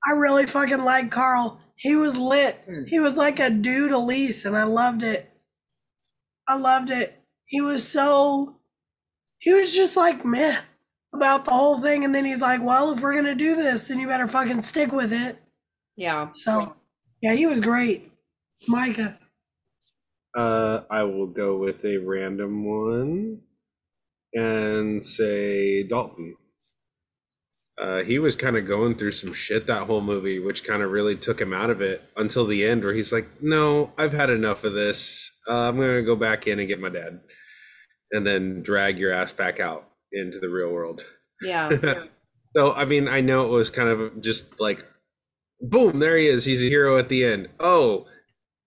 I 0.08 0.14
really 0.14 0.46
fucking 0.46 0.84
like 0.84 1.12
Carl. 1.12 1.60
He 1.76 1.96
was 1.96 2.18
lit. 2.18 2.60
Hmm. 2.66 2.86
He 2.88 3.00
was 3.00 3.18
like 3.18 3.40
a 3.40 3.50
dude 3.50 3.92
Elise, 3.92 4.46
and 4.46 4.58
I 4.58 4.64
loved 4.64 5.04
it. 5.04 5.30
I 6.48 6.58
loved 6.58 6.90
it. 6.90 7.22
He 7.46 7.62
was 7.62 7.88
so. 7.88 8.58
He 9.40 9.54
was 9.54 9.74
just 9.74 9.96
like 9.98 10.26
meh 10.26 10.58
about 11.14 11.46
the 11.46 11.52
whole 11.52 11.82
thing, 11.82 12.06
and 12.06 12.14
then 12.14 12.26
he's 12.26 12.42
like, 12.42 12.62
"Well, 12.64 12.92
if 12.94 13.02
we're 13.02 13.16
gonna 13.16 13.36
do 13.36 13.56
this, 13.56 13.88
then 13.88 14.00
you 14.00 14.08
better 14.08 14.28
fucking 14.28 14.62
stick 14.64 14.92
with 14.92 15.14
it." 15.14 15.38
Yeah, 15.96 16.30
So, 16.34 16.76
yeah, 17.22 17.34
he 17.36 17.46
was 17.46 17.62
great. 17.62 18.10
Micah. 18.68 19.18
Uh, 20.36 20.82
I 20.90 21.04
will 21.04 21.28
go 21.28 21.58
with 21.58 21.84
a 21.86 21.98
random 21.98 22.64
one 22.66 23.42
and 24.34 25.06
say 25.06 25.84
Dalton. 25.84 26.36
Uh, 27.80 28.04
he 28.04 28.20
was 28.20 28.36
kind 28.36 28.58
of 28.58 28.68
going 28.68 28.96
through 28.96 29.14
some 29.14 29.32
shit 29.32 29.68
that 29.68 29.84
whole 29.84 30.02
movie, 30.02 30.38
which 30.40 30.66
kind 30.66 30.84
of 30.84 30.92
really 30.92 31.16
took 31.16 31.40
him 31.40 31.54
out 31.54 31.70
of 31.70 31.80
it 31.80 32.04
until 32.18 32.46
the 32.46 32.66
end, 32.66 32.84
where 32.84 32.94
he's 32.94 33.14
like, 33.14 33.42
"No, 33.42 33.94
I've 33.98 34.12
had 34.12 34.30
enough 34.30 34.66
of 34.66 34.74
this. 34.74 35.32
Uh, 35.48 35.70
I'm 35.70 35.78
gonna 35.78 36.02
go 36.02 36.18
back 36.18 36.46
in 36.46 36.60
and 36.60 36.68
get 36.68 36.82
my 36.82 36.90
dad, 36.90 37.22
and 38.12 38.28
then 38.28 38.64
drag 38.64 39.00
your 39.00 39.14
ass 39.14 39.32
back 39.32 39.62
out 39.62 39.88
into 40.12 40.40
the 40.40 40.50
real 40.50 40.72
world." 40.72 41.06
yeah, 41.42 41.70
so 42.56 42.74
I 42.74 42.84
mean, 42.84 43.08
I 43.08 43.22
know 43.22 43.46
it 43.46 43.52
was 43.52 43.70
kind 43.70 43.88
of 43.88 44.22
just 44.22 44.60
like, 44.60 44.86
boom, 45.62 46.00
there 46.00 46.18
he 46.18 46.28
is. 46.28 46.46
He's 46.46 46.64
a 46.64 46.68
hero 46.68 46.98
at 46.98 47.10
the 47.10 47.26
end. 47.26 47.50
Oh, 47.60 48.08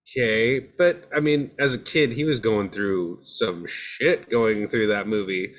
okay. 0.09 0.59
But 0.59 1.07
I 1.15 1.19
mean, 1.19 1.51
as 1.59 1.73
a 1.73 1.79
kid, 1.79 2.13
he 2.13 2.23
was 2.23 2.39
going 2.39 2.69
through 2.69 3.19
some 3.23 3.65
shit 3.67 4.29
going 4.29 4.67
through 4.67 4.87
that 4.87 5.07
movie, 5.07 5.53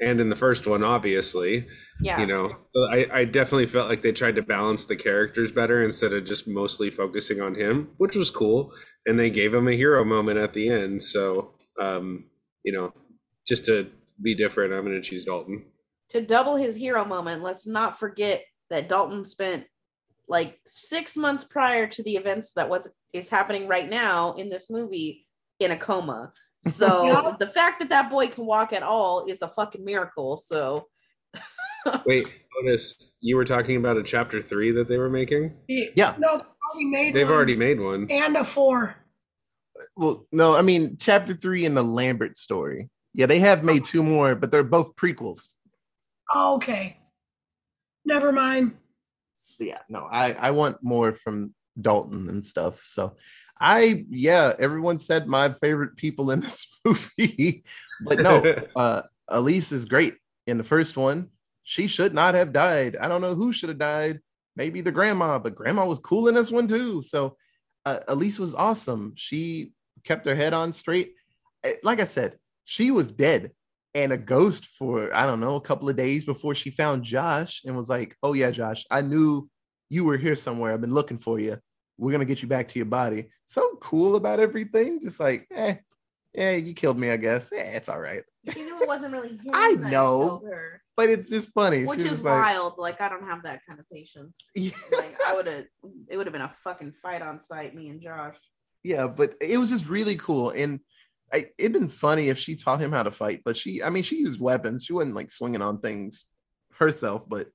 and 0.00 0.20
in 0.20 0.28
the 0.28 0.36
first 0.36 0.66
one, 0.66 0.84
obviously, 0.84 1.66
yeah. 2.00 2.20
you 2.20 2.26
know, 2.26 2.56
I, 2.90 3.06
I 3.12 3.24
definitely 3.24 3.66
felt 3.66 3.88
like 3.88 4.02
they 4.02 4.12
tried 4.12 4.36
to 4.36 4.42
balance 4.42 4.84
the 4.84 4.96
characters 4.96 5.50
better 5.50 5.82
instead 5.82 6.12
of 6.12 6.24
just 6.24 6.46
mostly 6.46 6.88
focusing 6.88 7.40
on 7.40 7.54
him, 7.54 7.88
which 7.96 8.14
was 8.14 8.30
cool. 8.30 8.72
And 9.06 9.18
they 9.18 9.30
gave 9.30 9.52
him 9.52 9.66
a 9.66 9.72
hero 9.72 10.04
moment 10.04 10.38
at 10.38 10.52
the 10.52 10.68
end. 10.70 11.02
So, 11.02 11.54
um, 11.80 12.26
you 12.62 12.72
know, 12.72 12.92
just 13.46 13.66
to 13.66 13.90
be 14.22 14.34
different, 14.34 14.72
I'm 14.72 14.84
going 14.84 14.94
to 14.94 15.02
choose 15.02 15.24
Dalton. 15.24 15.64
to 16.10 16.20
double 16.20 16.56
his 16.56 16.76
hero 16.76 17.04
moment, 17.04 17.42
let's 17.42 17.66
not 17.66 17.98
forget 17.98 18.44
that 18.70 18.88
Dalton 18.88 19.24
spent 19.24 19.66
like 20.28 20.60
six 20.66 21.16
months 21.16 21.42
prior 21.42 21.86
to 21.86 22.02
the 22.02 22.16
events 22.16 22.52
that 22.52 22.68
was 22.68 22.88
is 23.12 23.28
happening 23.28 23.66
right 23.66 23.88
now 23.88 24.34
in 24.34 24.48
this 24.50 24.68
movie 24.68 25.26
in 25.60 25.70
a 25.70 25.76
coma. 25.76 26.32
So 26.68 27.04
Yeah. 27.06 27.36
the 27.38 27.46
fact 27.46 27.78
that 27.80 27.88
that 27.90 28.10
boy 28.10 28.26
can 28.28 28.44
walk 28.46 28.72
at 28.72 28.82
all 28.82 29.24
is 29.26 29.42
a 29.42 29.48
fucking 29.48 29.84
miracle. 29.84 30.36
So 30.36 30.88
Wait, 32.06 32.26
Otis, 32.60 33.12
you 33.20 33.36
were 33.36 33.44
talking 33.44 33.76
about 33.76 33.96
a 33.96 34.02
chapter 34.02 34.42
three 34.42 34.72
that 34.72 34.88
they 34.88 34.98
were 34.98 35.08
making? 35.08 35.54
Yeah. 35.68 36.14
No, 36.18 36.36
they've 36.38 36.46
already 36.74 36.84
made 36.90 37.14
They've 37.14 37.26
one. 37.26 37.34
already 37.34 37.56
made 37.56 37.80
one. 37.80 38.06
And 38.10 38.36
a 38.36 38.44
four. 38.44 38.96
Well, 39.96 40.26
no, 40.32 40.56
I 40.56 40.62
mean 40.62 40.96
chapter 41.00 41.34
three 41.34 41.64
in 41.64 41.74
the 41.74 41.84
Lambert 41.84 42.36
story. 42.36 42.88
Yeah, 43.14 43.26
they 43.26 43.38
have 43.38 43.62
made 43.64 43.84
two 43.84 44.02
more, 44.02 44.34
but 44.34 44.50
they're 44.50 44.64
both 44.64 44.96
prequels. 44.96 45.48
Oh, 46.34 46.56
okay. 46.56 46.98
Never 48.04 48.32
mind. 48.32 48.76
So 49.38 49.64
yeah, 49.64 49.78
no, 49.88 50.08
I 50.10 50.32
I 50.32 50.50
want 50.50 50.78
more 50.82 51.14
from 51.14 51.54
Dalton 51.80 52.28
and 52.28 52.44
stuff. 52.44 52.82
So 52.86 53.16
I 53.60 54.04
yeah, 54.10 54.54
everyone 54.58 54.98
said 54.98 55.26
my 55.26 55.50
favorite 55.50 55.96
people 55.96 56.30
in 56.30 56.40
this 56.46 56.66
movie, 56.84 57.64
but 58.00 58.20
no, 58.20 58.42
uh 58.76 59.02
Elise 59.28 59.72
is 59.72 59.84
great 59.84 60.14
in 60.46 60.58
the 60.58 60.64
first 60.64 60.96
one. 60.96 61.28
She 61.64 61.86
should 61.86 62.14
not 62.14 62.34
have 62.34 62.52
died. 62.52 62.96
I 62.96 63.08
don't 63.08 63.20
know 63.20 63.34
who 63.34 63.52
should 63.52 63.68
have 63.68 63.78
died. 63.78 64.20
Maybe 64.56 64.80
the 64.80 64.92
grandma, 64.92 65.38
but 65.38 65.54
grandma 65.54 65.84
was 65.86 65.98
cool 65.98 66.28
in 66.28 66.34
this 66.34 66.50
one 66.50 66.66
too. 66.66 67.02
So 67.02 67.36
uh, 67.84 68.00
Elise 68.08 68.38
was 68.38 68.54
awesome. 68.54 69.12
She 69.16 69.72
kept 70.04 70.26
her 70.26 70.34
head 70.34 70.54
on 70.54 70.72
straight. 70.72 71.12
Eh, 71.64 71.74
Like 71.82 72.00
I 72.00 72.04
said, 72.04 72.38
she 72.64 72.90
was 72.90 73.12
dead 73.12 73.52
and 73.94 74.12
a 74.12 74.16
ghost 74.16 74.66
for 74.66 75.14
I 75.14 75.26
don't 75.26 75.40
know 75.40 75.56
a 75.56 75.60
couple 75.60 75.88
of 75.88 75.96
days 75.96 76.24
before 76.24 76.54
she 76.54 76.70
found 76.70 77.04
Josh 77.04 77.62
and 77.64 77.76
was 77.76 77.88
like, 77.90 78.16
"Oh 78.22 78.32
yeah, 78.32 78.50
Josh, 78.50 78.84
I 78.90 79.00
knew 79.02 79.48
you 79.90 80.04
were 80.04 80.16
here 80.16 80.36
somewhere. 80.36 80.72
I've 80.72 80.80
been 80.80 80.94
looking 80.94 81.18
for 81.18 81.38
you. 81.38 81.58
We're 81.98 82.12
gonna 82.12 82.24
get 82.24 82.42
you 82.42 82.48
back 82.48 82.68
to 82.68 82.78
your 82.78 82.86
body." 82.86 83.28
So 83.46 83.76
cool 83.80 84.16
about 84.16 84.40
everything. 84.40 85.00
Just 85.02 85.20
like, 85.20 85.46
eh, 85.52 85.76
yeah, 86.34 86.52
you 86.52 86.74
killed 86.74 86.98
me. 86.98 87.10
I 87.10 87.16
guess. 87.16 87.50
Yeah, 87.52 87.62
it's 87.76 87.88
all 87.88 88.00
right. 88.00 88.22
she 88.52 88.62
knew 88.62 88.80
it 88.80 88.88
wasn't 88.88 89.12
really 89.12 89.28
him 89.44 89.50
I 89.52 89.72
know. 89.72 90.42
But 90.96 91.10
it's 91.10 91.28
just 91.28 91.50
funny. 91.52 91.84
which 91.84 92.00
She 92.00 92.06
is 92.06 92.10
was 92.12 92.24
like, 92.24 92.42
wild. 92.42 92.74
Like 92.78 93.00
I 93.00 93.08
don't 93.08 93.24
have 93.24 93.42
that 93.44 93.60
kind 93.68 93.78
of 93.78 93.88
patience. 93.90 94.36
Yeah. 94.54 94.70
Like 94.96 95.16
I 95.26 95.34
would 95.34 95.46
have, 95.46 95.64
it 96.08 96.16
would 96.16 96.26
have 96.26 96.32
been 96.32 96.42
a 96.42 96.52
fucking 96.64 96.92
fight 96.92 97.22
on 97.22 97.40
sight, 97.40 97.74
me 97.74 97.88
and 97.88 98.00
Josh. 98.02 98.34
yeah, 98.82 99.06
but 99.06 99.34
it 99.40 99.58
was 99.58 99.68
just 99.70 99.88
really 99.88 100.16
cool. 100.16 100.50
And 100.50 100.80
I, 101.32 101.50
it'd 101.58 101.72
been 101.72 101.88
funny 101.88 102.28
if 102.30 102.38
she 102.38 102.56
taught 102.56 102.80
him 102.80 102.90
how 102.90 103.02
to 103.04 103.10
fight, 103.12 103.42
but 103.44 103.56
she, 103.56 103.82
I 103.82 103.90
mean, 103.90 104.02
she 104.02 104.16
used 104.16 104.40
weapons. 104.40 104.84
She 104.84 104.92
wasn't 104.92 105.14
like 105.14 105.30
swinging 105.30 105.62
on 105.62 105.78
things 105.78 106.24
herself, 106.72 107.28
but 107.28 107.48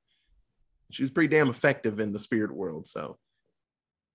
she 0.92 1.02
was 1.04 1.10
pretty 1.12 1.28
damn 1.36 1.50
effective 1.50 2.00
in 2.00 2.14
the 2.14 2.20
spirit 2.20 2.54
world. 2.54 2.88
So 2.88 3.18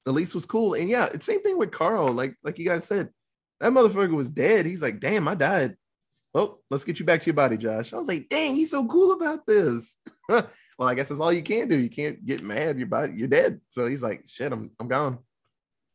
Elise 0.08 0.34
was 0.34 0.46
cool. 0.46 0.74
And 0.74 0.88
yeah, 0.88 1.08
it's 1.12 1.26
same 1.26 1.42
thing 1.42 1.58
with 1.58 1.70
Carl. 1.70 2.12
Like, 2.12 2.34
like 2.42 2.58
you 2.58 2.66
guys 2.66 2.84
said, 2.84 3.10
that 3.60 3.72
motherfucker 3.72 4.14
was 4.14 4.28
dead. 4.28 4.66
He's 4.66 4.82
like, 4.82 5.00
damn, 5.00 5.28
I 5.28 5.34
died. 5.34 5.76
Well, 6.34 6.60
let's 6.70 6.84
get 6.84 6.98
you 6.98 7.06
back 7.06 7.20
to 7.20 7.26
your 7.26 7.34
body, 7.34 7.56
Josh. 7.56 7.92
I 7.92 7.98
was 7.98 8.08
like, 8.08 8.28
dang, 8.28 8.54
he's 8.54 8.70
so 8.70 8.86
cool 8.86 9.12
about 9.12 9.46
this. 9.46 9.96
well, 10.28 10.48
I 10.80 10.94
guess 10.94 11.08
that's 11.08 11.20
all 11.20 11.32
you 11.32 11.42
can 11.42 11.68
do. 11.68 11.76
You 11.76 11.88
can't 11.88 12.24
get 12.24 12.42
mad. 12.42 12.78
Your 12.78 12.86
body, 12.86 13.14
you're 13.16 13.28
dead. 13.28 13.60
So 13.70 13.86
he's 13.86 14.02
like, 14.02 14.24
shit, 14.26 14.52
I'm, 14.52 14.70
I'm 14.78 14.88
gone. 14.88 15.18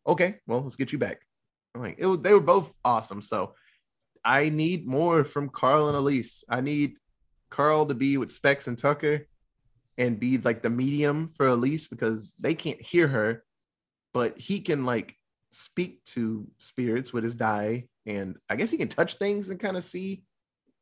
Okay, 0.08 0.40
well, 0.48 0.62
let's 0.62 0.76
get 0.76 0.92
you 0.92 1.00
back. 1.00 1.22
I'm 1.76 1.82
like, 1.82 1.96
it 1.98 2.24
they 2.24 2.34
were 2.34 2.40
both 2.40 2.74
awesome. 2.84 3.22
So 3.22 3.56
I 4.24 4.50
need 4.50 4.88
more 4.88 5.24
from 5.24 5.50
Carl 5.50 5.88
and 5.88 5.98
Elise. 5.98 6.44
I 6.50 6.62
need 6.62 6.98
Carl 7.50 7.86
to 7.88 7.94
be 7.94 8.18
with 8.18 8.32
Specs 8.32 8.68
and 8.68 8.78
Tucker 8.78 9.28
and 9.98 10.20
be 10.20 10.38
like 10.38 10.62
the 10.62 10.70
medium 10.70 11.28
for 11.28 11.48
Elise 11.48 11.88
because 11.88 12.34
they 12.40 12.56
can't 12.56 12.82
hear 12.82 13.08
her, 13.08 13.44
but 14.14 14.38
he 14.38 14.60
can 14.60 14.86
like 14.86 15.16
speak 15.52 16.04
to 16.06 16.48
spirits 16.58 17.14
with 17.14 17.24
his 17.24 17.36
die. 17.36 17.88
And 18.06 18.38
I 18.50 18.56
guess 18.56 18.72
he 18.72 18.78
can 18.78 18.88
touch 18.88 19.16
things 19.16 19.50
and 19.50 19.60
kind 19.60 19.78
of 19.78 19.84
see 19.84 20.24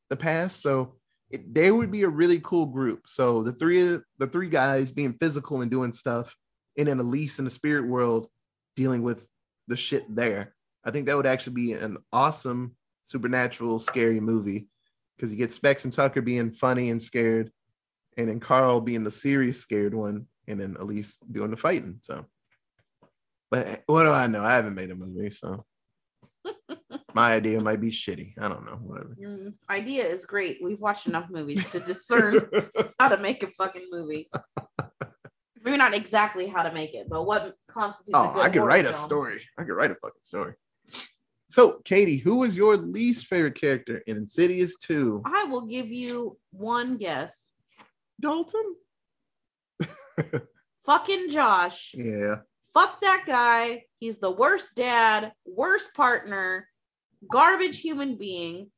the 0.10 0.16
past. 0.16 0.62
So 0.62 0.96
it, 1.30 1.54
they 1.54 1.72
would 1.72 1.92
be 1.92 2.04
a 2.04 2.10
really 2.10 2.40
cool 2.42 2.66
group. 2.66 3.08
So 3.08 3.44
the 3.44 3.54
three 3.54 4.00
the 4.18 4.28
three 4.28 4.50
guys 4.50 4.92
being 4.92 5.14
physical 5.14 5.62
and 5.62 5.72
doing 5.72 5.94
stuff, 5.94 6.36
and 6.78 6.88
then 6.88 7.00
Elise 7.00 7.40
in 7.40 7.46
the 7.46 7.52
spirit 7.52 7.88
world 7.88 8.28
dealing 8.76 9.04
with 9.04 9.28
the 9.68 9.76
shit 9.76 10.14
there. 10.14 10.54
I 10.84 10.92
think 10.92 11.06
that 11.06 11.16
would 11.16 11.26
actually 11.28 11.54
be 11.54 11.74
an 11.74 11.98
awesome 12.12 12.76
supernatural 13.04 13.80
scary 13.80 14.20
movie 14.20 14.68
because 15.16 15.32
you 15.32 15.38
get 15.38 15.54
Specs 15.54 15.86
and 15.86 15.94
Tucker 15.94 16.22
being 16.22 16.52
funny 16.52 16.90
and 16.90 17.02
scared, 17.02 17.52
and 18.18 18.28
then 18.28 18.40
Carl 18.40 18.82
being 18.82 19.04
the 19.04 19.12
serious 19.12 19.60
scared 19.60 19.94
one, 19.94 20.26
and 20.48 20.60
then 20.60 20.76
Elise 20.80 21.18
doing 21.32 21.52
the 21.52 21.58
fighting. 21.58 21.98
So, 22.02 22.26
but 23.52 23.84
what 23.86 24.04
do 24.04 24.12
I 24.12 24.28
know? 24.28 24.44
I 24.44 24.54
haven't 24.54 24.76
made 24.76 24.92
a 24.92 24.96
movie, 24.96 25.30
so 25.30 25.66
my 27.14 27.34
idea 27.34 27.60
might 27.60 27.82
be 27.82 27.92
shitty. 27.92 28.34
I 28.40 28.48
don't 28.48 28.66
know. 28.66 28.80
Whatever. 28.82 29.16
Your 29.20 29.54
idea 29.70 30.06
is 30.08 30.26
great. 30.26 30.60
We've 30.64 30.80
watched 30.80 31.06
enough 31.06 31.30
movies 31.30 31.70
to 31.72 31.82
discern 31.82 32.50
how 33.00 33.10
to 33.10 33.18
make 33.18 33.44
a 33.44 33.48
fucking 33.48 33.90
movie. 33.92 34.30
Maybe 35.64 35.78
not 35.78 35.94
exactly 35.94 36.48
how 36.48 36.64
to 36.64 36.74
make 36.74 36.96
it, 36.96 37.08
but 37.10 37.24
what 37.24 37.54
constitutes 37.70 38.16
a 38.16 38.18
oh, 38.18 38.42
I 38.42 38.50
could 38.50 38.64
write 38.64 38.86
a 38.86 38.94
story. 38.94 39.42
I 39.60 39.64
could 39.64 39.74
write 39.74 39.92
a 39.92 39.96
fucking 39.96 40.24
story. 40.24 40.54
So, 41.52 41.82
Katie, 41.84 42.16
who 42.16 42.38
was 42.38 42.56
your 42.56 42.78
least 42.78 43.28
favorite 43.28 43.60
character 43.60 43.98
in 44.08 44.16
Insidious 44.16 44.78
2? 44.78 45.24
I 45.26 45.44
will 45.44 45.64
give 45.64 45.90
you 45.90 46.38
one 46.52 46.96
guess. 46.96 47.52
Dalton? 48.22 48.76
Fucking 50.86 51.30
Josh. 51.30 51.94
Yeah. 51.94 52.38
Fuck 52.74 53.02
that 53.02 53.24
guy. 53.26 53.84
He's 54.00 54.18
the 54.18 54.32
worst 54.32 54.76
dad, 54.76 55.34
worst 55.46 55.94
partner, 55.94 56.68
garbage 57.32 57.82
human 57.82 58.16
being. 58.16 58.72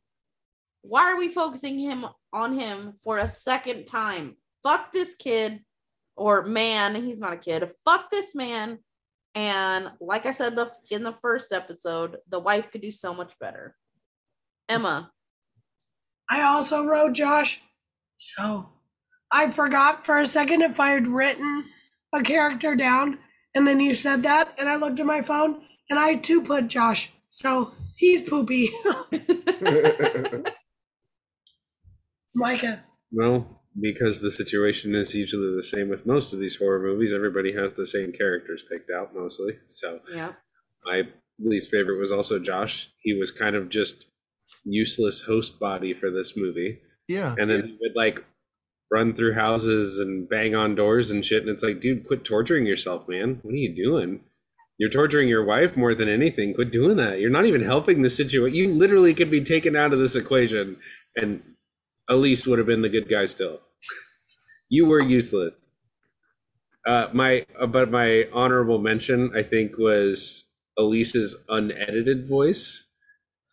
Why 0.81 1.03
are 1.03 1.17
we 1.17 1.29
focusing 1.29 1.79
him 1.79 2.05
on 2.33 2.57
him 2.59 2.93
for 3.03 3.17
a 3.19 3.29
second 3.29 3.85
time? 3.85 4.37
Fuck 4.63 4.91
this 4.91 5.15
kid 5.15 5.61
or 6.15 6.43
man. 6.43 6.95
He's 6.95 7.19
not 7.19 7.33
a 7.33 7.37
kid. 7.37 7.71
Fuck 7.85 8.09
this 8.09 8.35
man. 8.35 8.79
And 9.35 9.91
like 9.99 10.25
I 10.25 10.31
said 10.31 10.55
the 10.55 10.71
in 10.91 11.03
the 11.03 11.13
first 11.13 11.51
episode, 11.51 12.17
the 12.29 12.39
wife 12.39 12.69
could 12.71 12.81
do 12.81 12.91
so 12.91 13.13
much 13.13 13.33
better. 13.39 13.75
Emma, 14.69 15.11
I 16.29 16.41
also 16.41 16.85
wrote 16.85 17.13
Josh. 17.13 17.61
So 18.17 18.69
I 19.31 19.49
forgot 19.49 20.05
for 20.05 20.19
a 20.19 20.27
second 20.27 20.61
if 20.61 20.79
I 20.79 20.91
had 20.91 21.07
written 21.07 21.65
a 22.13 22.21
character 22.21 22.75
down 22.75 23.17
and 23.56 23.68
then 23.68 23.80
you 23.80 23.93
said 23.93 24.24
that 24.24 24.54
and 24.58 24.70
I 24.70 24.76
looked 24.76 24.99
at 24.99 25.06
my 25.06 25.22
phone 25.22 25.62
and 25.89 25.99
I 25.99 26.16
too 26.16 26.41
put 26.41 26.68
Josh. 26.68 27.12
So 27.30 27.74
he's 27.97 28.28
poopy. 28.28 28.70
Micah. 32.36 32.84
Well, 33.12 33.62
because 33.80 34.22
the 34.22 34.32
situation 34.32 34.95
is 34.95 35.16
usually 35.16 35.56
the 35.56 35.64
same 35.64 35.89
with 35.89 36.06
most 36.06 36.34
of 36.34 36.39
these 36.39 36.58
horror 36.58 36.80
movies, 36.80 37.14
everybody 37.14 37.54
has 37.54 37.74
the 37.74 37.86
same 37.86 38.12
characters 38.12 38.64
picked 38.70 38.91
out 38.91 39.16
mostly. 39.16 39.58
So 39.68 39.99
yeah. 40.14 40.34
my 40.86 41.04
least 41.39 41.70
favorite 41.72 41.99
was 41.99 42.12
also 42.12 42.39
Josh. 42.39 42.89
He 43.01 43.14
was 43.14 43.32
kind 43.32 43.56
of 43.56 43.70
just 43.70 44.06
useless 44.64 45.24
host 45.24 45.60
body 45.60 45.93
for 45.93 46.10
this 46.10 46.38
movie. 46.38 46.80
Yeah. 47.08 47.36
And 47.38 47.49
then 47.49 47.68
he 47.68 47.78
would 47.82 47.95
like 47.95 48.24
run 48.93 49.15
through 49.15 49.33
houses 49.33 49.97
and 49.97 50.29
bang 50.29 50.53
on 50.53 50.75
doors 50.75 51.09
and 51.09 51.25
shit. 51.25 51.41
And 51.41 51.49
it's 51.49 51.63
like, 51.63 51.81
dude, 51.81 52.05
quit 52.05 52.23
torturing 52.23 52.67
yourself, 52.67 53.09
man. 53.09 53.39
What 53.41 53.55
are 53.55 53.57
you 53.57 53.75
doing? 53.75 54.21
You're 54.77 54.91
torturing 54.91 55.27
your 55.27 55.43
wife 55.43 55.75
more 55.75 55.95
than 55.95 56.07
anything. 56.07 56.53
Quit 56.53 56.71
doing 56.71 56.97
that. 56.97 57.19
You're 57.19 57.31
not 57.31 57.47
even 57.47 57.63
helping 57.63 58.03
the 58.03 58.09
situation. 58.09 58.55
You 58.55 58.67
literally 58.69 59.15
could 59.15 59.31
be 59.31 59.41
taken 59.41 59.75
out 59.75 59.93
of 59.93 59.99
this 59.99 60.15
equation, 60.15 60.77
and 61.15 61.41
Elise 62.07 62.45
would 62.45 62.59
have 62.59 62.67
been 62.67 62.83
the 62.83 62.89
good 62.89 63.09
guy 63.09 63.25
still. 63.25 63.61
you 64.69 64.85
were 64.85 65.01
useless. 65.01 65.53
Uh, 66.85 67.07
my 67.13 67.45
uh, 67.59 67.65
but 67.65 67.89
my 67.89 68.27
honorable 68.33 68.77
mention, 68.77 69.31
I 69.35 69.41
think, 69.41 69.77
was 69.77 70.45
Elise's 70.77 71.35
unedited 71.49 72.27
voice 72.27 72.83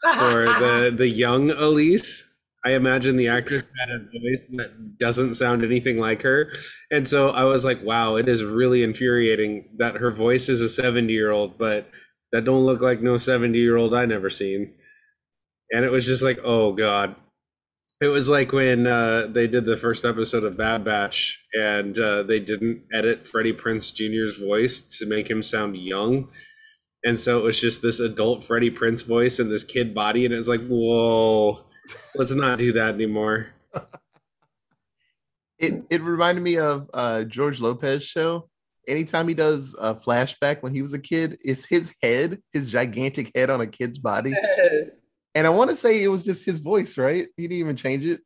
or 0.04 0.46
the 0.46 0.92
the 0.96 1.08
young 1.08 1.50
Elise. 1.50 2.29
I 2.64 2.72
imagine 2.72 3.16
the 3.16 3.28
actress 3.28 3.64
had 3.78 3.90
a 3.90 3.98
voice 3.98 4.44
that 4.56 4.98
doesn't 4.98 5.34
sound 5.34 5.64
anything 5.64 5.98
like 5.98 6.22
her, 6.22 6.52
and 6.90 7.08
so 7.08 7.30
I 7.30 7.44
was 7.44 7.64
like, 7.64 7.82
"Wow, 7.82 8.16
it 8.16 8.28
is 8.28 8.44
really 8.44 8.82
infuriating 8.82 9.70
that 9.78 9.96
her 9.96 10.10
voice 10.10 10.48
is 10.48 10.60
a 10.60 10.68
seventy 10.68 11.14
year 11.14 11.30
old, 11.30 11.58
but 11.58 11.88
that 12.32 12.44
don't 12.44 12.66
look 12.66 12.80
like 12.82 13.00
no 13.00 13.16
seventy 13.16 13.58
year 13.60 13.76
old 13.76 13.94
I 13.94 14.04
never 14.06 14.30
seen." 14.30 14.74
And 15.72 15.84
it 15.84 15.90
was 15.90 16.06
just 16.06 16.22
like, 16.22 16.40
"Oh 16.44 16.72
God." 16.72 17.16
It 18.02 18.08
was 18.08 18.30
like 18.30 18.52
when 18.52 18.86
uh, 18.86 19.26
they 19.30 19.46
did 19.46 19.66
the 19.66 19.76
first 19.76 20.06
episode 20.06 20.44
of 20.44 20.56
Bad 20.56 20.84
Batch, 20.84 21.38
and 21.54 21.98
uh, 21.98 22.22
they 22.22 22.40
didn't 22.40 22.84
edit 22.94 23.28
Freddie 23.28 23.52
Prinze 23.52 23.94
Jr.'s 23.94 24.38
voice 24.38 24.80
to 24.98 25.06
make 25.06 25.30
him 25.30 25.42
sound 25.42 25.76
young 25.76 26.28
and 27.04 27.18
so 27.18 27.38
it 27.38 27.44
was 27.44 27.60
just 27.60 27.82
this 27.82 28.00
adult 28.00 28.44
Freddie 28.44 28.70
Prinze 28.70 29.06
voice 29.06 29.38
and 29.38 29.50
this 29.50 29.64
kid 29.64 29.94
body, 29.94 30.24
and 30.24 30.34
it 30.34 30.36
was 30.36 30.48
like, 30.48 30.66
whoa, 30.66 31.64
let's 32.14 32.32
not 32.32 32.58
do 32.58 32.72
that 32.72 32.94
anymore. 32.94 33.48
It 35.58 35.84
it 35.90 36.00
reminded 36.02 36.40
me 36.42 36.56
of 36.58 36.88
uh 36.94 37.24
George 37.24 37.60
Lopez 37.60 38.02
show. 38.02 38.48
Anytime 38.88 39.28
he 39.28 39.34
does 39.34 39.76
a 39.78 39.94
flashback 39.94 40.62
when 40.62 40.74
he 40.74 40.80
was 40.80 40.94
a 40.94 40.98
kid, 40.98 41.38
it's 41.44 41.66
his 41.66 41.92
head, 42.02 42.40
his 42.52 42.66
gigantic 42.66 43.30
head 43.34 43.50
on 43.50 43.60
a 43.60 43.66
kid's 43.66 43.98
body. 43.98 44.30
Yes. 44.30 44.96
And 45.34 45.46
I 45.46 45.50
want 45.50 45.70
to 45.70 45.76
say 45.76 46.02
it 46.02 46.08
was 46.08 46.22
just 46.22 46.44
his 46.44 46.58
voice, 46.58 46.96
right? 46.96 47.28
He 47.36 47.42
didn't 47.42 47.58
even 47.58 47.76
change 47.76 48.04
it. 48.06 48.20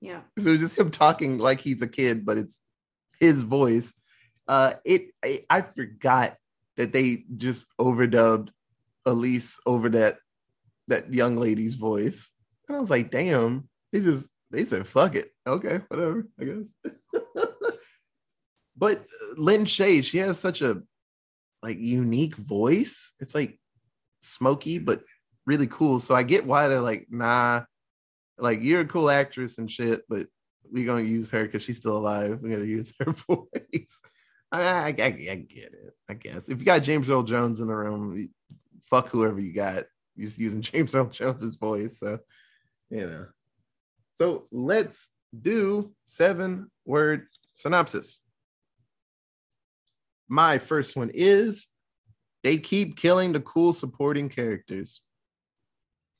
Yeah. 0.00 0.20
So 0.38 0.50
it 0.50 0.52
was 0.52 0.60
just 0.60 0.78
him 0.78 0.90
talking 0.90 1.38
like 1.38 1.60
he's 1.60 1.82
a 1.82 1.88
kid, 1.88 2.26
but 2.26 2.36
it's 2.36 2.60
his 3.18 3.42
voice. 3.42 3.92
Uh 4.46 4.74
it 4.84 5.12
I, 5.24 5.44
I 5.48 5.62
forgot 5.62 6.36
that 6.76 6.92
they 6.92 7.24
just 7.36 7.66
overdubbed 7.80 8.50
Elise 9.06 9.58
over 9.64 9.88
that 9.88 10.18
that 10.88 11.12
young 11.12 11.36
lady's 11.36 11.74
voice. 11.74 12.32
And 12.68 12.76
I 12.76 12.80
was 12.80 12.90
like, 12.90 13.10
damn, 13.10 13.68
they 13.92 14.00
just 14.00 14.28
they 14.50 14.64
said 14.64 14.86
fuck 14.86 15.14
it. 15.14 15.30
Okay, 15.46 15.80
whatever, 15.88 16.26
I 16.40 16.44
guess. 16.44 16.92
but 18.76 18.98
uh, 18.98 19.34
Lin 19.36 19.64
Shaye, 19.64 20.04
she 20.04 20.18
has 20.18 20.38
such 20.38 20.62
a 20.62 20.82
like 21.62 21.78
unique 21.78 22.36
voice. 22.36 23.12
It's 23.20 23.34
like 23.34 23.58
smoky, 24.20 24.78
but 24.78 25.00
really 25.46 25.66
cool. 25.66 25.98
So 25.98 26.14
I 26.14 26.22
get 26.22 26.46
why 26.46 26.68
they're 26.68 26.80
like, 26.80 27.06
nah, 27.10 27.62
like 28.38 28.60
you're 28.62 28.82
a 28.82 28.86
cool 28.86 29.10
actress 29.10 29.58
and 29.58 29.70
shit, 29.70 30.02
but 30.08 30.26
we're 30.70 30.86
gonna 30.86 31.02
use 31.02 31.30
her 31.30 31.44
because 31.44 31.62
she's 31.62 31.76
still 31.76 31.96
alive. 31.96 32.40
We're 32.42 32.56
gonna 32.56 32.64
use 32.64 32.92
her 33.00 33.12
voice. 33.28 34.00
I, 34.52 34.62
I, 34.62 34.86
I, 34.86 34.92
get 34.92 35.72
it. 35.72 35.94
I 36.08 36.14
guess 36.14 36.48
if 36.48 36.60
you 36.60 36.64
got 36.64 36.82
James 36.82 37.10
Earl 37.10 37.24
Jones 37.24 37.60
in 37.60 37.66
the 37.66 37.74
room, 37.74 38.28
fuck 38.88 39.08
whoever 39.08 39.40
you 39.40 39.52
got. 39.52 39.84
Just 40.18 40.38
using 40.38 40.60
James 40.62 40.94
Earl 40.94 41.06
Jones's 41.06 41.56
voice, 41.56 41.98
so 41.98 42.18
you 42.90 43.06
know. 43.06 43.26
So 44.16 44.46
let's 44.50 45.08
do 45.38 45.92
seven 46.06 46.70
word 46.84 47.26
synopsis. 47.54 48.20
My 50.28 50.58
first 50.58 50.96
one 50.96 51.10
is 51.12 51.68
they 52.42 52.58
keep 52.58 52.96
killing 52.96 53.32
the 53.32 53.40
cool 53.40 53.72
supporting 53.72 54.28
characters. 54.28 55.00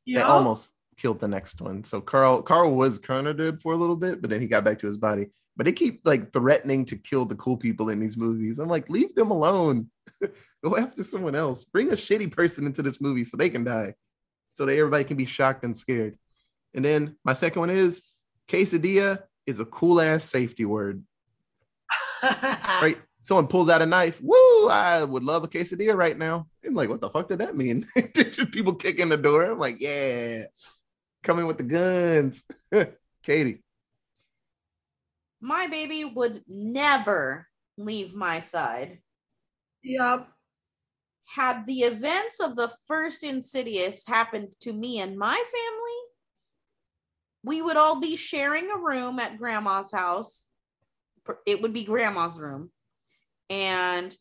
They 0.06 0.12
Yeah. 0.14 0.22
almost 0.22 0.72
killed 0.96 1.20
the 1.20 1.28
next 1.28 1.60
one. 1.60 1.84
So 1.84 2.00
Carl 2.00 2.42
Carl 2.42 2.74
was 2.74 2.98
kind 2.98 3.26
of 3.26 3.36
dead 3.36 3.60
for 3.60 3.72
a 3.72 3.76
little 3.76 3.96
bit, 3.96 4.20
but 4.20 4.30
then 4.30 4.40
he 4.40 4.46
got 4.46 4.64
back 4.64 4.78
to 4.80 4.86
his 4.86 4.96
body. 4.96 5.26
But 5.56 5.64
they 5.66 5.72
keep 5.72 6.02
like 6.04 6.32
threatening 6.32 6.84
to 6.86 6.96
kill 6.96 7.24
the 7.24 7.34
cool 7.36 7.56
people 7.56 7.88
in 7.88 7.98
these 7.98 8.16
movies. 8.16 8.58
I'm 8.58 8.68
like, 8.68 8.88
leave 8.90 9.14
them 9.14 9.30
alone. 9.30 9.90
Go 10.62 10.76
after 10.76 11.02
someone 11.02 11.34
else. 11.34 11.64
Bring 11.64 11.90
a 11.90 11.96
shitty 11.96 12.30
person 12.30 12.66
into 12.66 12.82
this 12.82 13.00
movie 13.00 13.24
so 13.24 13.36
they 13.36 13.48
can 13.50 13.64
die. 13.64 13.94
So 14.54 14.66
that 14.66 14.76
everybody 14.76 15.04
can 15.04 15.16
be 15.16 15.26
shocked 15.26 15.64
and 15.64 15.76
scared. 15.76 16.18
And 16.76 16.84
then 16.84 17.16
my 17.24 17.32
second 17.32 17.60
one 17.60 17.70
is 17.70 18.02
quesadilla 18.48 19.22
is 19.46 19.58
a 19.58 19.64
cool 19.64 20.00
ass 20.00 20.24
safety 20.24 20.64
word. 20.64 21.02
Right? 22.22 22.98
Someone 23.20 23.48
pulls 23.48 23.68
out 23.68 23.82
a 23.82 23.86
knife. 23.86 24.20
Woo! 24.22 24.68
I 24.68 25.02
would 25.02 25.24
love 25.24 25.42
a 25.42 25.48
quesadilla 25.48 25.96
right 25.96 26.16
now. 26.16 26.46
I'm 26.64 26.74
like, 26.74 26.88
what 26.88 27.00
the 27.00 27.10
fuck 27.10 27.28
did 27.28 27.38
that 27.38 27.56
mean? 27.56 27.86
Just 28.14 28.52
people 28.52 28.74
kicking 28.74 29.08
the 29.08 29.16
door. 29.16 29.44
I'm 29.44 29.58
like, 29.58 29.80
yeah, 29.80 30.44
coming 31.22 31.46
with 31.46 31.58
the 31.58 31.64
guns. 31.64 32.44
Katie. 33.24 33.64
My 35.40 35.66
baby 35.66 36.04
would 36.04 36.42
never 36.46 37.46
leave 37.76 38.14
my 38.14 38.40
side. 38.40 39.00
Yep. 39.82 40.28
Had 41.24 41.66
the 41.66 41.80
events 41.80 42.40
of 42.40 42.54
the 42.54 42.70
first 42.86 43.24
Insidious 43.24 44.06
happened 44.06 44.48
to 44.60 44.72
me 44.72 45.00
and 45.00 45.18
my 45.18 45.34
family, 45.34 46.00
we 47.46 47.62
would 47.62 47.76
all 47.76 48.00
be 48.00 48.16
sharing 48.16 48.68
a 48.70 48.76
room 48.76 49.20
at 49.20 49.38
grandma's 49.38 49.92
house. 49.92 50.46
It 51.46 51.62
would 51.62 51.72
be 51.72 51.84
grandma's 51.84 52.40
room. 52.40 52.72
And 53.48 54.14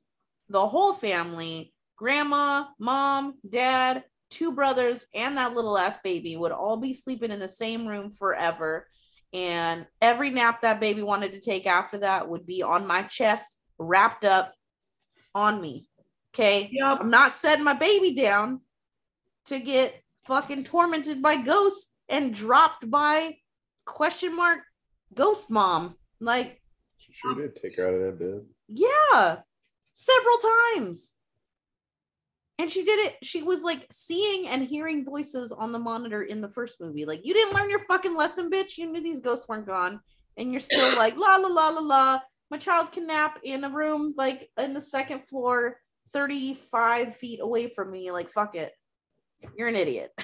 the 0.47 0.65
whole 0.67 0.93
family, 0.93 1.73
grandma, 1.97 2.65
mom, 2.79 3.33
dad, 3.49 4.03
two 4.29 4.51
brothers, 4.51 5.07
and 5.15 5.37
that 5.37 5.55
little 5.55 5.75
ass 5.75 5.97
baby 6.03 6.37
would 6.37 6.51
all 6.51 6.77
be 6.77 6.93
sleeping 6.93 7.31
in 7.31 7.39
the 7.39 7.49
same 7.49 7.87
room 7.87 8.11
forever. 8.11 8.87
And 9.33 9.87
every 9.99 10.29
nap 10.29 10.61
that 10.61 10.79
baby 10.79 11.01
wanted 11.01 11.31
to 11.31 11.41
take 11.41 11.65
after 11.65 11.97
that 11.97 12.29
would 12.29 12.45
be 12.45 12.61
on 12.61 12.85
my 12.85 13.01
chest, 13.01 13.57
wrapped 13.79 14.23
up 14.23 14.53
on 15.33 15.59
me. 15.59 15.89
Okay. 16.31 16.69
Yep. 16.71 16.99
I'm 17.01 17.09
not 17.09 17.33
setting 17.33 17.65
my 17.65 17.73
baby 17.73 18.13
down 18.13 18.61
to 19.45 19.57
get 19.57 19.99
fucking 20.27 20.65
tormented 20.65 21.23
by 21.23 21.37
ghosts 21.37 21.94
and 22.09 22.33
dropped 22.33 22.89
by 22.89 23.37
question 23.85 24.35
mark 24.35 24.59
ghost 25.13 25.49
mom. 25.49 25.95
Like, 26.19 26.61
She 26.97 27.13
sure 27.13 27.35
did 27.35 27.55
take 27.55 27.77
her 27.77 27.87
out 27.87 27.93
of 27.93 28.01
that 28.01 28.19
bed. 28.19 28.45
yeah, 28.67 29.37
several 29.93 30.35
times. 30.73 31.15
And 32.57 32.71
she 32.71 32.83
did 32.85 32.99
it. 33.07 33.17
She 33.21 33.43
was 33.43 33.63
like 33.63 33.85
seeing 33.91 34.47
and 34.47 34.63
hearing 34.63 35.03
voices 35.03 35.51
on 35.51 35.73
the 35.73 35.79
monitor 35.79 36.23
in 36.23 36.39
the 36.39 36.47
first 36.49 36.79
movie. 36.79 37.03
Like, 37.05 37.25
you 37.25 37.33
didn't 37.33 37.53
learn 37.53 37.69
your 37.69 37.81
fucking 37.81 38.15
lesson, 38.15 38.49
bitch. 38.49 38.77
You 38.77 38.87
knew 38.87 39.01
these 39.01 39.19
ghosts 39.19 39.47
weren't 39.49 39.67
gone. 39.67 39.99
And 40.37 40.51
you're 40.51 40.61
still 40.61 40.95
like, 40.97 41.17
la 41.17 41.35
la 41.35 41.49
la 41.49 41.69
la 41.69 41.81
la. 41.81 42.19
My 42.51 42.57
child 42.57 42.91
can 42.93 43.07
nap 43.07 43.39
in 43.43 43.63
a 43.65 43.69
room 43.69 44.13
like 44.15 44.49
in 44.57 44.73
the 44.73 44.79
second 44.79 45.27
floor, 45.27 45.77
35 46.11 47.17
feet 47.17 47.39
away 47.41 47.67
from 47.67 47.91
me. 47.91 48.11
Like, 48.11 48.31
fuck 48.31 48.55
it. 48.55 48.71
You're 49.57 49.67
an 49.67 49.75
idiot. 49.75 50.11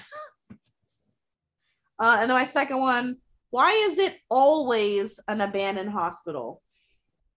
uh, 2.02 2.18
and 2.20 2.30
then 2.30 2.36
my 2.36 2.44
second 2.44 2.80
one, 2.80 3.16
why 3.52 3.70
is 3.88 3.98
it 4.00 4.18
always 4.30 5.20
an 5.28 5.40
abandoned 5.42 5.92
hospital? 5.92 6.62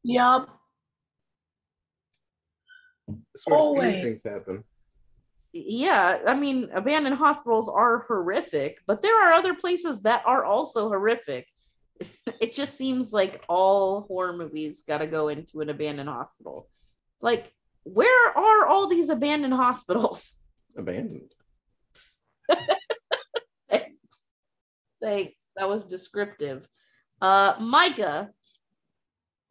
Yep. 0.04 0.48
That's 3.08 3.44
where 3.46 3.58
Oh, 3.60 3.80
things 3.80 4.22
happen. 4.24 4.64
yeah, 5.52 6.18
I 6.26 6.34
mean, 6.34 6.68
abandoned 6.74 7.16
hospitals 7.16 7.68
are 7.68 8.04
horrific, 8.08 8.78
but 8.86 9.02
there 9.02 9.16
are 9.28 9.32
other 9.32 9.54
places 9.54 10.00
that 10.02 10.22
are 10.26 10.44
also 10.44 10.88
horrific. 10.88 11.46
It 12.40 12.52
just 12.54 12.76
seems 12.76 13.12
like 13.12 13.42
all 13.48 14.02
horror 14.02 14.32
movies 14.36 14.82
got 14.86 14.98
to 14.98 15.06
go 15.06 15.28
into 15.28 15.60
an 15.60 15.70
abandoned 15.70 16.08
hospital. 16.08 16.68
Like, 17.20 17.52
where 17.84 18.30
are 18.36 18.66
all 18.66 18.88
these 18.88 19.08
abandoned 19.10 19.54
hospitals? 19.54 20.34
Abandoned. 20.76 21.32
Thanks. 25.04 25.34
That 25.56 25.68
was 25.68 25.84
descriptive. 25.84 26.66
Uh, 27.20 27.54
Micah, 27.60 28.30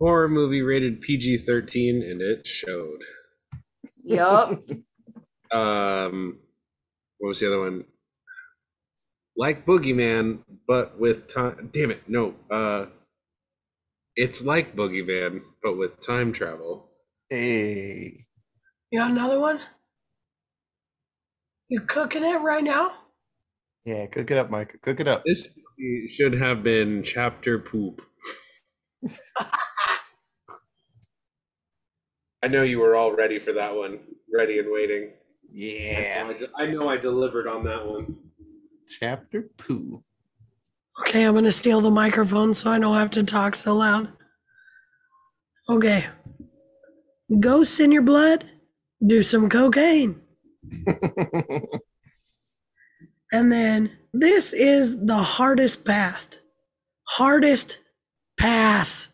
Horror 0.01 0.27
movie 0.27 0.61
rated 0.61 0.99
PG 1.01 1.37
13, 1.37 2.01
and 2.01 2.21
it 2.21 2.45
showed. 2.47 3.03
yup. 4.03 4.59
Um, 5.51 6.39
what 7.19 7.27
was 7.27 7.39
the 7.39 7.45
other 7.45 7.59
one? 7.59 7.85
Like 9.37 9.67
Boogeyman, 9.67 10.39
but 10.67 10.99
with 10.99 11.31
time. 11.31 11.69
Damn 11.71 11.91
it, 11.91 12.01
no. 12.09 12.33
Uh, 12.49 12.87
it's 14.15 14.43
like 14.43 14.75
Boogeyman, 14.75 15.43
but 15.61 15.77
with 15.77 15.99
time 15.99 16.31
travel. 16.33 16.89
Hey. 17.29 18.25
You 18.89 18.99
got 18.99 19.11
another 19.11 19.39
one? 19.39 19.59
You 21.69 21.81
cooking 21.81 22.23
it 22.23 22.41
right 22.41 22.63
now? 22.63 22.93
Yeah, 23.85 24.05
cook 24.05 24.31
it 24.31 24.37
up, 24.37 24.49
Mike. 24.49 24.79
Cook 24.81 24.99
it 25.01 25.07
up. 25.07 25.23
This 25.25 25.47
should 26.15 26.35
have 26.35 26.63
been 26.63 27.03
chapter 27.03 27.59
poop. 27.59 28.01
I 32.41 32.47
know 32.47 32.63
you 32.63 32.79
were 32.79 32.95
all 32.95 33.13
ready 33.13 33.39
for 33.39 33.53
that 33.53 33.75
one, 33.75 33.99
ready 34.33 34.59
and 34.59 34.71
waiting. 34.71 35.11
Yeah. 35.51 36.31
I 36.57 36.65
know 36.67 36.87
I 36.89 36.97
delivered 36.97 37.47
on 37.47 37.63
that 37.65 37.85
one. 37.85 38.17
Chapter 38.99 39.49
poo. 39.57 40.03
Okay, 41.01 41.23
I'm 41.23 41.33
gonna 41.33 41.51
steal 41.51 41.81
the 41.81 41.91
microphone 41.91 42.53
so 42.53 42.69
I 42.69 42.79
don't 42.79 42.97
have 42.97 43.11
to 43.11 43.23
talk 43.23 43.55
so 43.55 43.75
loud. 43.75 44.11
Okay. 45.69 46.05
Ghosts 47.39 47.79
in 47.79 47.91
your 47.91 48.01
blood? 48.01 48.51
Do 49.05 49.21
some 49.23 49.49
cocaine. 49.49 50.21
And 53.33 53.51
then 53.51 53.91
this 54.13 54.53
is 54.53 55.05
the 55.05 55.17
hardest 55.17 55.83
pass. 55.83 56.29
Hardest 57.07 57.79
pass. 58.37 59.09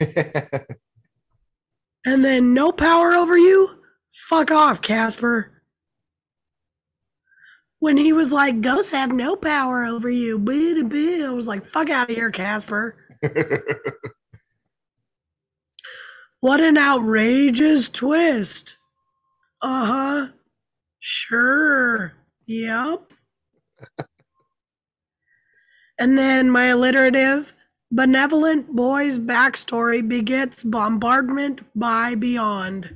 And 2.04 2.24
then 2.24 2.52
no 2.52 2.72
power 2.72 3.12
over 3.12 3.38
you? 3.38 3.80
Fuck 4.10 4.50
off, 4.50 4.82
Casper. 4.82 5.62
When 7.78 7.96
he 7.96 8.12
was 8.12 8.32
like, 8.32 8.60
ghosts 8.60 8.90
have 8.92 9.12
no 9.12 9.36
power 9.36 9.84
over 9.84 10.10
you, 10.10 10.38
boo 10.38 10.82
boo, 10.84 11.26
I 11.28 11.32
was 11.32 11.46
like, 11.46 11.64
fuck 11.64 11.90
out 11.90 12.10
of 12.10 12.16
here, 12.16 12.30
Casper. 12.30 12.96
What 16.40 16.60
an 16.60 16.76
outrageous 16.76 17.88
twist. 17.88 18.76
Uh 19.62 19.86
huh. 19.86 20.28
Sure. 20.98 22.14
Yep. 22.52 23.12
and 25.98 26.18
then 26.18 26.50
my 26.50 26.66
alliterative 26.66 27.54
benevolent 27.90 28.76
boy's 28.76 29.18
backstory 29.18 30.06
begets 30.06 30.62
bombardment 30.62 31.62
by 31.74 32.14
beyond. 32.14 32.94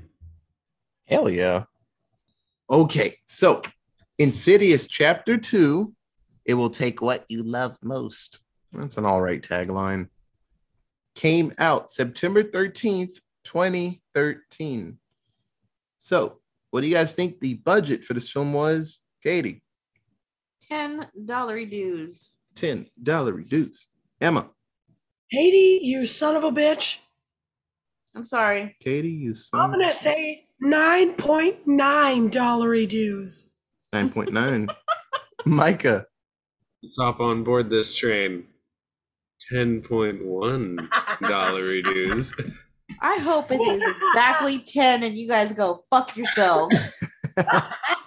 Hell 1.07 1.31
yeah. 1.31 1.65
Okay, 2.69 3.17
so 3.25 3.63
Insidious 4.19 4.87
Chapter 4.87 5.39
2 5.39 5.91
It 6.45 6.53
Will 6.53 6.69
Take 6.69 7.01
What 7.01 7.25
You 7.31 7.43
Love 7.43 7.79
Most. 7.83 8.43
That's 8.75 8.99
an 8.99 9.07
all 9.07 9.23
right 9.23 9.41
tagline. 9.43 10.09
Came 11.15 11.55
out 11.57 11.91
September 11.91 12.43
13th, 12.43 13.21
2013. 13.45 14.99
So, 15.97 16.41
what 16.71 16.83
do 16.83 16.89
you 16.89 16.95
guys 16.95 17.13
think 17.15 17.41
the 17.41 17.55
budget 17.55 18.05
for 18.05 18.13
this 18.13 18.31
film 18.31 18.53
was? 18.53 19.01
Katie, 19.27 19.61
Ten 20.71 21.09
dollar 21.25 21.65
dues. 21.65 22.35
$10 22.55 22.87
reduce. 23.35 23.89
Emma, 24.21 24.49
Haiti, 25.33 25.81
you 25.83 26.07
son 26.07 26.37
of 26.37 26.45
a 26.45 26.53
bitch. 26.53 26.99
I'm 28.15 28.25
sorry. 28.25 28.77
Katie, 28.79 29.09
you 29.09 29.35
I'm 29.53 29.73
gonna 29.73 29.93
say 29.93 30.47
nine 30.61 31.15
point 31.15 31.67
nine 31.67 32.29
dollar 32.29 32.87
dues. 32.87 33.51
9.9. 33.93 34.73
Micah, 35.45 36.07
Let's 36.85 36.97
hop 36.97 37.19
on 37.19 37.43
board 37.43 37.69
this 37.69 37.97
train. 37.97 38.45
Ten 39.51 39.83
point 39.83 40.25
one 40.25 40.89
dollar 41.21 41.65
reduce. 41.65 42.33
I 43.03 43.19
hope 43.19 43.51
it 43.51 43.61
is 43.61 43.83
exactly 43.83 44.61
ten, 44.61 45.03
and 45.03 45.19
you 45.19 45.27
guys 45.27 45.53
go 45.53 45.85
fuck 45.91 46.17
yourselves. 46.17 46.93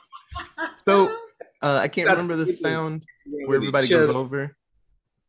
so 0.82 1.08
uh, 1.62 1.80
I 1.82 1.88
can't 1.88 2.08
That's 2.08 2.18
remember 2.18 2.36
the 2.36 2.48
sound 2.48 3.04
where 3.46 3.58
everybody 3.58 3.88
goes 3.88 4.10
over. 4.10 4.56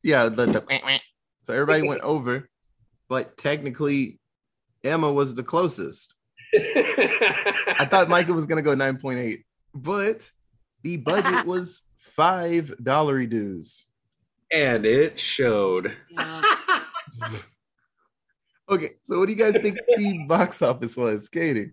Yeah, 0.03 0.28
the, 0.28 0.46
the 0.46 1.01
so 1.42 1.53
everybody 1.55 1.86
went 1.86 2.01
over, 2.03 2.48
but 3.09 3.36
technically 3.36 4.18
Emma 4.84 5.12
was 5.12 5.34
the 5.34 5.42
closest. 5.42 6.14
I 6.55 7.86
thought 7.90 8.09
Micah 8.09 8.32
was 8.32 8.46
gonna 8.46 8.62
go 8.62 8.74
9.8, 8.74 9.44
but 9.74 10.30
the 10.82 10.96
budget 10.96 11.46
was 11.46 11.82
five 11.98 12.72
dollar 12.82 13.24
dues. 13.26 13.86
and 14.53 14.84
it 14.86 15.18
showed. 15.18 15.92
Yeah. 16.11 16.42
Okay, 18.70 18.90
so 19.03 19.18
what 19.18 19.26
do 19.26 19.32
you 19.32 19.38
guys 19.38 19.55
think 19.61 19.78
the 19.96 20.24
box 20.28 20.62
office 20.62 20.96
was, 20.96 21.28
Katie? 21.28 21.72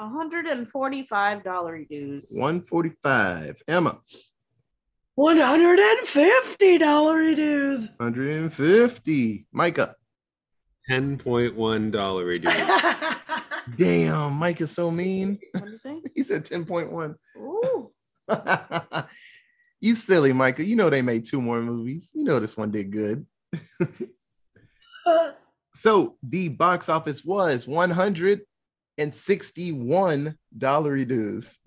$145 0.00 1.88
dues. 1.88 2.30
145. 2.32 3.62
Emma, 3.66 3.98
One 5.14 5.38
hundred 5.38 5.80
and 5.80 6.06
fifty 6.06 6.78
dollar 6.78 7.34
dues. 7.34 7.90
150. 7.96 9.46
Micah. 9.52 9.96
Ten 10.88 11.18
point 11.18 11.56
one 11.56 11.90
dollar 11.90 12.24
reduce. 12.24 12.54
Damn, 13.76 14.40
is 14.42 14.70
so 14.70 14.90
mean. 14.90 15.38
What 15.52 15.64
did 15.64 15.70
you 15.72 15.76
say? 15.76 16.00
He 16.14 16.22
said 16.22 16.44
10.1. 16.44 17.14
Ooh. 17.36 17.90
you 19.80 19.94
silly, 19.94 20.32
Micah. 20.32 20.64
You 20.64 20.76
know 20.76 20.88
they 20.88 21.02
made 21.02 21.24
two 21.26 21.42
more 21.42 21.60
movies. 21.60 22.12
You 22.14 22.24
know 22.24 22.38
this 22.38 22.56
one 22.56 22.70
did 22.70 22.90
good. 22.92 23.26
So 25.74 26.16
the 26.22 26.48
box 26.48 26.88
office 26.88 27.24
was 27.24 27.66
one 27.68 27.90
hundred 27.90 28.42
and 28.98 29.14
sixty-one 29.14 30.36
dollar 30.56 31.04
dues. 31.04 31.58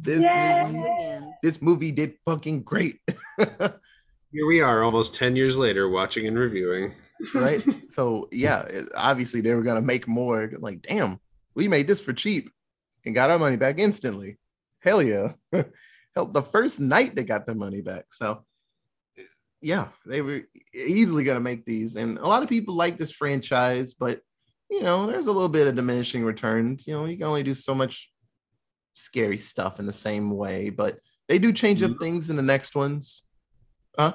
This 0.00 0.72
movie, 0.72 1.26
this 1.42 1.60
movie 1.60 1.90
did 1.90 2.14
fucking 2.24 2.62
great, 2.62 3.00
Here 4.30 4.46
we 4.46 4.60
are, 4.60 4.82
almost 4.82 5.14
ten 5.14 5.36
years 5.36 5.56
later, 5.56 5.88
watching 5.88 6.26
and 6.26 6.38
reviewing. 6.38 6.92
right? 7.34 7.64
so 7.88 8.28
yeah, 8.30 8.66
obviously 8.94 9.40
they 9.40 9.54
were 9.54 9.62
gonna 9.62 9.80
make 9.80 10.06
more. 10.06 10.50
Like, 10.58 10.82
damn, 10.82 11.18
we 11.54 11.66
made 11.66 11.88
this 11.88 12.00
for 12.00 12.12
cheap 12.12 12.50
and 13.06 13.14
got 13.14 13.30
our 13.30 13.38
money 13.38 13.56
back 13.56 13.78
instantly. 13.78 14.38
Hell 14.80 15.02
yeah! 15.02 15.32
Hell, 16.14 16.26
the 16.26 16.42
first 16.42 16.78
night 16.78 17.14
they 17.14 17.24
got 17.24 17.46
their 17.46 17.54
money 17.54 17.80
back. 17.80 18.06
So 18.12 18.44
yeah, 19.62 19.88
they 20.04 20.20
were 20.20 20.42
easily 20.74 21.24
gonna 21.24 21.40
make 21.40 21.64
these, 21.64 21.96
and 21.96 22.18
a 22.18 22.26
lot 22.26 22.42
of 22.42 22.50
people 22.50 22.74
like 22.74 22.98
this 22.98 23.12
franchise, 23.12 23.94
but 23.94 24.20
you 24.70 24.82
know, 24.82 25.06
there's 25.06 25.26
a 25.26 25.32
little 25.32 25.48
bit 25.48 25.66
of 25.66 25.76
diminishing 25.76 26.24
returns. 26.24 26.86
You 26.86 26.94
know, 26.94 27.04
you 27.06 27.16
can 27.16 27.26
only 27.26 27.42
do 27.42 27.54
so 27.54 27.74
much 27.74 28.10
scary 28.94 29.38
stuff 29.38 29.80
in 29.80 29.86
the 29.86 29.92
same 29.92 30.30
way, 30.30 30.70
but 30.70 30.98
they 31.28 31.38
do 31.38 31.52
change 31.52 31.82
up 31.82 31.92
mm-hmm. 31.92 32.02
things 32.02 32.30
in 32.30 32.36
the 32.36 32.42
next 32.42 32.74
ones. 32.74 33.22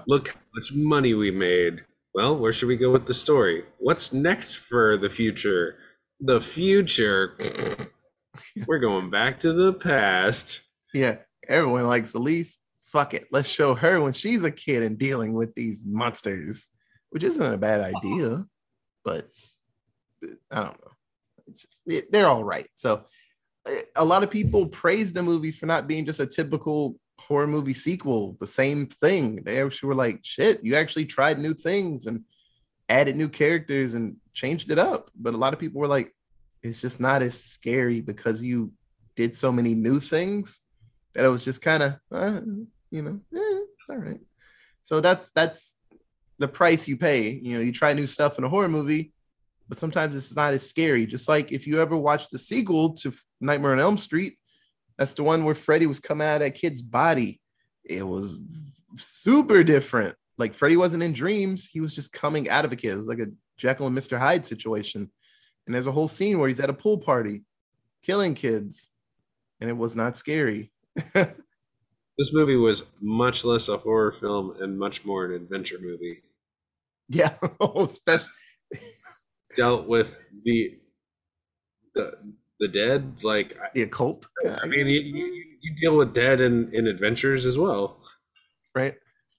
Look 0.07 0.29
how 0.29 0.39
much 0.55 0.73
money 0.73 1.13
we 1.13 1.29
made. 1.31 1.83
Well, 2.13 2.37
where 2.37 2.53
should 2.53 2.69
we 2.69 2.77
go 2.77 2.91
with 2.91 3.05
the 3.05 3.13
story? 3.13 3.65
What's 3.79 4.13
next 4.13 4.55
for 4.55 4.97
the 4.97 5.09
future? 5.09 5.77
The 6.19 6.39
future. 6.39 7.37
We're 8.67 8.79
going 8.79 9.09
back 9.09 9.39
to 9.41 9.51
the 9.51 9.73
past. 9.73 10.61
Yeah, 10.93 11.17
everyone 11.49 11.87
likes 11.87 12.13
Elise. 12.13 12.59
Fuck 12.85 13.15
it, 13.15 13.27
let's 13.31 13.49
show 13.49 13.73
her 13.73 13.99
when 13.99 14.13
she's 14.13 14.43
a 14.43 14.51
kid 14.51 14.83
and 14.83 14.97
dealing 14.97 15.33
with 15.33 15.55
these 15.55 15.83
monsters, 15.83 16.69
which 17.09 17.23
isn't 17.23 17.53
a 17.53 17.57
bad 17.57 17.81
idea, 17.81 18.45
but 19.03 19.27
I 20.51 20.55
don't 20.55 20.81
know. 20.81 20.91
It's 21.47 21.61
just 21.61 21.81
it- 21.87 22.11
they're 22.11 22.27
all 22.27 22.43
right. 22.43 22.69
So 22.75 23.05
eh, 23.67 23.81
a 23.95 24.05
lot 24.05 24.23
of 24.23 24.29
people 24.29 24.67
praise 24.67 25.13
the 25.13 25.23
movie 25.23 25.51
for 25.51 25.65
not 25.65 25.87
being 25.87 26.05
just 26.05 26.19
a 26.19 26.25
typical 26.27 26.97
horror 27.19 27.47
movie 27.47 27.73
sequel, 27.73 28.35
the 28.39 28.47
same 28.47 28.87
thing. 28.87 29.43
They 29.43 29.61
actually 29.61 29.87
were 29.89 29.95
like, 29.95 30.19
shit, 30.23 30.63
you 30.63 30.75
actually 30.75 31.05
tried 31.05 31.39
new 31.39 31.53
things 31.53 32.05
and 32.05 32.23
added 32.89 33.15
new 33.15 33.29
characters 33.29 33.93
and 33.93 34.17
changed 34.33 34.71
it 34.71 34.79
up. 34.79 35.09
But 35.15 35.33
a 35.33 35.37
lot 35.37 35.53
of 35.53 35.59
people 35.59 35.79
were 35.79 35.87
like, 35.87 36.13
it's 36.61 36.81
just 36.81 36.99
not 36.99 37.21
as 37.21 37.41
scary 37.41 38.01
because 38.01 38.41
you 38.41 38.71
did 39.15 39.35
so 39.35 39.51
many 39.51 39.75
new 39.75 39.99
things 39.99 40.59
that 41.13 41.25
it 41.25 41.29
was 41.29 41.45
just 41.45 41.61
kind 41.61 41.83
of, 41.83 41.93
uh, 42.11 42.41
you 42.89 43.01
know, 43.01 43.19
eh, 43.35 43.59
it's 43.79 43.89
all 43.89 43.97
right. 43.97 44.19
So 44.81 44.99
that's 44.99 45.31
that's 45.31 45.75
the 46.39 46.47
price 46.47 46.87
you 46.87 46.97
pay. 46.97 47.29
You 47.31 47.53
know, 47.53 47.59
you 47.59 47.71
try 47.71 47.93
new 47.93 48.07
stuff 48.07 48.37
in 48.37 48.43
a 48.43 48.49
horror 48.49 48.67
movie, 48.69 49.12
but 49.73 49.79
sometimes 49.79 50.15
it's 50.15 50.35
not 50.35 50.53
as 50.53 50.69
scary. 50.69 51.07
Just 51.07 51.27
like 51.27 51.51
if 51.51 51.65
you 51.65 51.81
ever 51.81 51.97
watched 51.97 52.29
the 52.29 52.37
sequel 52.37 52.93
to 52.97 53.11
Nightmare 53.41 53.71
on 53.71 53.79
Elm 53.79 53.97
Street, 53.97 54.37
that's 54.99 55.15
the 55.15 55.23
one 55.23 55.45
where 55.45 55.55
Freddy 55.55 55.87
was 55.87 55.99
coming 55.99 56.27
out 56.27 56.35
of 56.35 56.41
that 56.41 56.53
kid's 56.53 56.79
body. 56.79 57.41
It 57.83 58.07
was 58.07 58.37
super 58.97 59.63
different. 59.63 60.15
Like 60.37 60.53
Freddy 60.53 60.77
wasn't 60.77 61.01
in 61.01 61.11
dreams, 61.11 61.65
he 61.65 61.79
was 61.79 61.95
just 61.95 62.13
coming 62.13 62.51
out 62.51 62.65
of 62.65 62.71
a 62.71 62.75
kid. 62.75 62.91
It 62.91 62.97
was 62.97 63.07
like 63.07 63.17
a 63.17 63.31
Jekyll 63.57 63.87
and 63.87 63.97
Mr. 63.97 64.15
Hyde 64.15 64.45
situation. 64.45 65.09
And 65.65 65.73
there's 65.73 65.87
a 65.87 65.91
whole 65.91 66.07
scene 66.07 66.37
where 66.37 66.49
he's 66.49 66.59
at 66.59 66.69
a 66.69 66.73
pool 66.73 66.99
party 66.99 67.41
killing 68.03 68.35
kids, 68.35 68.91
and 69.59 69.71
it 69.71 69.77
was 69.77 69.95
not 69.95 70.15
scary. 70.15 70.71
This 72.15 72.31
movie 72.31 72.57
was 72.57 72.85
much 73.01 73.43
less 73.43 73.69
a 73.69 73.77
horror 73.77 74.11
film 74.11 74.55
and 74.61 74.77
much 74.77 75.03
more 75.03 75.25
an 75.25 75.33
adventure 75.33 75.79
movie. 75.81 76.21
yeah, 77.09 77.33
oh, 77.59 77.85
especially 77.85 78.29
Dealt 79.55 79.87
with 79.87 80.21
the 80.43 80.79
the 81.95 82.17
the 82.59 82.67
dead. 82.67 83.23
Like 83.23 83.57
the 83.73 83.83
occult. 83.83 84.27
I 84.45 84.65
mean, 84.65 84.87
you, 84.87 85.01
you, 85.61 85.75
deal 85.75 85.95
with 85.95 86.13
dead 86.13 86.41
in 86.41 86.73
in 86.73 86.87
adventures 86.87 87.45
as 87.45 87.57
well. 87.57 88.01
right? 88.75 88.95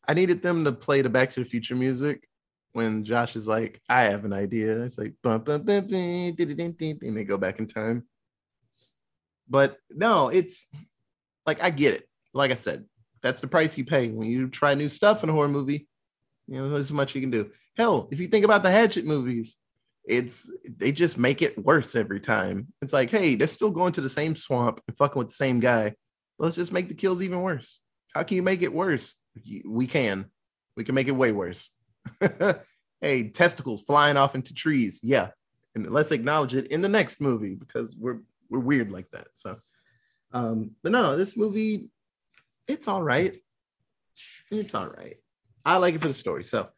I 0.07 0.15
needed 0.15 0.43
them 0.43 0.65
to 0.65 0.73
play 0.73 1.03
the 1.03 1.09
Back 1.09 1.31
to 1.31 1.41
the 1.41 1.47
Future 1.47 1.75
music 1.75 2.29
when 2.75 3.05
Josh 3.05 3.37
is 3.37 3.49
like, 3.49 3.81
I 3.89 4.03
have 4.03 4.25
an 4.25 4.33
idea. 4.33 4.83
It's 4.83 4.99
like, 4.99 5.15
bum, 5.23 5.43
bum, 5.43 5.63
bum, 5.63 5.87
ding, 5.87 6.35
ding, 6.35 6.73
ding, 6.73 6.99
and 7.03 7.17
they 7.17 7.25
go 7.25 7.39
back 7.39 7.59
in 7.59 7.67
time. 7.67 8.05
But 9.49 9.79
no, 9.91 10.29
it's 10.29 10.67
like, 11.47 11.63
I 11.63 11.71
get 11.71 11.95
it. 11.95 12.09
Like 12.35 12.51
I 12.51 12.55
said, 12.55 12.85
that's 13.23 13.41
the 13.41 13.47
price 13.47 13.79
you 13.79 13.85
pay 13.85 14.09
when 14.09 14.29
you 14.29 14.49
try 14.49 14.75
new 14.75 14.89
stuff 14.89 15.23
in 15.23 15.31
a 15.31 15.33
horror 15.33 15.49
movie. 15.49 15.87
You 16.49 16.59
know, 16.59 16.69
there's 16.69 16.93
much 16.93 17.15
you 17.15 17.21
can 17.21 17.31
do. 17.31 17.51
Hell, 17.77 18.09
if 18.11 18.21
you 18.21 18.27
think 18.27 18.45
about 18.45 18.63
the 18.63 18.71
Hatchet 18.71 19.07
movies, 19.07 19.57
it's 20.07 20.51
they 20.69 20.93
just 20.93 21.19
make 21.19 21.43
it 21.43 21.59
worse 21.59 21.97
every 21.97 22.21
time. 22.21 22.69
It's 22.83 22.93
like, 22.93 23.11
hey, 23.11 23.35
they're 23.35 23.49
still 23.49 23.71
going 23.71 23.93
to 23.93 24.01
the 24.01 24.09
same 24.09 24.37
swamp 24.37 24.81
and 24.87 24.97
fucking 24.97 25.19
with 25.19 25.29
the 25.29 25.35
same 25.35 25.61
guy. 25.61 25.95
Let's 26.39 26.57
just 26.57 26.73
make 26.73 26.89
the 26.89 26.95
kills 26.95 27.23
even 27.23 27.41
worse. 27.41 27.81
How 28.15 28.23
can 28.23 28.37
you 28.37 28.43
make 28.43 28.63
it 28.63 28.73
worse? 28.73 29.15
We 29.65 29.87
can. 29.87 30.27
We 30.77 30.85
can 30.85 30.95
make 30.95 31.09
it 31.09 31.13
way 31.13 31.33
worse. 31.33 31.71
hey, 33.01 33.31
testicles 33.31 33.83
flying 33.83 34.17
off 34.17 34.35
into 34.35 34.55
trees. 34.55 35.01
Yeah. 35.03 35.31
And 35.75 35.91
let's 35.91 36.13
acknowledge 36.13 36.55
it 36.55 36.69
in 36.69 36.83
the 36.83 36.89
next 36.89 37.21
movie 37.21 37.55
because 37.55 37.97
we're 37.97 38.21
we're 38.51 38.61
weird 38.61 38.93
like 38.93 39.11
that. 39.13 39.29
So 39.35 39.57
um, 40.35 40.73
but 40.83 40.93
no, 40.93 41.17
this 41.17 41.37
movie, 41.37 41.91
it's 42.67 42.89
all 42.89 43.03
right. 43.03 43.37
It's 44.51 44.75
all 44.75 44.89
right. 44.89 45.17
I 45.65 45.77
like 45.77 45.95
it 45.95 46.01
for 46.01 46.09
the 46.09 46.15
story. 46.15 46.45
So 46.45 46.69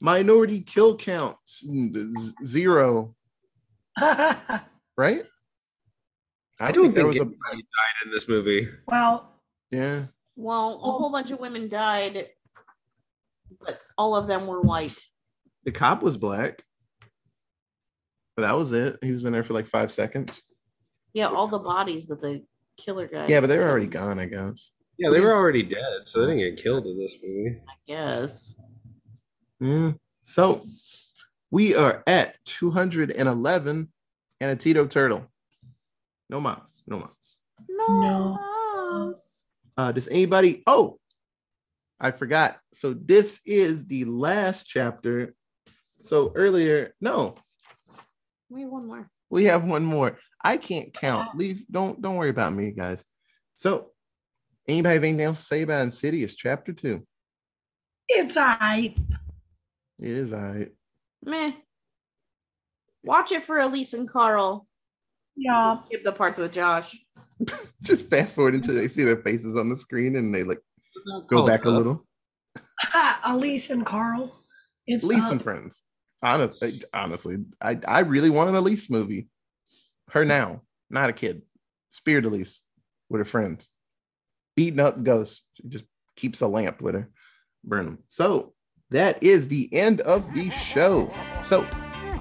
minority 0.00 0.60
kill 0.60 0.96
count 0.96 1.36
z- 1.48 2.32
zero, 2.44 3.14
right? 4.96 5.24
I 6.60 6.72
don't 6.72 6.84
think 6.84 6.94
there 6.94 7.04
think, 7.04 7.06
was 7.06 7.16
a 7.16 7.20
anybody 7.20 7.62
died 7.62 8.06
in 8.06 8.10
this 8.10 8.28
movie. 8.28 8.68
well, 8.86 9.40
yeah. 9.70 10.04
Well, 10.36 10.80
a 10.82 10.90
whole 10.90 11.10
bunch 11.10 11.30
of 11.30 11.40
women 11.40 11.68
died, 11.68 12.28
but 13.60 13.80
all 13.96 14.14
of 14.16 14.28
them 14.28 14.46
were 14.46 14.60
white. 14.60 15.00
The 15.64 15.72
cop 15.72 16.02
was 16.02 16.16
black. 16.16 16.62
But 18.36 18.42
that 18.42 18.56
was 18.56 18.70
it. 18.70 18.98
He 19.02 19.10
was 19.10 19.24
in 19.24 19.32
there 19.32 19.42
for 19.42 19.54
like 19.54 19.66
five 19.66 19.90
seconds. 19.90 20.42
Yeah, 21.12 21.26
all 21.26 21.48
the 21.48 21.58
bodies 21.58 22.06
that 22.06 22.20
the 22.20 22.44
killer 22.76 23.08
guy. 23.08 23.26
Yeah, 23.26 23.40
but 23.40 23.48
they 23.48 23.58
were 23.58 23.68
already 23.68 23.88
gone, 23.88 24.20
I 24.20 24.26
guess. 24.26 24.70
Yeah, 24.96 25.10
they 25.10 25.20
were 25.20 25.34
already 25.34 25.64
dead, 25.64 26.06
so 26.06 26.20
they 26.20 26.36
didn't 26.36 26.56
get 26.56 26.62
killed 26.62 26.86
in 26.86 26.98
this 26.98 27.16
movie. 27.22 27.56
I 27.68 27.72
guess. 27.86 28.54
Yeah. 29.60 29.92
So 30.22 30.66
we 31.50 31.74
are 31.74 32.02
at 32.06 32.36
211 32.46 33.88
and 34.40 34.50
a 34.50 34.56
Tito 34.56 34.86
turtle. 34.86 35.26
No 36.30 36.40
mouse. 36.40 36.82
No 36.86 36.98
mouse. 37.00 37.38
No. 37.68 37.86
No. 38.00 39.14
Uh, 39.76 39.92
does 39.92 40.08
anybody? 40.08 40.62
Oh, 40.66 40.98
I 42.00 42.10
forgot. 42.10 42.58
So 42.72 42.92
this 42.94 43.40
is 43.46 43.86
the 43.86 44.04
last 44.04 44.66
chapter. 44.68 45.34
So 46.00 46.32
earlier, 46.36 46.94
no, 47.00 47.36
We 48.50 48.62
have 48.62 48.70
one 48.70 48.86
more. 48.86 49.10
we 49.30 49.44
have 49.44 49.64
one 49.64 49.84
more. 49.84 50.18
I 50.44 50.56
can't 50.58 50.92
count. 50.92 51.36
Leave. 51.36 51.64
Don't 51.70 52.00
don't 52.00 52.16
worry 52.16 52.30
about 52.30 52.52
me, 52.54 52.70
guys. 52.70 53.04
So, 53.56 53.90
anybody 54.68 54.94
have 54.94 55.02
anything 55.04 55.24
else 55.26 55.40
to 55.40 55.44
say 55.46 55.62
about 55.62 55.82
Insidious 55.82 56.34
chapter 56.36 56.72
two? 56.72 57.04
it's 58.08 58.36
I. 58.38 58.94
It 60.00 60.10
is 60.10 60.32
all 60.32 60.40
right. 60.40 60.70
Meh. 61.24 61.52
Watch 63.02 63.32
it 63.32 63.42
for 63.42 63.58
Elise 63.58 63.94
and 63.94 64.08
Carl. 64.08 64.66
Yeah. 65.36 65.78
Skip 65.86 66.04
the 66.04 66.12
parts 66.12 66.38
with 66.38 66.52
Josh. 66.52 66.98
Just 67.82 68.10
fast 68.10 68.34
forward 68.34 68.54
until 68.54 68.74
they 68.74 68.88
see 68.88 69.04
their 69.04 69.22
faces 69.22 69.56
on 69.56 69.68
the 69.68 69.76
screen 69.76 70.16
and 70.16 70.34
they 70.34 70.44
like 70.44 70.60
go 71.28 71.36
Called 71.36 71.46
back 71.46 71.64
a 71.64 71.70
little. 71.70 72.06
Elise 73.26 73.70
and 73.70 73.86
Carl. 73.86 74.36
It's 74.86 75.04
Elise 75.04 75.24
up. 75.24 75.32
and 75.32 75.42
friends. 75.42 75.80
Honestly, 76.22 76.80
eh, 76.82 76.86
honestly, 76.92 77.36
I, 77.60 77.78
I 77.86 78.00
really 78.00 78.30
want 78.30 78.50
an 78.50 78.56
Elise 78.56 78.90
movie. 78.90 79.28
Her 80.10 80.24
now, 80.24 80.62
not 80.90 81.10
a 81.10 81.12
kid. 81.12 81.42
Spirit 81.90 82.24
Elise 82.24 82.62
with 83.08 83.20
her 83.20 83.24
friends. 83.24 83.68
Beating 84.56 84.80
up 84.80 85.02
ghosts. 85.02 85.42
She 85.54 85.68
just 85.68 85.84
keeps 86.16 86.40
a 86.40 86.48
lamp 86.48 86.80
with 86.80 86.94
her. 86.94 87.10
Burn 87.64 87.84
them. 87.84 87.98
So 88.08 88.54
that 88.90 89.22
is 89.22 89.48
the 89.48 89.68
end 89.72 90.00
of 90.02 90.32
the 90.34 90.50
show. 90.50 91.12
So 91.44 91.66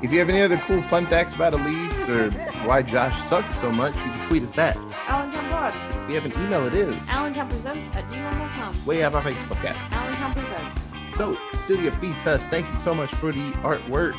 if 0.04 0.12
you 0.12 0.20
have 0.20 0.30
any 0.30 0.42
other 0.42 0.58
cool 0.58 0.82
fun 0.84 1.06
facts 1.06 1.34
about 1.34 1.54
Elise 1.54 2.08
or 2.10 2.32
why 2.66 2.82
Josh 2.82 3.20
sucks 3.22 3.56
so 3.60 3.72
much, 3.72 3.96
you 3.96 4.02
can 4.02 4.28
tweet 4.28 4.44
us 4.44 4.58
at. 4.58 4.76
Allentown 5.08 6.08
you 6.10 6.16
have 6.16 6.26
an 6.26 6.32
email, 6.44 6.66
it 6.66 6.74
is 6.74 7.10
Allentown 7.10 7.50
Presents 7.50 7.96
at 7.96 8.08
gmail.com. 8.10 8.86
way 8.86 9.04
up 9.04 9.14
our 9.14 9.22
Facebook 9.22 9.64
at. 9.66 9.76
Allentown 9.92 10.34
Presents. 10.34 11.16
So, 11.18 11.38
Studio 11.56 11.92
Beats 12.00 12.26
Us, 12.28 12.46
thank 12.48 12.70
you 12.70 12.78
so 12.78 12.94
much 12.94 13.14
for 13.16 13.32
the 13.32 13.52
artwork. 13.64 14.16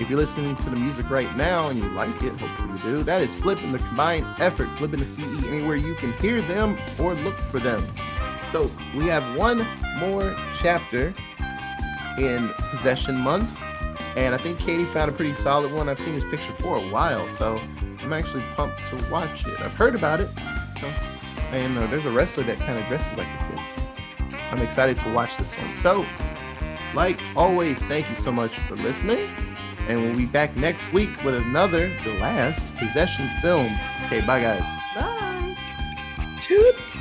If 0.00 0.08
you're 0.08 0.18
listening 0.18 0.56
to 0.56 0.70
the 0.70 0.76
music 0.76 1.10
right 1.10 1.36
now 1.36 1.68
and 1.68 1.78
you 1.78 1.88
like 1.90 2.22
it, 2.22 2.32
hopefully 2.38 2.72
you 2.72 2.78
do, 2.98 3.02
that 3.02 3.20
is 3.20 3.34
flipping 3.34 3.72
the 3.72 3.78
combined 3.78 4.26
effort, 4.38 4.68
flipping 4.78 5.00
the 5.00 5.04
CE 5.04 5.20
anywhere 5.48 5.76
you 5.76 5.94
can 5.94 6.12
hear 6.14 6.40
them 6.42 6.78
or 6.98 7.14
look 7.14 7.38
for 7.38 7.58
them. 7.58 7.86
So, 8.52 8.70
we 8.94 9.06
have 9.08 9.36
one 9.36 9.66
more 9.98 10.34
chapter 10.58 11.14
in 12.18 12.48
Possession 12.70 13.16
Month, 13.16 13.60
and 14.16 14.34
I 14.34 14.38
think 14.38 14.58
Katie 14.58 14.84
found 14.84 15.10
a 15.10 15.14
pretty 15.14 15.34
solid 15.34 15.72
one. 15.72 15.88
I've 15.88 16.00
seen 16.00 16.14
his 16.14 16.24
picture 16.24 16.54
for 16.58 16.76
a 16.76 16.88
while, 16.90 17.28
so 17.28 17.60
I'm 18.00 18.12
actually 18.12 18.42
pumped 18.54 18.86
to 18.86 19.10
watch 19.10 19.46
it. 19.46 19.60
I've 19.60 19.74
heard 19.74 19.94
about 19.94 20.20
it, 20.20 20.28
so, 20.80 20.86
and 21.52 21.78
uh, 21.78 21.86
there's 21.86 22.06
a 22.06 22.10
wrestler 22.10 22.44
that 22.44 22.58
kind 22.58 22.78
of 22.78 22.86
dresses 22.86 23.16
like 23.16 23.26
the 23.26 23.56
kids. 23.56 23.72
I'm 24.50 24.60
excited 24.60 24.98
to 25.00 25.12
watch 25.12 25.36
this 25.38 25.56
one. 25.56 25.74
So, 25.74 26.04
like 26.94 27.18
always, 27.36 27.82
thank 27.84 28.08
you 28.08 28.14
so 28.14 28.30
much 28.30 28.56
for 28.58 28.76
listening. 28.76 29.30
And 29.88 30.00
we'll 30.00 30.16
be 30.16 30.26
back 30.26 30.56
next 30.56 30.92
week 30.92 31.10
with 31.24 31.34
another, 31.34 31.88
the 32.04 32.14
last 32.20 32.66
possession 32.76 33.28
film. 33.40 33.66
Okay, 34.06 34.20
bye, 34.20 34.40
guys. 34.40 34.64
Bye. 34.94 35.56
Toots. 36.40 36.96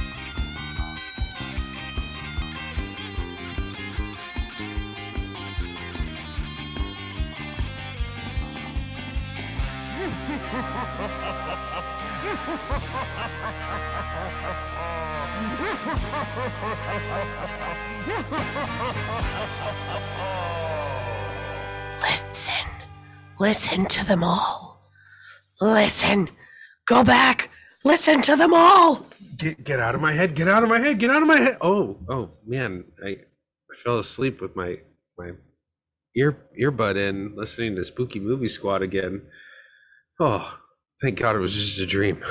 Listen. 22.01 22.67
Listen 23.39 23.85
to 23.87 24.05
them 24.05 24.23
all. 24.23 24.81
Listen. 25.61 26.29
Go 26.87 27.03
back. 27.03 27.49
Listen 27.83 28.21
to 28.23 28.35
them 28.35 28.53
all. 28.53 29.05
Get 29.37 29.63
get 29.63 29.79
out 29.79 29.95
of 29.95 30.01
my 30.01 30.13
head! 30.13 30.35
Get 30.35 30.47
out 30.47 30.63
of 30.63 30.69
my 30.69 30.79
head! 30.79 30.99
Get 30.99 31.09
out 31.11 31.21
of 31.21 31.27
my 31.27 31.37
head! 31.37 31.57
Oh 31.61 31.97
oh 32.09 32.31
man, 32.45 32.85
I 33.03 33.09
I 33.09 33.75
fell 33.83 33.99
asleep 33.99 34.41
with 34.41 34.55
my 34.55 34.79
my 35.17 35.31
ear 36.15 36.37
earbud 36.59 36.97
in, 36.97 37.35
listening 37.35 37.75
to 37.75 37.83
Spooky 37.83 38.19
Movie 38.19 38.47
Squad 38.49 38.81
again. 38.83 39.23
Oh, 40.19 40.59
thank 41.01 41.19
God 41.19 41.35
it 41.35 41.39
was 41.39 41.55
just 41.55 41.79
a 41.79 41.85
dream. 41.87 42.23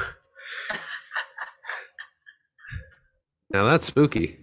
Now 3.51 3.65
that's 3.65 3.87
spooky. 3.87 4.40